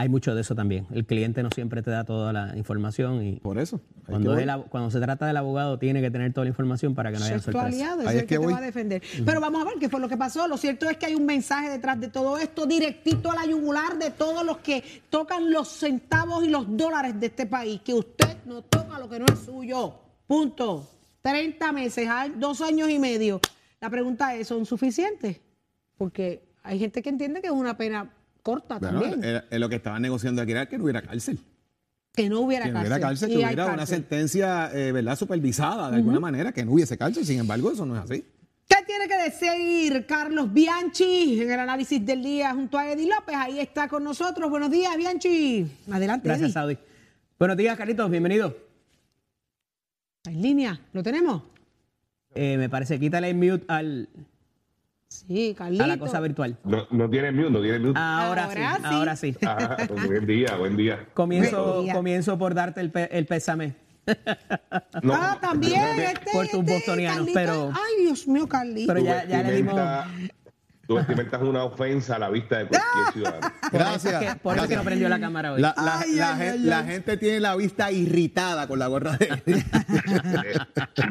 Hay 0.00 0.08
mucho 0.08 0.34
de 0.34 0.40
eso 0.40 0.54
también. 0.54 0.86
El 0.94 1.04
cliente 1.04 1.42
no 1.42 1.50
siempre 1.54 1.82
te 1.82 1.90
da 1.90 2.04
toda 2.04 2.32
la 2.32 2.56
información 2.56 3.22
y 3.22 3.36
Por 3.36 3.58
eso. 3.58 3.82
cuando, 4.06 4.34
es 4.34 4.48
el 4.48 4.90
se 4.90 4.98
trata 4.98 5.26
del 5.26 5.36
abogado 5.36 5.78
tiene 5.78 6.00
que 6.00 6.10
tener 6.10 6.32
toda 6.32 6.46
la 6.46 6.48
información 6.48 6.94
para 6.94 7.12
que 7.12 7.18
no 7.18 7.26
haya 7.26 7.36
es 7.36 7.42
tu 7.44 7.52
sorpresa. 7.52 7.66
aliado, 7.66 8.00
es 8.00 8.08
Ahí 8.08 8.14
el 8.16 8.22
es 8.22 8.26
que, 8.26 8.38
que 8.38 8.46
te 8.46 8.50
va 8.50 8.56
a 8.56 8.62
defender. 8.62 9.02
Pero 9.26 9.42
vamos 9.42 9.60
a 9.60 9.64
ver 9.66 9.74
qué 9.78 9.90
fue 9.90 10.00
lo 10.00 10.08
que 10.08 10.16
pasó. 10.16 10.48
Lo 10.48 10.56
cierto 10.56 10.88
es 10.88 10.96
que 10.96 11.04
hay 11.04 11.14
un 11.14 11.26
mensaje 11.26 11.68
detrás 11.68 12.00
de 12.00 12.08
todo 12.08 12.38
esto, 12.38 12.64
directito 12.64 13.30
a 13.30 13.34
la 13.34 13.44
yugular 13.44 13.98
de 13.98 14.10
todos 14.10 14.42
los 14.42 14.56
que 14.60 14.82
tocan 15.10 15.50
los 15.52 15.68
centavos 15.68 16.46
y 16.46 16.48
los 16.48 16.74
dólares 16.78 17.20
de 17.20 17.26
este 17.26 17.44
país, 17.44 17.82
que 17.82 17.92
usted 17.92 18.38
no 18.46 18.62
toca 18.62 18.98
lo 18.98 19.06
que 19.06 19.18
no 19.18 19.26
es 19.26 19.38
suyo. 19.40 19.96
Punto. 20.26 20.88
30 21.20 21.72
meses, 21.72 22.08
hay 22.08 22.32
dos 22.38 22.62
años 22.62 22.88
y 22.88 22.98
medio. 22.98 23.38
La 23.82 23.90
pregunta 23.90 24.34
es, 24.34 24.48
¿son 24.48 24.64
suficientes? 24.64 25.42
Porque 25.98 26.42
hay 26.62 26.78
gente 26.78 27.02
que 27.02 27.10
entiende 27.10 27.42
que 27.42 27.48
es 27.48 27.52
una 27.52 27.76
pena 27.76 28.10
corta 28.50 28.78
Bueno, 28.78 29.00
también. 29.00 29.24
era- 29.24 29.44
era 29.50 29.58
lo 29.58 29.68
que 29.68 29.76
estaban 29.76 30.02
negociando 30.02 30.42
aquí 30.42 30.50
era 30.52 30.66
que 30.68 30.76
no 30.78 30.84
hubiera 30.84 31.02
cárcel. 31.02 31.38
que 32.12 32.28
no 32.28 32.40
hubiera 32.40 32.64
Que 32.66 32.72
no 32.72 32.78
cárcel. 32.80 32.92
hubiera 32.92 33.06
cárcel, 33.08 33.28
que 33.30 33.36
hubiera 33.36 33.66
una 33.66 33.86
sentencia, 33.86 34.70
eh, 34.74 34.90
¿verdad?, 34.92 35.16
supervisada 35.16 35.90
de 35.90 35.96
alguna 35.98 36.18
manera, 36.20 36.50
que 36.52 36.64
no 36.64 36.72
hubiese 36.72 36.98
cárcel. 36.98 37.24
Sin 37.24 37.38
embargo, 37.38 37.70
eso 37.70 37.86
no 37.86 37.96
es 37.96 38.02
así. 38.02 38.24
¿Qué 38.68 38.76
tiene 38.86 39.06
que 39.08 39.16
decir 39.16 40.06
Carlos 40.06 40.52
Bianchi 40.52 41.40
en 41.40 41.50
el 41.50 41.60
análisis 41.60 42.04
del 42.04 42.22
día 42.22 42.52
junto 42.54 42.78
a 42.78 42.90
Eddie 42.90 43.08
López? 43.08 43.34
Ahí 43.36 43.60
está 43.60 43.88
con 43.88 44.02
nosotros. 44.04 44.50
Buenos 44.50 44.70
días, 44.70 44.96
Bianchi. 44.96 45.66
Adelante, 45.90 46.28
Gracias, 46.28 46.46
Eddie. 46.46 46.52
Saudi. 46.52 46.78
Buenos 47.38 47.56
días, 47.56 47.76
Carlitos, 47.78 48.10
bienvenido. 48.10 48.56
En 50.24 50.42
línea. 50.42 50.80
¿Lo 50.92 51.02
tenemos? 51.02 51.42
Eh, 52.34 52.56
me 52.58 52.68
parece, 52.68 52.98
quítale 53.00 53.30
el 53.30 53.36
mute 53.36 53.64
al, 53.68 54.08
Sí, 55.10 55.54
Carlito. 55.58 55.82
a 55.82 55.86
la 55.88 55.98
cosa 55.98 56.20
virtual. 56.20 56.56
No, 56.62 56.86
no 56.92 57.10
tiene 57.10 57.32
mute, 57.32 57.50
no 57.50 57.60
tiene 57.60 57.80
mute. 57.80 57.98
Ahora, 57.98 58.44
Ahora 58.44 58.76
sí, 58.76 58.82
sí. 58.88 58.94
ahora 58.94 59.16
sí. 59.16 59.36
Ah, 59.44 59.76
buen 60.06 60.24
día, 60.24 60.54
buen 60.56 60.76
día. 60.76 61.04
Comienzo, 61.14 61.72
Buen 61.72 61.84
día. 61.86 61.94
comienzo 61.94 62.38
por 62.38 62.54
darte 62.54 62.80
el, 62.80 62.90
pe- 62.92 63.08
el 63.16 63.26
pésame. 63.26 63.74
No, 65.02 65.14
ah, 65.14 65.38
también. 65.40 65.80
Este, 65.98 66.30
por 66.32 66.46
tus 66.48 66.60
este, 66.60 66.72
bostonianos, 66.74 67.18
Carlito. 67.18 67.38
pero- 67.38 67.72
Ay, 67.72 68.04
Dios 68.04 68.26
mío, 68.28 68.48
Carlito. 68.48 68.92
Pero 68.92 69.04
ya, 69.04 69.24
ya 69.24 69.42
le 69.42 69.52
dimos. 69.56 69.74
Vestimenta 70.96 71.36
es 71.36 71.42
una 71.42 71.64
ofensa 71.64 72.16
a 72.16 72.18
la 72.18 72.30
vista 72.30 72.58
de 72.58 72.66
cualquier 72.66 73.04
ciudadano. 73.12 73.52
Por 73.70 73.80
eso 73.80 73.90
es 73.94 74.02
Gracias. 74.04 74.34
que, 74.34 74.40
por 74.40 74.54
eso 74.56 74.64
es 74.64 74.70
que 74.70 74.76
no 74.76 74.82
prendió 74.84 75.08
la 75.08 75.20
cámara 75.20 75.52
hoy. 75.52 75.60
La, 75.60 75.74
la- 75.76 76.00
Ay, 76.00 76.14
la 76.16 76.32
ay, 76.34 76.38
gen- 76.38 76.52
ay, 76.52 76.58
la 76.60 76.78
ay. 76.80 76.86
gente 76.86 77.16
tiene 77.16 77.40
la 77.40 77.56
vista 77.56 77.90
irritada 77.92 78.66
con 78.66 78.78
la 78.78 78.86
gorra 78.88 79.16
de 79.16 79.28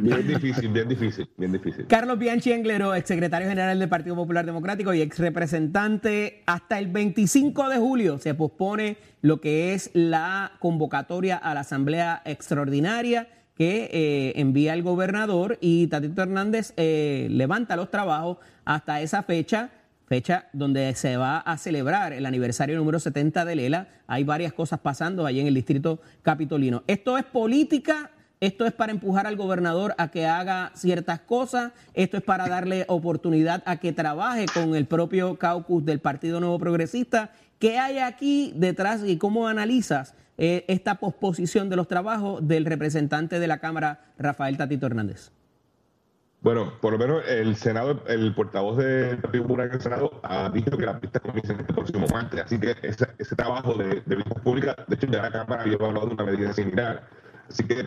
bien 0.01 0.27
difícil, 0.27 0.69
bien 0.69 0.87
difícil, 0.87 1.29
bien 1.37 1.51
difícil. 1.51 1.85
Carlos 1.87 2.17
Bianchi 2.19 2.51
Englero, 2.51 2.95
exsecretario 2.95 3.47
general 3.49 3.79
del 3.79 3.89
Partido 3.89 4.15
Popular 4.15 4.45
Democrático 4.45 4.93
y 4.93 5.01
ex 5.01 5.19
representante, 5.19 6.43
hasta 6.45 6.79
el 6.79 6.87
25 6.87 7.69
de 7.69 7.77
julio 7.77 8.17
se 8.19 8.33
pospone 8.33 8.97
lo 9.21 9.41
que 9.41 9.73
es 9.73 9.91
la 9.93 10.53
convocatoria 10.59 11.37
a 11.37 11.53
la 11.53 11.61
Asamblea 11.61 12.21
Extraordinaria 12.25 13.27
que 13.59 13.89
eh, 13.91 14.39
envía 14.39 14.73
el 14.73 14.83
gobernador 14.83 15.57
y 15.59 15.87
Tatito 15.87 16.21
Hernández 16.21 16.71
eh, 16.77 17.27
levanta 17.29 17.75
los 17.75 17.91
trabajos 17.91 18.37
hasta 18.63 19.01
esa 19.01 19.21
fecha, 19.23 19.71
fecha 20.05 20.47
donde 20.53 20.95
se 20.95 21.17
va 21.17 21.39
a 21.39 21.57
celebrar 21.57 22.13
el 22.13 22.25
aniversario 22.25 22.77
número 22.77 23.01
70 23.01 23.43
de 23.43 23.55
Lela. 23.57 23.89
Hay 24.07 24.23
varias 24.23 24.53
cosas 24.53 24.79
pasando 24.79 25.25
ahí 25.25 25.41
en 25.41 25.47
el 25.47 25.53
distrito 25.53 25.99
capitolino. 26.21 26.83
Esto 26.87 27.17
es 27.17 27.25
política 27.25 28.11
esto 28.41 28.65
es 28.65 28.71
para 28.71 28.93
empujar 28.93 29.27
al 29.27 29.35
gobernador 29.35 29.93
a 29.97 30.11
que 30.11 30.25
haga 30.25 30.71
ciertas 30.73 31.19
cosas, 31.19 31.73
esto 31.93 32.15
es 32.15 32.23
para 32.23 32.47
darle 32.47 32.85
oportunidad 32.87 33.61
a 33.65 33.81
que 33.81 33.91
trabaje 33.91 34.45
con 34.53 34.75
el 34.75 34.85
propio 34.85 35.37
caucus 35.37 35.83
del 35.83 35.99
Partido 35.99 36.39
Nuevo 36.39 36.57
Progresista. 36.57 37.31
¿Qué 37.59 37.77
hay 37.77 37.97
aquí 37.97 38.53
detrás 38.55 39.01
y 39.05 39.17
cómo 39.17 39.49
analizas 39.49 40.15
eh, 40.39 40.65
esta 40.67 40.95
posposición 40.95 41.69
de 41.69 41.75
los 41.75 41.87
trabajos 41.87 42.47
del 42.47 42.65
representante 42.65 43.39
de 43.39 43.47
la 43.47 43.59
Cámara, 43.59 44.13
Rafael 44.17 44.57
Tatito 44.57 44.87
Hernández? 44.87 45.31
Bueno, 46.41 46.73
por 46.81 46.93
lo 46.93 46.97
menos 46.97 47.23
el 47.27 47.55
Senado, 47.57 48.01
el 48.07 48.33
portavoz 48.33 48.77
del 48.77 49.17
Partido 49.17 49.43
Popular 49.43 49.67
en 49.67 49.73
el 49.73 49.81
Senado 49.81 50.19
ha 50.23 50.49
dicho 50.49 50.77
que 50.77 50.85
las 50.85 50.99
vistas 51.01 51.21
comienzan 51.21 51.59
este 51.59 51.73
próximo 51.73 52.07
martes. 52.07 52.41
Así 52.41 52.57
que 52.57 52.75
ese, 52.81 53.05
ese 53.17 53.35
trabajo 53.35 53.73
de, 53.73 54.01
de 54.05 54.15
vistas 54.15 54.39
públicas, 54.41 54.75
de 54.87 54.95
hecho 54.95 55.07
ya 55.07 55.21
la 55.21 55.31
Cámara 55.31 55.63
había 55.63 55.75
hablado 55.75 56.07
de 56.07 56.13
una 56.13 56.23
medida 56.23 56.53
similar. 56.53 57.03
Así 57.49 57.63
que 57.65 57.85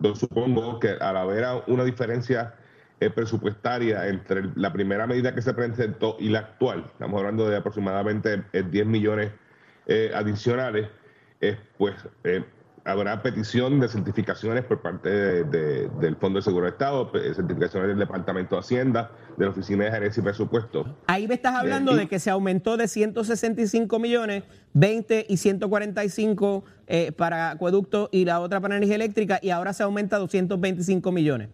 yo 0.00 0.14
supongo 0.16 0.80
que 0.80 0.90
al 1.00 1.16
haber 1.16 1.46
una 1.68 1.84
diferencia 1.84 2.54
eh, 3.02 3.10
presupuestaria 3.10 4.06
entre 4.06 4.44
la 4.54 4.72
primera 4.72 5.08
medida 5.08 5.34
que 5.34 5.42
se 5.42 5.52
presentó 5.52 6.16
y 6.20 6.28
la 6.28 6.38
actual, 6.38 6.84
estamos 6.92 7.18
hablando 7.18 7.48
de 7.48 7.56
aproximadamente 7.56 8.44
eh, 8.52 8.62
10 8.62 8.86
millones 8.86 9.32
eh, 9.86 10.12
adicionales, 10.14 10.88
eh, 11.42 11.58
pues 11.76 11.94
eh, 12.24 12.44
habrá 12.84 13.20
petición 13.22 13.78
de 13.80 13.88
certificaciones 13.88 14.64
por 14.64 14.80
parte 14.80 15.08
de- 15.10 15.44
de- 15.44 15.88
del 16.00 16.16
Fondo 16.16 16.38
de 16.38 16.42
Seguro 16.42 16.64
de 16.66 16.70
Estado, 16.72 17.10
certificaciones 17.34 17.88
del 17.88 17.98
Departamento 17.98 18.54
de 18.56 18.60
Hacienda, 18.60 19.10
de 19.36 19.44
la 19.44 19.50
Oficina 19.50 19.84
de 19.84 19.90
Gerencia 19.90 20.20
y 20.20 20.24
Presupuesto. 20.24 20.96
Ahí 21.08 21.28
me 21.28 21.34
estás 21.34 21.54
hablando 21.54 21.92
y- 21.92 21.98
de 21.98 22.08
que 22.08 22.18
se 22.18 22.30
aumentó 22.30 22.76
de 22.76 22.88
165 22.88 23.98
millones, 23.98 24.44
20 24.72 25.26
y 25.28 25.36
145 25.36 26.64
eh, 26.86 27.12
para 27.12 27.50
acueducto 27.50 28.08
y 28.12 28.24
la 28.24 28.40
otra 28.40 28.60
para 28.60 28.76
energía 28.76 28.96
eléctrica 28.96 29.38
y 29.42 29.50
ahora 29.50 29.72
se 29.72 29.82
aumenta 29.82 30.16
a 30.16 30.18
225 30.20 31.12
millones. 31.12 31.48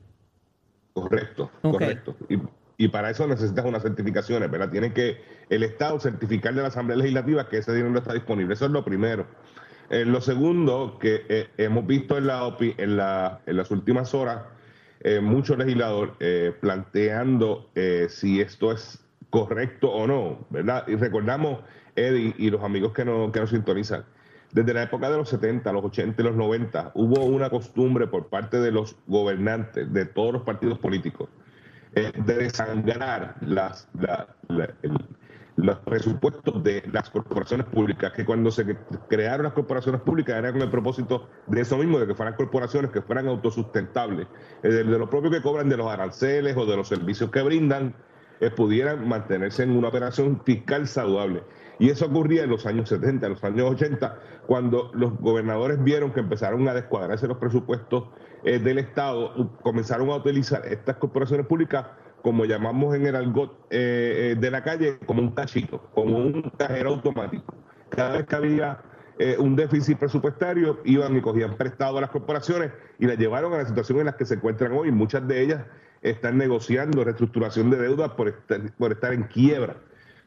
Correcto, 0.93 1.51
correcto. 1.63 2.17
Y, 2.29 2.39
y 2.77 2.89
para 2.89 3.11
eso 3.11 3.27
necesitas 3.27 3.65
unas 3.65 3.83
certificaciones, 3.83 4.51
¿verdad? 4.51 4.71
Tiene 4.71 4.93
que 4.93 5.19
el 5.49 5.63
Estado 5.63 5.99
certificar 6.01 6.55
de 6.55 6.63
la 6.63 6.69
Asamblea 6.69 6.97
Legislativa 6.97 7.49
que 7.49 7.59
ese 7.59 7.73
dinero 7.75 7.99
está 7.99 8.15
disponible. 8.15 8.55
Eso 8.55 8.65
es 8.67 8.71
lo 8.71 8.85
primero. 8.85 9.27
Eh, 9.91 10.05
lo 10.05 10.21
segundo, 10.21 10.99
que 11.01 11.25
eh, 11.29 11.49
hemos 11.57 11.87
visto 11.87 12.19
en, 12.19 12.27
la, 12.27 12.45
OPI 12.45 12.75
en, 12.77 12.97
la, 12.97 13.41
en 13.47 13.57
las 13.57 13.71
últimas 13.71 14.15
horas, 14.15 14.43
eh, 15.01 15.21
muchos 15.21 15.57
legisladores 15.57 16.13
eh, 16.21 16.53
planteando 16.61 17.71
eh, 17.75 18.07
si 18.11 18.41
esto 18.41 18.73
es 18.73 19.03
correcto 19.31 19.91
o 19.91 20.07
no, 20.07 20.47
¿verdad? 20.51 20.87
Y 20.89 20.97
recordamos, 20.97 21.61
Eddie 21.97 22.35
y 22.39 22.51
los 22.51 22.63
amigos 22.63 22.93
que, 22.93 23.05
no, 23.05 23.33
que 23.33 23.41
nos 23.41 23.51
sintonizan, 23.51 24.05
desde 24.53 24.75
la 24.75 24.83
época 24.83 25.11
de 25.11 25.17
los 25.19 25.29
70, 25.29 25.73
los 25.73 25.85
80 25.85 26.21
y 26.21 26.25
los 26.25 26.35
90, 26.37 26.93
hubo 26.95 27.25
una 27.25 27.49
costumbre 27.51 28.07
por 28.07 28.29
parte 28.29 28.59
de 28.61 28.73
los 28.73 28.97
gobernantes 29.07 29.93
de 29.93 30.05
todos 30.07 30.33
los 30.33 30.43
partidos 30.43 30.79
políticos 30.79 31.29
de 31.95 32.13
desangrar 32.35 33.37
las, 33.41 33.89
la- 33.99 34.29
la- 34.49 34.75
los 35.59 35.77
presupuestos 35.81 36.63
de 36.63 36.85
las 36.93 37.11
corporaciones 37.11 37.67
públicas, 37.67 38.13
que 38.13 38.25
cuando 38.25 38.51
se 38.53 38.77
crearon 39.09 39.43
las 39.43 39.53
corporaciones 39.55 40.01
públicas 40.03 40.37
era 40.37 40.53
con 40.53 40.63
el 40.63 40.71
propósito 40.71 41.29
de 41.49 41.63
eso 41.63 41.77
mismo, 41.77 41.99
de 41.99 42.07
que 42.07 42.15
fueran 42.15 42.35
corporaciones 42.35 42.93
que 42.93 43.03
fueran 43.03 43.27
autosustentables, 43.27 44.29
eh, 44.63 44.69
de, 44.69 44.85
lo 44.85 45.11
propio 45.11 45.33
que 45.33 45.43
cobran 45.43 45.69
de 45.69 45.77
los 45.77 45.89
aranceles 45.89 46.57
o 46.57 46.65
de 46.65 46.77
los 46.77 46.87
servicios 46.87 47.31
que 47.33 47.43
brindan, 47.43 47.97
eh, 48.39 48.51
pudieran 48.51 49.09
mantenerse 49.09 49.65
en 49.65 49.77
una 49.77 49.89
operación 49.89 50.41
fiscal 50.45 50.87
saludable. 50.87 51.43
Y 51.81 51.91
eso 51.91 52.07
ocurría 52.07 52.45
en 52.45 52.51
los 52.51 52.65
años 52.65 52.89
70, 52.89 53.27
en 53.27 53.33
los 53.33 53.43
años 53.43 53.73
80, 53.73 54.17
cuando 54.47 54.93
los 54.95 55.19
gobernadores 55.19 55.83
vieron 55.83 56.13
que 56.13 56.21
empezaron 56.21 56.69
a 56.69 56.75
descuadrarse 56.75 57.27
los 57.27 57.39
presupuestos 57.39 58.05
eh, 58.45 58.61
del 58.61 58.79
Estado, 58.79 59.51
comenzaron 59.63 60.11
a 60.11 60.17
utilizar 60.17 60.65
estas 60.67 60.99
corporaciones 60.99 61.47
públicas, 61.47 61.87
como 62.23 62.45
llamamos 62.45 62.95
en 62.95 63.07
el 63.07 63.17
argot 63.17 63.67
eh, 63.71 64.33
eh, 64.33 64.37
de 64.39 64.51
la 64.51 64.63
calle, 64.63 64.99
como 65.07 65.23
un 65.23 65.31
cachito, 65.33 65.91
como 65.95 66.19
un 66.19 66.51
cajero 66.57 66.91
automático. 66.91 67.55
Cada 67.91 68.19
vez 68.19 68.27
que 68.27 68.37
había 68.37 68.81
eh, 69.19 69.37
un 69.39 69.57
déficit 69.57 69.99
presupuestario, 69.99 70.81
iban 70.85 71.17
y 71.17 71.21
cogían 71.21 71.57
prestado 71.57 71.99
a 71.99 72.01
las 72.03 72.11
corporaciones 72.11 72.71
y 72.99 73.07
las 73.07 73.19
llevaron 73.19 73.53
a 73.53 73.59
la 73.59 73.67
situación 73.67 74.01
en 74.01 74.07
la 74.07 74.17
que 74.17 74.25
se 74.25 74.35
encuentran 74.35 74.73
hoy. 74.73 74.93
Muchas 74.93 75.27
de 75.27 75.43
ellas 75.43 75.65
están 76.03 76.39
negociando 76.39 77.03
reestructuración 77.03 77.71
de 77.71 77.79
deuda 77.79 78.15
por 78.15 78.29
estar, 78.29 78.61
por 78.79 78.93
estar 78.93 79.13
en 79.13 79.25
quiebra. 79.25 79.77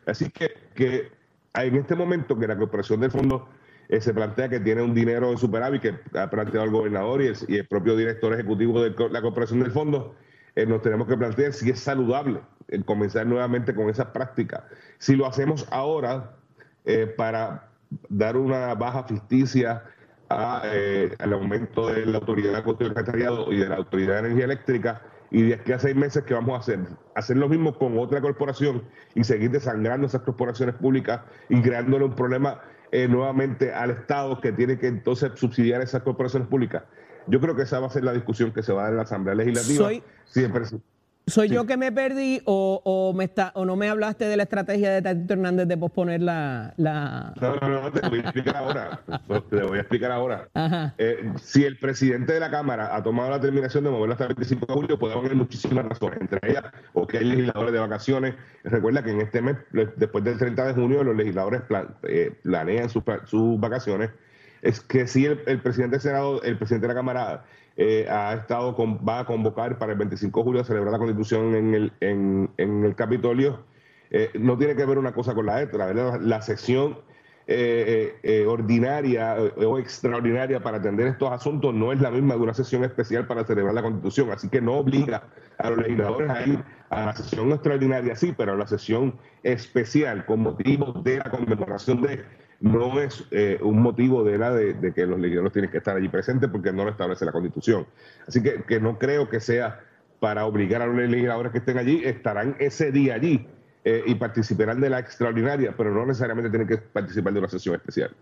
Así 0.05 0.29
que, 0.29 0.51
que 0.75 1.11
en 1.53 1.75
este 1.75 1.95
momento 1.95 2.37
que 2.37 2.47
la 2.47 2.57
Corporación 2.57 2.99
del 2.99 3.11
Fondo 3.11 3.47
eh, 3.87 4.01
se 4.01 4.13
plantea 4.13 4.49
que 4.49 4.59
tiene 4.59 4.81
un 4.81 4.93
dinero 4.93 5.31
en 5.31 5.37
superávit 5.37 5.81
que 5.81 6.19
ha 6.19 6.29
planteado 6.29 6.65
el 6.65 6.71
gobernador 6.71 7.21
y 7.21 7.27
el, 7.27 7.35
y 7.47 7.57
el 7.57 7.67
propio 7.67 7.95
director 7.95 8.33
ejecutivo 8.33 8.81
de 8.81 8.95
la 9.09 9.21
Corporación 9.21 9.59
del 9.59 9.71
Fondo, 9.71 10.15
eh, 10.55 10.65
nos 10.65 10.81
tenemos 10.81 11.07
que 11.07 11.17
plantear 11.17 11.53
si 11.53 11.69
es 11.69 11.79
saludable 11.79 12.41
comenzar 12.85 13.27
nuevamente 13.27 13.75
con 13.75 13.89
esa 13.89 14.13
práctica. 14.13 14.65
Si 14.97 15.15
lo 15.15 15.25
hacemos 15.25 15.67
ahora 15.71 16.31
eh, 16.85 17.05
para 17.05 17.67
dar 18.07 18.37
una 18.37 18.73
baja 18.75 19.03
ficticia 19.03 19.83
eh, 20.63 21.13
al 21.19 21.33
aumento 21.33 21.87
de 21.87 22.05
la 22.05 22.19
autoridad 22.19 22.63
y 23.49 23.57
de 23.57 23.67
la 23.67 23.75
autoridad 23.75 24.13
de 24.13 24.19
energía 24.19 24.45
eléctrica 24.45 25.01
y 25.29 25.43
de 25.43 25.55
aquí 25.55 25.73
a 25.73 25.79
seis 25.79 25.95
meses 25.95 26.23
¿qué 26.23 26.33
vamos 26.33 26.55
a 26.55 26.59
hacer? 26.59 26.79
Hacer 27.15 27.35
lo 27.35 27.49
mismo 27.49 27.77
con 27.77 27.97
otra 27.97 28.21
corporación 28.21 28.83
y 29.13 29.25
seguir 29.25 29.51
desangrando 29.51 30.07
esas 30.07 30.21
corporaciones 30.21 30.75
públicas 30.75 31.21
y 31.49 31.61
creándole 31.61 32.05
un 32.05 32.15
problema 32.15 32.61
eh, 32.93 33.07
nuevamente 33.09 33.73
al 33.73 33.91
Estado 33.91 34.39
que 34.39 34.51
tiene 34.53 34.77
que 34.77 34.87
entonces 34.87 35.31
subsidiar 35.35 35.81
esas 35.81 36.03
corporaciones 36.03 36.47
públicas. 36.47 36.83
Yo 37.27 37.39
creo 37.39 37.55
que 37.55 37.63
esa 37.63 37.79
va 37.79 37.87
a 37.87 37.91
ser 37.91 38.03
la 38.03 38.13
discusión 38.13 38.51
que 38.51 38.63
se 38.63 38.73
va 38.73 38.81
a 38.81 38.83
dar 38.83 38.91
en 38.93 38.97
la 38.97 39.03
Asamblea 39.03 39.35
Legislativa. 39.35 39.85
Soy- 39.85 40.03
¿Soy 41.27 41.47
Sí. 41.49 41.53
yo 41.53 41.65
que 41.67 41.77
me 41.77 41.91
perdí 41.91 42.41
o, 42.45 42.81
o 42.83 43.13
me 43.13 43.25
está, 43.25 43.51
o 43.53 43.63
no 43.63 43.75
me 43.75 43.87
hablaste 43.87 44.25
de 44.25 44.35
la 44.35 44.43
estrategia 44.43 44.89
de 44.91 45.03
Tatito 45.03 45.33
Hernández 45.35 45.67
de 45.67 45.77
posponer 45.77 46.19
la... 46.21 46.73
la... 46.77 47.31
No, 47.39 47.55
no, 47.57 47.81
no, 47.83 47.91
te 47.91 48.09
voy 48.09 48.17
a 48.19 48.21
explicar 48.23 48.57
ahora. 48.57 49.01
Te 49.49 49.61
voy 49.61 49.77
a 49.77 49.81
explicar 49.81 50.11
ahora. 50.11 50.49
Ajá. 50.55 50.95
Eh, 50.97 51.31
si 51.41 51.63
el 51.63 51.77
presidente 51.77 52.33
de 52.33 52.39
la 52.39 52.49
Cámara 52.49 52.95
ha 52.95 53.03
tomado 53.03 53.29
la 53.29 53.37
determinación 53.37 53.83
de 53.83 53.91
moverlo 53.91 54.13
hasta 54.13 54.25
el 54.25 54.33
25 54.33 54.65
de 54.65 54.73
julio, 54.73 54.99
puede 54.99 55.13
haber 55.13 55.35
muchísimas 55.35 55.85
razones, 55.85 56.19
entre 56.21 56.39
ellas 56.49 56.63
o 56.93 57.05
que 57.05 57.19
hay 57.19 57.25
legisladores 57.25 57.71
de 57.71 57.79
vacaciones. 57.79 58.35
Recuerda 58.63 59.03
que 59.03 59.11
en 59.11 59.21
este 59.21 59.41
mes, 59.43 59.57
después 59.97 60.23
del 60.23 60.39
30 60.39 60.65
de 60.65 60.73
junio, 60.73 61.03
los 61.03 61.15
legisladores 61.15 61.61
plan- 61.61 61.95
eh, 62.03 62.35
planean 62.41 62.89
sus, 62.89 63.03
sus 63.25 63.59
vacaciones. 63.59 64.09
Es 64.61 64.79
que 64.81 65.07
si 65.07 65.25
el, 65.25 65.37
presidente 65.61 65.99
Senado, 65.99 66.41
el 66.43 66.57
presidente 66.57 66.87
de 66.87 66.93
la 66.93 66.99
Cámara 66.99 67.45
eh, 67.77 68.07
ha 68.09 68.33
estado 68.33 68.75
con- 68.75 68.97
va 69.07 69.19
a 69.19 69.25
convocar 69.25 69.77
para 69.77 69.93
el 69.93 69.97
25 69.97 70.39
de 70.39 70.43
julio 70.43 70.61
a 70.61 70.65
celebrar 70.65 70.91
la 70.91 70.99
Constitución 70.99 71.55
en 71.55 71.73
el, 71.75 71.93
en, 71.99 72.49
en 72.57 72.83
el 72.85 72.95
Capitolio, 72.95 73.65
eh, 74.11 74.29
no 74.39 74.57
tiene 74.57 74.75
que 74.75 74.85
ver 74.85 74.97
una 74.97 75.13
cosa 75.13 75.33
con 75.33 75.45
la 75.45 75.63
otra, 75.63 75.85
¿verdad? 75.87 76.19
La 76.21 76.41
sesión 76.41 76.99
eh, 77.47 78.19
eh, 78.23 78.45
ordinaria 78.45 79.35
o 79.57 79.79
extraordinaria 79.79 80.61
para 80.61 80.77
atender 80.77 81.07
estos 81.07 81.31
asuntos 81.31 81.73
no 81.73 81.91
es 81.91 81.99
la 81.99 82.11
misma 82.11 82.35
de 82.35 82.41
una 82.41 82.53
sesión 82.53 82.83
especial 82.83 83.25
para 83.25 83.43
celebrar 83.45 83.73
la 83.73 83.81
Constitución, 83.81 84.31
así 84.31 84.47
que 84.49 84.61
no 84.61 84.77
obliga 84.77 85.23
a 85.57 85.69
los 85.69 85.79
legisladores 85.79 86.29
a 86.29 86.45
ir 86.45 86.63
a 86.89 87.05
la 87.07 87.13
sesión 87.15 87.51
extraordinaria, 87.51 88.15
sí, 88.15 88.33
pero 88.37 88.53
a 88.53 88.55
la 88.55 88.67
sesión 88.67 89.15
especial 89.43 90.25
con 90.25 90.41
motivo 90.41 90.93
de 91.03 91.17
la 91.17 91.29
conmemoración 91.31 92.01
de 92.01 92.23
no 92.61 93.01
es 93.01 93.25
eh, 93.31 93.59
un 93.61 93.81
motivo 93.81 94.23
de 94.23 94.37
la 94.37 94.53
de, 94.53 94.93
que 94.93 95.05
los 95.05 95.19
legisladores 95.19 95.53
tienen 95.53 95.71
que 95.71 95.79
estar 95.79 95.97
allí 95.97 96.07
presentes 96.07 96.49
porque 96.49 96.71
no 96.71 96.85
lo 96.85 96.91
establece 96.91 97.25
la 97.25 97.31
Constitución. 97.31 97.87
Así 98.27 98.41
que, 98.41 98.63
que 98.63 98.79
no 98.79 98.97
creo 98.97 99.29
que 99.29 99.39
sea 99.39 99.81
para 100.19 100.45
obligar 100.45 100.83
a 100.83 100.85
los 100.85 100.95
legisladores 100.95 101.51
que 101.51 101.57
estén 101.57 101.79
allí, 101.79 102.01
estarán 102.05 102.55
ese 102.59 102.91
día 102.91 103.15
allí 103.15 103.47
eh, 103.83 104.03
y 104.05 104.13
participarán 104.13 104.79
de 104.79 104.91
la 104.91 104.99
extraordinaria, 104.99 105.73
pero 105.75 105.91
no 105.91 106.05
necesariamente 106.05 106.51
tienen 106.51 106.67
que 106.67 106.77
participar 106.77 107.33
de 107.33 107.39
una 107.39 107.49
sesión 107.49 107.73
especial. 107.73 108.15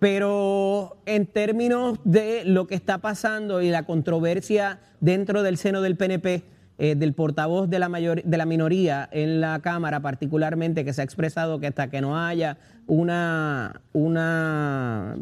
Pero 0.00 0.96
en 1.06 1.26
términos 1.26 2.00
de 2.02 2.44
lo 2.44 2.66
que 2.66 2.74
está 2.74 2.98
pasando 2.98 3.62
y 3.62 3.70
la 3.70 3.84
controversia 3.84 4.80
dentro 4.98 5.44
del 5.44 5.56
seno 5.56 5.82
del 5.82 5.96
PNP, 5.96 6.42
eh, 6.80 6.94
del 6.96 7.12
portavoz 7.12 7.68
de 7.68 7.78
la, 7.78 7.90
mayor, 7.90 8.22
de 8.22 8.36
la 8.38 8.46
minoría 8.46 9.06
en 9.12 9.42
la 9.42 9.60
Cámara, 9.60 10.00
particularmente, 10.00 10.82
que 10.82 10.94
se 10.94 11.02
ha 11.02 11.04
expresado 11.04 11.60
que 11.60 11.66
hasta 11.66 11.90
que 11.90 12.00
no 12.00 12.18
haya 12.18 12.56
una, 12.86 13.82
una, 13.92 15.14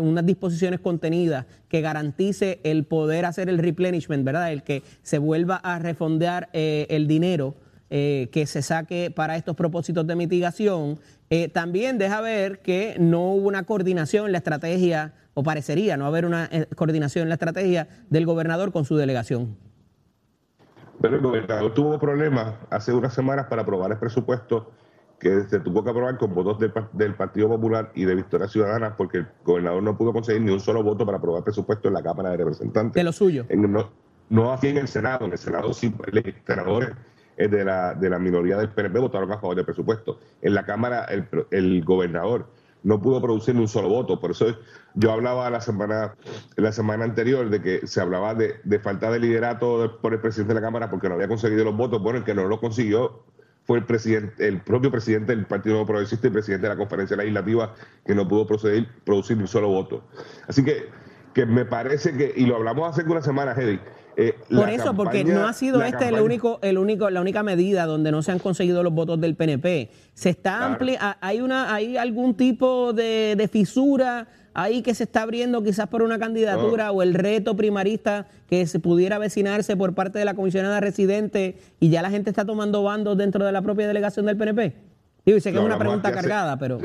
unas 0.00 0.26
disposiciones 0.26 0.78
contenidas 0.78 1.46
que 1.68 1.80
garantice 1.80 2.60
el 2.64 2.84
poder 2.84 3.24
hacer 3.24 3.48
el 3.48 3.58
replenishment, 3.58 4.24
¿verdad? 4.24 4.52
el 4.52 4.62
que 4.62 4.82
se 5.02 5.18
vuelva 5.18 5.56
a 5.56 5.78
refondear 5.78 6.50
eh, 6.52 6.86
el 6.90 7.08
dinero 7.08 7.54
eh, 7.88 8.28
que 8.30 8.46
se 8.46 8.60
saque 8.60 9.10
para 9.10 9.36
estos 9.36 9.56
propósitos 9.56 10.06
de 10.06 10.14
mitigación, 10.16 11.00
eh, 11.30 11.48
también 11.48 11.96
deja 11.96 12.20
ver 12.20 12.60
que 12.60 12.96
no 13.00 13.32
hubo 13.32 13.48
una 13.48 13.62
coordinación 13.64 14.26
en 14.26 14.32
la 14.32 14.38
estrategia, 14.38 15.14
o 15.32 15.42
parecería 15.42 15.96
no 15.96 16.04
haber 16.04 16.26
una 16.26 16.50
coordinación 16.76 17.22
en 17.22 17.30
la 17.30 17.36
estrategia 17.36 17.88
del 18.10 18.26
gobernador 18.26 18.70
con 18.70 18.84
su 18.84 18.96
delegación. 18.96 19.69
Pero 21.00 21.16
el 21.16 21.22
gobernador 21.22 21.72
tuvo 21.74 21.98
problemas 21.98 22.54
hace 22.70 22.92
unas 22.92 23.14
semanas 23.14 23.46
para 23.48 23.62
aprobar 23.62 23.90
el 23.92 23.98
presupuesto 23.98 24.70
que 25.18 25.42
se 25.42 25.60
tuvo 25.60 25.84
que 25.84 25.90
aprobar 25.90 26.16
con 26.16 26.34
votos 26.34 26.58
del, 26.58 26.72
par- 26.72 26.90
del 26.92 27.14
Partido 27.14 27.48
Popular 27.48 27.90
y 27.94 28.04
de 28.04 28.14
Victoria 28.14 28.48
Ciudadana 28.48 28.96
porque 28.96 29.18
el 29.18 29.26
gobernador 29.44 29.82
no 29.82 29.96
pudo 29.96 30.12
conseguir 30.12 30.40
ni 30.42 30.50
un 30.52 30.60
solo 30.60 30.82
voto 30.82 31.04
para 31.04 31.18
aprobar 31.18 31.38
el 31.40 31.44
presupuesto 31.44 31.88
en 31.88 31.94
la 31.94 32.02
Cámara 32.02 32.30
de 32.30 32.38
Representantes. 32.38 32.94
De 32.94 33.04
lo 33.04 33.12
suyo. 33.12 33.44
En- 33.48 33.70
no, 33.70 33.90
no 34.30 34.52
aquí 34.52 34.68
en 34.68 34.78
el 34.78 34.88
Senado, 34.88 35.26
en 35.26 35.32
el 35.32 35.38
Senado 35.38 35.72
sí, 35.74 35.94
los 36.12 36.24
senadores 36.46 36.90
eh, 37.36 37.48
de 37.48 37.64
la, 37.64 37.94
de 37.94 38.08
la 38.10 38.18
minoría 38.18 38.56
del 38.56 38.70
PNP 38.70 38.98
votaron 38.98 39.30
a 39.32 39.38
favor 39.38 39.56
del 39.56 39.64
presupuesto. 39.66 40.18
En 40.40 40.54
la 40.54 40.64
Cámara 40.64 41.04
el, 41.04 41.26
el 41.50 41.84
gobernador 41.84 42.46
no 42.82 43.00
pudo 43.00 43.20
producir 43.20 43.54
ni 43.54 43.60
un 43.60 43.68
solo 43.68 43.88
voto. 43.88 44.20
Por 44.20 44.30
eso 44.32 44.56
yo 44.94 45.12
hablaba 45.12 45.48
la 45.50 45.60
semana, 45.60 46.14
la 46.56 46.72
semana 46.72 47.04
anterior 47.04 47.50
de 47.50 47.60
que 47.62 47.86
se 47.86 48.00
hablaba 48.00 48.34
de, 48.34 48.56
de 48.64 48.78
falta 48.78 49.10
de 49.10 49.18
liderato 49.20 49.82
de- 49.82 49.88
por 49.88 50.12
el 50.14 50.20
presidente 50.20 50.54
de 50.54 50.60
la 50.60 50.66
Cámara 50.66 50.90
porque 50.90 51.08
no 51.08 51.14
había 51.14 51.28
conseguido 51.28 51.64
los 51.64 51.76
votos. 51.76 52.02
Bueno, 52.02 52.18
el 52.18 52.24
que 52.24 52.34
no 52.34 52.46
lo 52.46 52.60
consiguió 52.60 53.24
fue 53.64 53.78
el 53.78 53.84
presidente, 53.84 54.48
el 54.48 54.62
propio 54.62 54.90
presidente 54.90 55.36
del 55.36 55.46
Partido 55.46 55.74
Nuevo 55.74 55.86
Progresista 55.88 56.26
y 56.26 56.30
presidente 56.30 56.66
de 56.66 56.74
la 56.74 56.78
conferencia 56.78 57.16
legislativa 57.16 57.74
que 58.04 58.14
no 58.14 58.26
pudo 58.26 58.46
proceder, 58.46 58.88
producir 59.04 59.36
ni 59.36 59.42
un 59.42 59.48
solo 59.48 59.68
voto. 59.68 60.02
Así 60.48 60.64
que, 60.64 60.88
que 61.34 61.46
me 61.46 61.64
parece 61.66 62.16
que, 62.16 62.32
y 62.34 62.46
lo 62.46 62.56
hablamos 62.56 62.88
hace 62.88 63.08
unas 63.08 63.24
semanas, 63.24 63.56
Eddie. 63.58 63.80
Eh, 64.16 64.34
Por 64.54 64.68
eso, 64.70 64.94
porque 64.94 65.24
no 65.24 65.46
ha 65.46 65.52
sido 65.52 65.82
este 65.82 66.08
el 66.08 66.20
único, 66.20 66.58
el 66.62 66.78
único, 66.78 67.08
la 67.10 67.20
única 67.20 67.42
medida 67.42 67.86
donde 67.86 68.10
no 68.12 68.22
se 68.22 68.32
han 68.32 68.38
conseguido 68.38 68.82
los 68.82 68.92
votos 68.92 69.20
del 69.20 69.34
PNP. 69.36 69.90
Se 70.14 70.30
está 70.30 70.76
Claro. 70.78 71.16
hay 71.20 71.40
una, 71.40 71.74
hay 71.74 71.96
algún 71.96 72.34
tipo 72.34 72.92
de, 72.92 73.34
de 73.36 73.48
fisura 73.48 74.28
ahí 74.52 74.82
que 74.82 74.94
se 74.94 75.04
está 75.04 75.22
abriendo 75.22 75.62
quizás 75.62 75.86
por 75.86 76.02
una 76.02 76.18
candidatura 76.18 76.90
o 76.90 77.02
el 77.02 77.14
reto 77.14 77.54
primarista 77.56 78.26
que 78.48 78.66
se 78.66 78.80
pudiera 78.80 79.16
avecinarse 79.16 79.76
por 79.76 79.94
parte 79.94 80.18
de 80.18 80.24
la 80.24 80.34
comisionada 80.34 80.80
residente 80.80 81.56
y 81.78 81.88
ya 81.88 82.02
la 82.02 82.10
gente 82.10 82.30
está 82.30 82.44
tomando 82.44 82.82
bandos 82.82 83.16
dentro 83.16 83.44
de 83.44 83.52
la 83.52 83.62
propia 83.62 83.86
delegación 83.86 84.26
del 84.26 84.36
PNP. 84.36 84.74
Digo, 85.24 85.38
y 85.38 85.40
sé 85.40 85.52
que 85.52 85.58
es 85.58 85.64
una 85.64 85.78
pregunta 85.78 86.08
hace- 86.08 86.16
cargada, 86.16 86.58
pero 86.58 86.78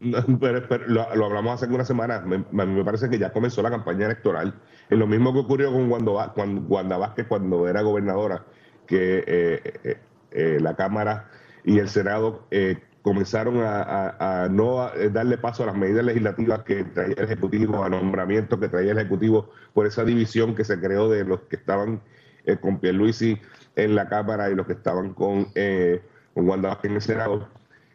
Pero, 0.40 0.86
lo, 0.86 1.14
lo 1.16 1.26
hablamos 1.26 1.54
hace 1.54 1.64
algunas 1.66 1.86
semanas. 1.88 2.24
Me, 2.24 2.44
me 2.66 2.84
parece 2.84 3.08
que 3.10 3.18
ya 3.18 3.32
comenzó 3.32 3.62
la 3.62 3.70
campaña 3.70 4.06
electoral. 4.06 4.54
Es 4.88 4.98
lo 4.98 5.06
mismo 5.06 5.32
que 5.32 5.40
ocurrió 5.40 5.72
con 5.72 5.90
Wanda, 5.90 6.32
cuando, 6.34 6.60
Wanda 6.62 6.96
Vázquez 6.96 7.26
cuando 7.26 7.68
era 7.68 7.82
gobernadora, 7.82 8.46
que 8.86 9.24
eh, 9.26 9.62
eh, 9.84 10.00
eh, 10.30 10.58
la 10.60 10.76
Cámara 10.76 11.30
y 11.64 11.78
el 11.78 11.88
Senado 11.88 12.46
eh, 12.50 12.76
comenzaron 13.02 13.60
a, 13.62 14.48
no 14.50 14.92
eh, 14.94 15.10
darle 15.10 15.38
paso 15.38 15.62
a 15.62 15.66
las 15.66 15.76
medidas 15.76 16.04
legislativas 16.04 16.62
que 16.64 16.84
traía 16.84 17.14
el 17.16 17.24
Ejecutivo, 17.24 17.82
a 17.82 17.88
nombramientos 17.88 18.58
que 18.58 18.68
traía 18.68 18.92
el 18.92 18.98
Ejecutivo 18.98 19.50
por 19.72 19.86
esa 19.86 20.04
división 20.04 20.54
que 20.54 20.64
se 20.64 20.78
creó 20.80 21.08
de 21.08 21.24
los 21.24 21.40
que 21.42 21.56
estaban 21.56 22.02
eh, 22.44 22.56
con 22.58 22.80
Pierluisi 22.80 23.40
en 23.76 23.94
la 23.94 24.08
Cámara 24.08 24.50
y 24.50 24.54
los 24.54 24.66
que 24.66 24.74
estaban 24.74 25.14
con, 25.14 25.48
eh, 25.54 26.02
con 26.34 26.48
Wanda 26.48 26.68
Vázquez 26.70 26.90
en 26.90 26.94
el 26.96 27.02
Senado. 27.02 27.48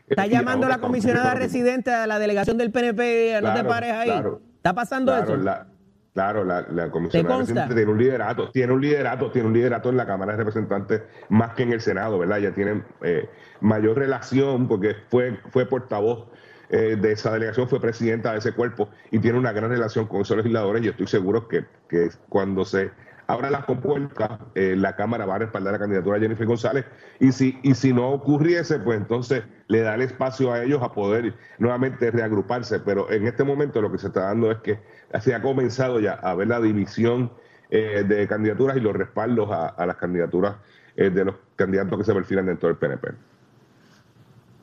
Está 0.07 0.27
Y 0.27 0.29
llamando 0.29 0.67
la 0.67 0.77
comisionada 0.79 1.33
residente 1.33 1.91
a 1.93 2.07
la 2.07 2.19
delegación 2.19 2.57
del 2.57 2.71
PNP, 2.71 3.39
no 3.41 3.53
te 3.53 3.63
pares 3.63 3.93
ahí. 3.93 4.09
claro. 4.09 4.41
está 4.57 4.73
pasando 4.73 5.11
Claro, 5.11 5.33
eso. 5.33 5.37
la- 5.43 5.67
claro, 6.13 6.43
la, 6.43 6.61
la 6.69 6.91
comisionada 6.91 7.39
residente 7.39 7.73
tiene 7.73 7.91
un 7.91 7.97
liderato, 7.97 8.49
tiene 8.51 8.73
un 8.73 8.81
liderato, 8.81 9.31
tiene 9.31 9.47
un 9.47 9.53
liderato 9.53 9.89
en 9.89 9.97
la 9.97 10.05
Cámara 10.05 10.33
de 10.33 10.37
Representantes 10.39 11.01
más 11.29 11.53
que 11.55 11.63
en 11.63 11.73
el 11.73 11.81
Senado, 11.81 12.19
¿verdad? 12.19 12.37
Ya 12.39 12.51
tiene 12.53 12.83
eh, 13.01 13.27
mayor 13.61 13.97
relación 13.97 14.67
porque 14.67 14.95
fue, 15.09 15.39
fue 15.49 15.65
portavoz 15.65 16.27
eh, 16.69 16.97
de 16.99 17.11
esa 17.11 17.31
delegación, 17.31 17.67
fue 17.67 17.79
presidenta 17.81 18.31
de 18.31 18.39
ese 18.39 18.51
cuerpo 18.53 18.89
y 19.11 19.19
tiene 19.19 19.37
una 19.39 19.51
gran 19.51 19.69
relación 19.69 20.07
con 20.07 20.21
esos 20.21 20.37
legisladores 20.37 20.83
y 20.83 20.87
estoy 20.89 21.07
seguro 21.07 21.47
que, 21.47 21.65
que 21.89 22.09
cuando 22.29 22.63
se 22.65 22.91
abra 23.27 23.49
las 23.49 23.65
compuertas, 23.65 24.39
eh, 24.55 24.75
la 24.77 24.95
Cámara 24.95 25.25
va 25.25 25.35
a 25.35 25.39
respaldar 25.39 25.73
la 25.73 25.79
candidatura 25.79 26.17
de 26.17 26.25
Jennifer 26.25 26.45
González 26.45 26.85
y 27.19 27.31
si, 27.31 27.59
y 27.63 27.73
si 27.75 27.93
no 27.93 28.09
ocurriese, 28.09 28.79
pues 28.79 28.97
entonces 28.99 29.43
le 29.67 29.81
da 29.81 29.95
el 29.95 30.01
espacio 30.01 30.51
a 30.51 30.63
ellos 30.63 30.81
a 30.83 30.93
poder 30.93 31.33
nuevamente 31.57 32.11
reagruparse, 32.11 32.79
pero 32.79 33.09
en 33.11 33.27
este 33.27 33.43
momento 33.43 33.81
lo 33.81 33.91
que 33.91 33.97
se 33.97 34.07
está 34.07 34.21
dando 34.21 34.51
es 34.51 34.57
que 34.59 34.79
se 35.21 35.33
ha 35.33 35.41
comenzado 35.41 35.99
ya 35.99 36.13
a 36.13 36.35
ver 36.35 36.47
la 36.47 36.59
división 36.59 37.31
eh, 37.69 38.03
de 38.07 38.27
candidaturas 38.27 38.77
y 38.77 38.81
los 38.81 38.95
respaldos 38.95 39.49
a, 39.51 39.85
las 39.85 39.95
candidaturas 39.97 40.57
eh, 40.95 41.09
de 41.09 41.25
los 41.25 41.35
candidatos 41.55 41.97
que 41.97 42.03
se 42.03 42.13
perfilan 42.13 42.45
dentro 42.45 42.69
del 42.69 42.77
PNP. 42.77 43.09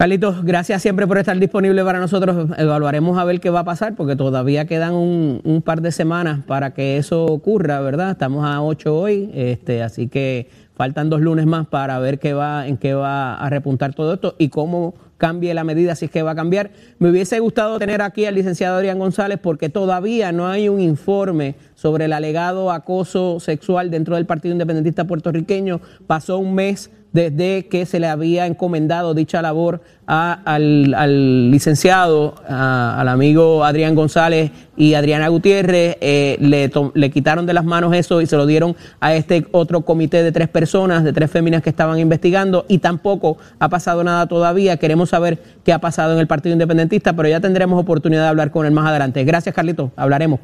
Carlitos, 0.01 0.43
gracias 0.47 0.81
siempre 0.81 1.07
por 1.07 1.19
estar 1.19 1.39
disponible 1.39 1.85
para 1.85 1.99
nosotros. 1.99 2.49
Evaluaremos 2.57 3.19
a 3.19 3.25
ver 3.27 3.39
qué 3.39 3.51
va 3.51 3.61
a 3.61 3.65
pasar, 3.65 3.97
porque 3.97 4.17
todavía 4.17 4.65
quedan 4.65 4.95
un, 4.95 5.43
un 5.45 5.61
par 5.61 5.83
de 5.83 5.93
semanas 5.93 6.43
para 6.47 6.73
que 6.73 6.97
eso 6.97 7.27
ocurra, 7.27 7.83
¿verdad? 7.83 8.13
Estamos 8.13 8.47
a 8.47 8.63
8 8.63 8.99
hoy, 8.99 9.31
este, 9.35 9.83
así 9.83 10.09
que 10.09 10.49
faltan 10.75 11.11
dos 11.11 11.21
lunes 11.21 11.45
más 11.45 11.67
para 11.67 11.99
ver 11.99 12.19
qué 12.19 12.33
va, 12.33 12.67
en 12.67 12.79
qué 12.79 12.95
va 12.95 13.35
a 13.35 13.51
repuntar 13.51 13.93
todo 13.93 14.15
esto 14.15 14.37
y 14.39 14.49
cómo 14.49 14.95
cambie 15.19 15.53
la 15.53 15.65
medida, 15.65 15.95
si 15.95 16.07
es 16.07 16.11
que 16.11 16.23
va 16.23 16.31
a 16.31 16.35
cambiar. 16.35 16.71
Me 16.99 17.11
hubiese 17.11 17.39
gustado 17.39 17.79
tener 17.79 18.01
aquí 18.01 18.25
al 18.25 18.37
licenciado 18.37 18.77
Adrián 18.77 18.99
González 18.99 19.39
porque 19.43 19.69
todavía 19.69 20.33
no 20.33 20.49
hay 20.49 20.71
un 20.71 20.81
informe 20.81 21.57
sobre 21.75 22.07
el 22.07 22.15
alegado 22.15 22.73
acoso 22.73 23.39
sexual 23.39 23.91
dentro 23.91 24.17
del 24.17 24.25
Partido 24.25 24.53
Independentista 24.53 25.05
puertorriqueño. 25.05 25.83
Pasó 26.07 26.39
un 26.39 26.55
mes 26.55 26.91
desde 27.13 27.67
que 27.67 27.87
se 27.87 27.99
le 27.99 28.07
había 28.07 28.47
encomendado 28.47 29.15
dicha 29.15 29.43
labor 29.43 29.81
a- 30.07 30.41
al, 30.45 30.95
al 30.95 31.51
licenciado, 31.51 32.37
a- 32.49 33.01
al 33.01 33.09
amigo 33.09 33.65
Adrián 33.65 33.97
González 33.97 34.53
y 34.77 34.95
Adriana 34.95 35.27
Gutiérrez, 35.29 35.97
eh, 36.01 36.37
le, 36.41 36.71
le 36.95 37.11
quitaron 37.11 37.47
de 37.47 37.53
las 37.53 37.65
manos 37.65 37.95
eso 37.95 38.21
y 38.21 38.27
se 38.27 38.37
lo 38.37 38.47
dieron 38.47 38.77
a 39.01 39.13
este 39.15 39.47
otro 39.51 39.81
comité 39.81 40.23
de 40.23 40.31
tres 40.31 40.49
personas, 40.49 41.03
de 41.03 41.13
tres 41.13 41.31
féminas 41.31 41.63
que 41.63 41.71
estaban 41.71 41.99
investigando 41.99 42.65
y 42.69 42.79
tampoco 42.79 43.39
ha 43.59 43.69
pasado 43.69 44.05
nada 44.05 44.27
todavía. 44.27 44.77
Queremos 44.77 45.09
saber 45.11 45.43
qué 45.65 45.73
ha 45.73 45.81
pasado 45.81 46.13
en 46.15 46.21
el 46.21 46.29
Partido 46.29 46.53
Independentista, 46.53 47.13
pero 47.15 47.29
ya 47.29 47.41
tendremos 47.41 47.81
oportunidad 47.81 48.23
de 48.23 48.29
hablar 48.29 48.51
con 48.53 48.67
él 48.67 48.73
más 48.73 48.87
adelante. 48.87 49.25
Gracias, 49.25 49.53
Carlito. 49.55 49.91
Hablaremos. 49.97 50.39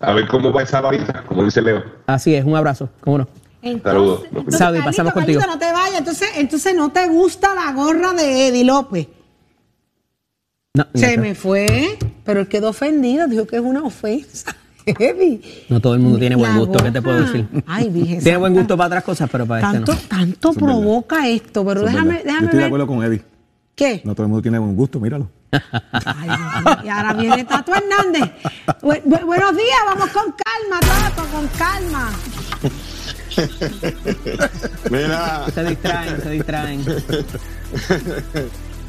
a 0.00 0.12
ver 0.12 0.26
cómo 0.26 0.52
va 0.52 0.62
esa 0.62 0.80
varita, 0.80 1.22
como 1.26 1.44
dice 1.44 1.62
Leo. 1.62 1.82
Así 2.06 2.34
es, 2.34 2.44
un 2.44 2.56
abrazo, 2.56 2.88
¿cómo 3.00 3.18
no? 3.18 3.28
Saludos. 3.82 4.22
entonces, 4.26 4.58
Saudi, 4.58 4.78
Carlito, 4.78 4.84
pasamos 4.84 5.12
Carlito, 5.14 5.40
contigo. 5.40 5.52
no 5.54 5.58
te 5.58 5.72
vayas, 5.72 5.98
entonces, 5.98 6.28
entonces 6.36 6.74
no 6.74 6.92
te 6.92 7.06
gusta 7.08 7.54
la 7.54 7.72
gorra 7.72 8.12
de 8.12 8.48
Eddie 8.48 8.64
López. 8.64 9.08
No, 10.76 10.86
Se 10.94 11.16
no, 11.16 11.22
me 11.22 11.34
fue, 11.34 11.98
pero 12.24 12.40
él 12.40 12.48
quedó 12.48 12.70
ofendido, 12.70 13.26
dijo 13.28 13.46
que 13.46 13.56
es 13.56 13.62
una 13.62 13.82
ofensa. 13.82 14.54
Eddie. 14.86 15.64
no 15.70 15.80
todo 15.80 15.94
el 15.94 16.00
mundo 16.00 16.18
tiene 16.18 16.36
buen 16.36 16.58
gusto, 16.58 16.82
¿qué 16.84 16.90
te 16.90 17.00
puedo 17.00 17.20
decir? 17.22 17.46
Ay, 17.66 17.88
Virgen 17.88 18.22
Tiene 18.22 18.36
buen 18.38 18.52
gusto 18.52 18.76
para 18.76 18.88
otras 18.88 19.04
cosas, 19.04 19.30
pero 19.32 19.46
para 19.46 19.60
Tanto, 19.62 19.92
este 19.92 20.04
no. 20.04 20.18
tanto 20.20 20.52
provoca 20.52 21.26
esto, 21.28 21.64
pero 21.64 21.82
déjame, 21.82 22.16
verdad. 22.16 22.20
Yo 22.20 22.24
déjame 22.26 22.44
estoy 22.46 22.58
de 22.60 22.66
acuerdo 22.66 22.86
con 22.86 23.02
Eddie. 23.04 23.22
¿Qué? 23.74 24.02
No 24.04 24.14
todo 24.14 24.24
el 24.24 24.28
mundo 24.28 24.42
tiene 24.42 24.58
buen 24.58 24.76
gusto, 24.76 25.00
míralo. 25.00 25.28
Ay, 25.50 26.28
y 26.84 26.88
ahora 26.88 27.12
viene 27.14 27.44
Tato 27.44 27.72
Hernández. 27.74 28.30
Bu- 28.82 29.02
bu- 29.04 29.24
buenos 29.24 29.56
días, 29.56 29.78
vamos 29.86 30.08
con 30.10 30.24
calma, 30.32 30.80
Tato, 30.80 31.28
con 31.32 31.46
calma. 31.56 32.10
Mira, 34.90 35.46
Se 35.52 35.64
distraen, 35.64 36.22
se 36.22 36.30
distraen. 36.30 36.84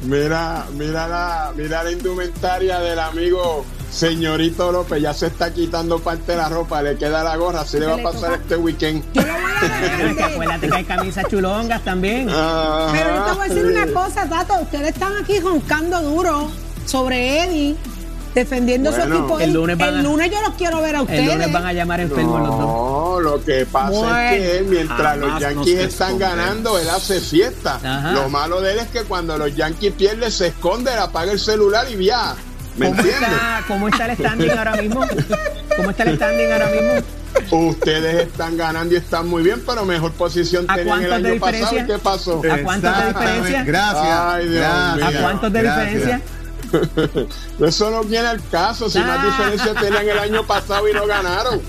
mira, 0.02 0.66
mira 0.74 1.08
la, 1.08 1.52
mira 1.56 1.82
la 1.82 1.90
indumentaria 1.90 2.78
del 2.80 2.98
amigo 2.98 3.64
señorito 3.90 4.70
López. 4.72 5.02
Ya 5.02 5.14
se 5.14 5.26
está 5.26 5.52
quitando 5.52 5.98
parte 5.98 6.32
de 6.32 6.38
la 6.38 6.48
ropa, 6.48 6.82
le 6.82 6.96
queda 6.96 7.24
la 7.24 7.36
gorra. 7.36 7.60
Así 7.62 7.78
le 7.78 7.86
va 7.86 7.94
a 7.94 8.02
pasar 8.02 8.30
toca. 8.30 8.34
este 8.34 8.56
weekend. 8.56 9.04
Yo 9.12 9.22
lo 9.22 9.32
voy 9.32 9.42
a 9.42 9.96
Pero 9.96 10.08
es 10.08 10.16
que 10.16 10.24
acuérdate 10.24 10.68
que 10.68 10.76
hay 10.76 10.84
camisas 10.84 11.24
chulongas 11.28 11.82
también. 11.82 12.28
Ajá. 12.30 12.88
Pero 12.92 13.14
yo 13.14 13.24
te 13.24 13.32
voy 13.32 13.46
a 13.46 13.48
decir 13.48 13.66
una 13.66 13.86
cosa, 13.92 14.28
Tato. 14.28 14.60
Ustedes 14.60 14.88
están 14.88 15.16
aquí 15.16 15.40
roncando 15.40 16.00
duro 16.02 16.50
sobre 16.84 17.42
Eddie, 17.42 17.76
defendiendo 18.36 18.92
su 18.92 19.00
equipo. 19.00 19.40
el 19.40 19.52
lunes 19.52 19.76
van 19.78 19.94
a- 19.94 19.98
el 19.98 20.04
lunes 20.04 20.30
yo 20.30 20.40
los 20.42 20.50
quiero 20.54 20.80
ver 20.82 20.94
a 20.96 21.02
ustedes. 21.02 21.20
El 21.20 21.26
lunes 21.26 21.52
van 21.52 21.66
a 21.66 21.72
llamar 21.72 22.00
enfermos 22.00 22.38
los 22.40 22.50
dos. 22.50 22.60
No, 22.60 23.20
lo 23.20 23.42
que 23.44 23.66
pasa 23.66 23.88
Bueno. 23.90 24.16
es 24.18 24.30
que 24.30 24.58
él, 24.58 24.64
mientras 24.66 25.16
los 25.18 25.40
Yankees 25.40 25.78
están 25.80 26.18
ganando, 26.18 26.78
él 26.78 26.88
hace 26.90 27.20
fiesta. 27.20 27.80
Ajá. 27.82 28.12
Lo 28.12 28.28
malo 28.28 28.60
de 28.60 28.72
él 28.72 28.78
es 28.80 28.88
que 28.88 29.02
cuando 29.02 29.36
los 29.38 29.56
Yankees 29.56 29.92
pierden, 29.94 30.30
se 30.30 30.48
esconde, 30.48 30.92
apaga 30.92 31.32
el 31.32 31.40
celular 31.40 31.86
y 31.90 31.96
viaja. 31.96 32.36
¿Me 32.76 32.88
¿Cómo 32.88 33.00
entiendes? 33.00 33.30
está, 33.32 33.64
¿Cómo 33.66 33.88
está 33.88 34.04
el 34.06 34.16
standing 34.18 34.50
ahora 34.50 34.76
mismo? 34.76 35.00
¿Cómo 35.76 35.90
está 35.90 36.02
el 36.02 36.16
standing 36.16 36.52
ahora 36.52 36.66
mismo? 36.68 36.92
Ustedes 37.68 38.26
están 38.28 38.56
ganando 38.56 38.94
y 38.94 38.98
están 38.98 39.28
muy 39.28 39.42
bien, 39.42 39.62
pero 39.66 39.84
mejor 39.84 40.12
posición 40.12 40.64
¿A 40.68 40.74
tenían 40.76 41.02
el 41.04 41.12
año 41.12 41.40
pasado. 41.40 41.76
Qué 41.86 41.98
pasó? 41.98 42.42
¿A 42.50 42.58
cuántos 42.62 42.96
de 42.98 43.06
diferencia? 43.08 43.64
Gracias. 43.64 44.06
Ay, 44.06 44.48
Dios 44.48 44.60
gracias, 44.60 44.96
mío. 44.96 45.06
¿A 45.18 45.22
cuántos 45.22 45.52
de 45.52 45.62
gracias. 45.62 45.94
diferencia? 45.94 46.35
Eso 47.60 47.90
no 47.90 48.02
viene 48.04 48.28
al 48.28 48.42
caso. 48.48 48.88
Si 48.90 48.98
más 48.98 49.18
Ah. 49.20 49.24
diferencia 49.26 49.74
tenían 49.74 50.08
el 50.08 50.18
año 50.18 50.46
pasado 50.46 50.88
y 50.88 50.92
no 50.94 51.06
ganaron. 51.06 51.60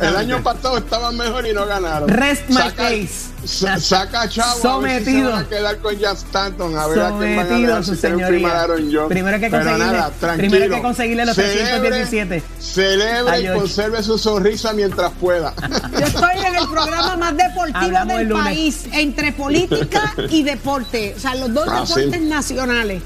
El 0.00 0.16
año 0.16 0.42
pasado 0.42 0.78
estaban 0.78 1.16
mejor 1.16 1.46
y 1.46 1.52
no 1.52 1.66
ganaron. 1.66 2.08
Rest 2.08 2.48
my 2.48 2.56
Saca- 2.56 2.74
case. 2.76 3.08
sa- 3.44 3.78
saca 3.78 4.22
a 4.22 4.28
chavo 4.28 4.68
a 4.68 4.78
ver 4.78 4.98
si 5.00 5.04
se 5.04 5.10
Sometido. 5.12 5.30
van 5.32 5.44
a 5.44 5.48
quedar 5.48 5.78
con 5.78 6.00
Jan 6.00 6.16
Stanton. 6.16 6.76
A 6.78 6.86
ver 6.86 7.00
a 7.00 7.08
quién 7.18 7.36
van 7.36 7.38
a 7.38 7.48
Sometido, 7.48 7.82
su 7.82 7.94
si 7.94 8.00
señoría. 8.00 8.66
Jones. 8.66 9.08
Primero 9.08 9.38
que 9.38 9.50
Pero 9.50 9.64
conseguirle- 9.64 9.78
nada, 9.92 10.10
tranquilo. 10.18 10.50
primero 10.50 10.64
hay 10.64 10.70
que 10.80 10.82
conseguirle 10.86 11.26
los 11.26 11.36
317. 11.36 12.42
Celebre 12.58 13.30
A 13.32 13.38
y 13.40 13.46
conserve 13.58 14.02
su 14.02 14.18
sonrisa 14.18 14.72
mientras 14.72 15.12
pueda. 15.20 15.52
Yo 15.92 16.06
estoy 16.06 16.38
en 16.46 16.56
el 16.56 16.66
programa 16.68 17.16
más 17.16 17.36
deportivo 17.36 17.76
Hablamos 17.78 18.16
del 18.18 18.28
país, 18.30 18.84
entre 18.92 19.32
política 19.32 20.14
y 20.30 20.42
deporte. 20.42 21.14
O 21.16 21.20
sea, 21.20 21.34
los 21.34 21.52
dos 21.52 21.66
Ah, 21.70 21.84
sí. 21.86 21.94
deportes 22.00 22.22
nacionales. 22.22 23.02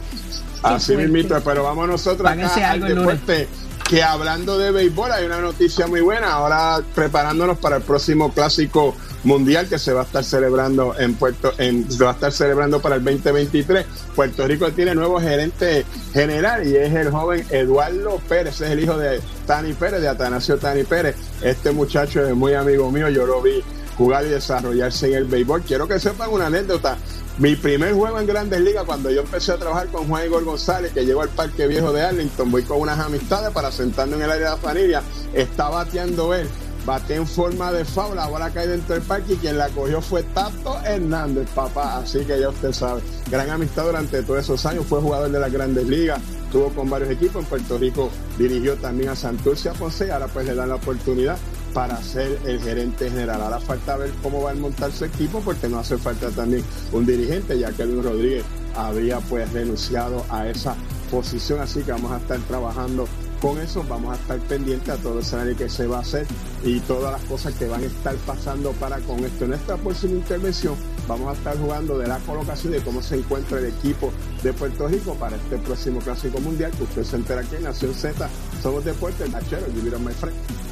Así 0.63 0.97
mismito, 0.97 1.41
pero 1.45 1.65
vamos 1.65 1.89
nosotros 1.89 2.29
Páguense 2.29 2.61
acá 2.61 2.71
algo 2.73 2.87
al 2.87 2.95
deporte. 2.95 3.49
Que 3.89 4.05
hablando 4.05 4.57
de 4.57 4.71
béisbol, 4.71 5.11
hay 5.11 5.27
una 5.27 5.41
noticia 5.41 5.89
muy 5.89 6.01
buena. 6.01 6.35
Ahora 6.35 6.81
preparándonos 6.95 7.59
para 7.59 7.77
el 7.77 7.83
próximo 7.83 8.33
clásico 8.33 8.95
mundial 9.25 9.69
que 9.69 9.79
se 9.79 9.93
va 9.93 10.03
a 10.03 10.05
estar 10.05 10.25
celebrando 10.25 10.95
en 10.99 11.15
Puerto, 11.15 11.53
en, 11.59 11.91
se 11.91 12.05
va 12.05 12.11
a 12.11 12.15
estar 12.15 12.33
celebrando 12.33 12.81
para 12.81 12.97
el 12.97 13.05
2023. 13.05 13.87
Puerto 14.15 14.47
Rico 14.47 14.71
tiene 14.73 14.95
nuevo 14.95 15.21
gerente 15.21 15.85
general 16.13 16.67
y 16.67 16.77
es 16.77 16.93
el 16.95 17.11
joven 17.11 17.45
Eduardo 17.51 18.21
Pérez, 18.29 18.61
es 18.61 18.71
el 18.71 18.81
hijo 18.81 18.97
de 18.97 19.21
Tani 19.47 19.73
Pérez, 19.73 20.01
de 20.01 20.09
Atanasio 20.09 20.57
Tani 20.57 20.85
Pérez. 20.85 21.17
Este 21.43 21.73
muchacho 21.73 22.25
es 22.25 22.35
muy 22.35 22.55
amigo 22.55 22.91
mío, 22.93 23.09
yo 23.09 23.27
lo 23.27 23.43
vi 23.43 23.63
jugar 23.97 24.25
y 24.25 24.29
desarrollarse 24.29 25.09
en 25.09 25.15
el 25.15 25.25
béisbol. 25.25 25.63
Quiero 25.63 25.87
que 25.87 25.99
sepan 25.99 26.31
una 26.31 26.47
anécdota. 26.47 26.97
Mi 27.41 27.57
primer 27.57 27.95
juego 27.95 28.20
en 28.20 28.26
Grandes 28.26 28.61
Ligas, 28.61 28.84
cuando 28.84 29.11
yo 29.11 29.22
empecé 29.22 29.53
a 29.53 29.57
trabajar 29.57 29.88
con 29.88 30.07
Juan 30.07 30.26
Igor 30.26 30.45
González, 30.45 30.93
que 30.93 31.07
llegó 31.07 31.22
al 31.22 31.30
Parque 31.30 31.66
Viejo 31.66 31.91
de 31.91 32.03
Arlington, 32.03 32.51
voy 32.51 32.64
con 32.64 32.78
unas 32.78 32.99
amistades 32.99 33.49
para 33.55 33.72
sentarnos 33.72 34.18
en 34.18 34.24
el 34.26 34.30
área 34.30 34.45
de 34.45 34.57
la 34.57 34.57
familia, 34.59 35.03
está 35.32 35.70
bateando 35.70 36.34
él, 36.34 36.47
bate 36.84 37.14
en 37.14 37.26
forma 37.26 37.72
de 37.72 37.86
foul, 37.86 38.14
la 38.14 38.26
bola 38.26 38.51
cae 38.51 38.66
dentro 38.66 38.95
del 38.95 39.03
parque 39.03 39.32
y 39.32 39.36
quien 39.36 39.57
la 39.57 39.70
cogió 39.70 40.03
fue 40.03 40.22
Tato 40.22 40.78
Hernández, 40.84 41.49
papá, 41.55 41.97
así 41.97 42.26
que 42.26 42.38
ya 42.38 42.51
usted 42.51 42.72
sabe, 42.72 43.01
gran 43.30 43.49
amistad 43.49 43.86
durante 43.86 44.22
todos 44.22 44.41
esos 44.41 44.66
años, 44.66 44.84
fue 44.86 45.01
jugador 45.01 45.30
de 45.30 45.41
las 45.41 45.51
Grandes 45.51 45.86
Ligas, 45.86 46.20
estuvo 46.45 46.68
con 46.68 46.91
varios 46.91 47.09
equipos, 47.09 47.43
en 47.43 47.49
Puerto 47.49 47.78
Rico 47.78 48.11
dirigió 48.36 48.76
también 48.76 49.09
a 49.09 49.16
Santurce, 49.16 49.70
a 49.70 49.72
Ponce, 49.72 50.12
ahora 50.12 50.26
pues 50.26 50.45
le 50.45 50.55
dan 50.55 50.68
la 50.68 50.74
oportunidad 50.74 51.38
para 51.73 52.03
ser 52.03 52.39
el 52.45 52.61
gerente 52.61 53.11
general. 53.11 53.43
Ahora 53.43 53.61
falta 53.61 53.97
ver 53.97 54.11
cómo 54.23 54.43
va 54.43 54.51
a 54.51 54.55
montar 54.55 54.93
su 54.93 55.05
equipo 55.05 55.41
porque 55.41 55.68
no 55.68 55.79
hace 55.79 55.97
falta 55.99 56.31
también 56.31 56.64
un 56.93 57.07
dirigente, 57.07 57.59
ya 57.59 57.73
que 57.73 57.85
Luis 57.87 58.05
Rodríguez 58.05 58.45
había 58.75 59.18
pues 59.21 59.53
renunciado 59.53 60.25
a 60.31 60.49
esa 60.49 60.75
posición, 61.11 61.61
así 61.61 61.83
que 61.83 61.93
vamos 61.93 62.12
a 62.12 62.18
estar 62.18 62.39
trabajando 62.41 63.07
con 63.41 63.59
eso, 63.59 63.85
vamos 63.89 64.12
a 64.12 64.21
estar 64.21 64.39
pendientes 64.41 64.91
a 64.91 64.97
todo 64.99 65.21
ese 65.21 65.37
área 65.37 65.55
que 65.55 65.68
se 65.68 65.87
va 65.87 65.99
a 65.99 66.01
hacer 66.01 66.27
y 66.62 66.79
todas 66.81 67.11
las 67.11 67.23
cosas 67.23 67.55
que 67.55 67.66
van 67.66 67.83
a 67.83 67.87
estar 67.87 68.14
pasando 68.27 68.73
para 68.73 68.99
con 69.01 69.25
esto. 69.25 69.47
En 69.47 69.55
esta 69.55 69.77
próxima 69.77 70.14
intervención 70.14 70.75
vamos 71.09 71.31
a 71.31 71.33
estar 71.33 71.59
jugando 71.59 71.99
de 71.99 72.07
la 72.07 72.18
colocación 72.18 72.73
de 72.75 72.81
cómo 72.81 73.03
se 73.03 73.16
encuentra 73.16 73.59
el 73.59 73.66
equipo 73.66 74.12
de 74.43 74.53
Puerto 74.53 74.89
Rico 74.89 75.14
para 75.14 75.37
este 75.37 75.57
próximo 75.59 76.01
Clásico 76.01 76.39
Mundial, 76.41 76.71
que 76.73 76.85
usted 76.85 77.03
se 77.03 77.16
entera 77.16 77.41
aquí 77.41 77.57
en 77.57 77.64
Nación 77.64 77.95
Z. 77.95 78.29
Somos 78.62 78.85
Deportes, 78.85 79.31
Nachero, 79.31 79.66
you 79.68 79.99
my 79.99 80.12
friend. 80.12 80.70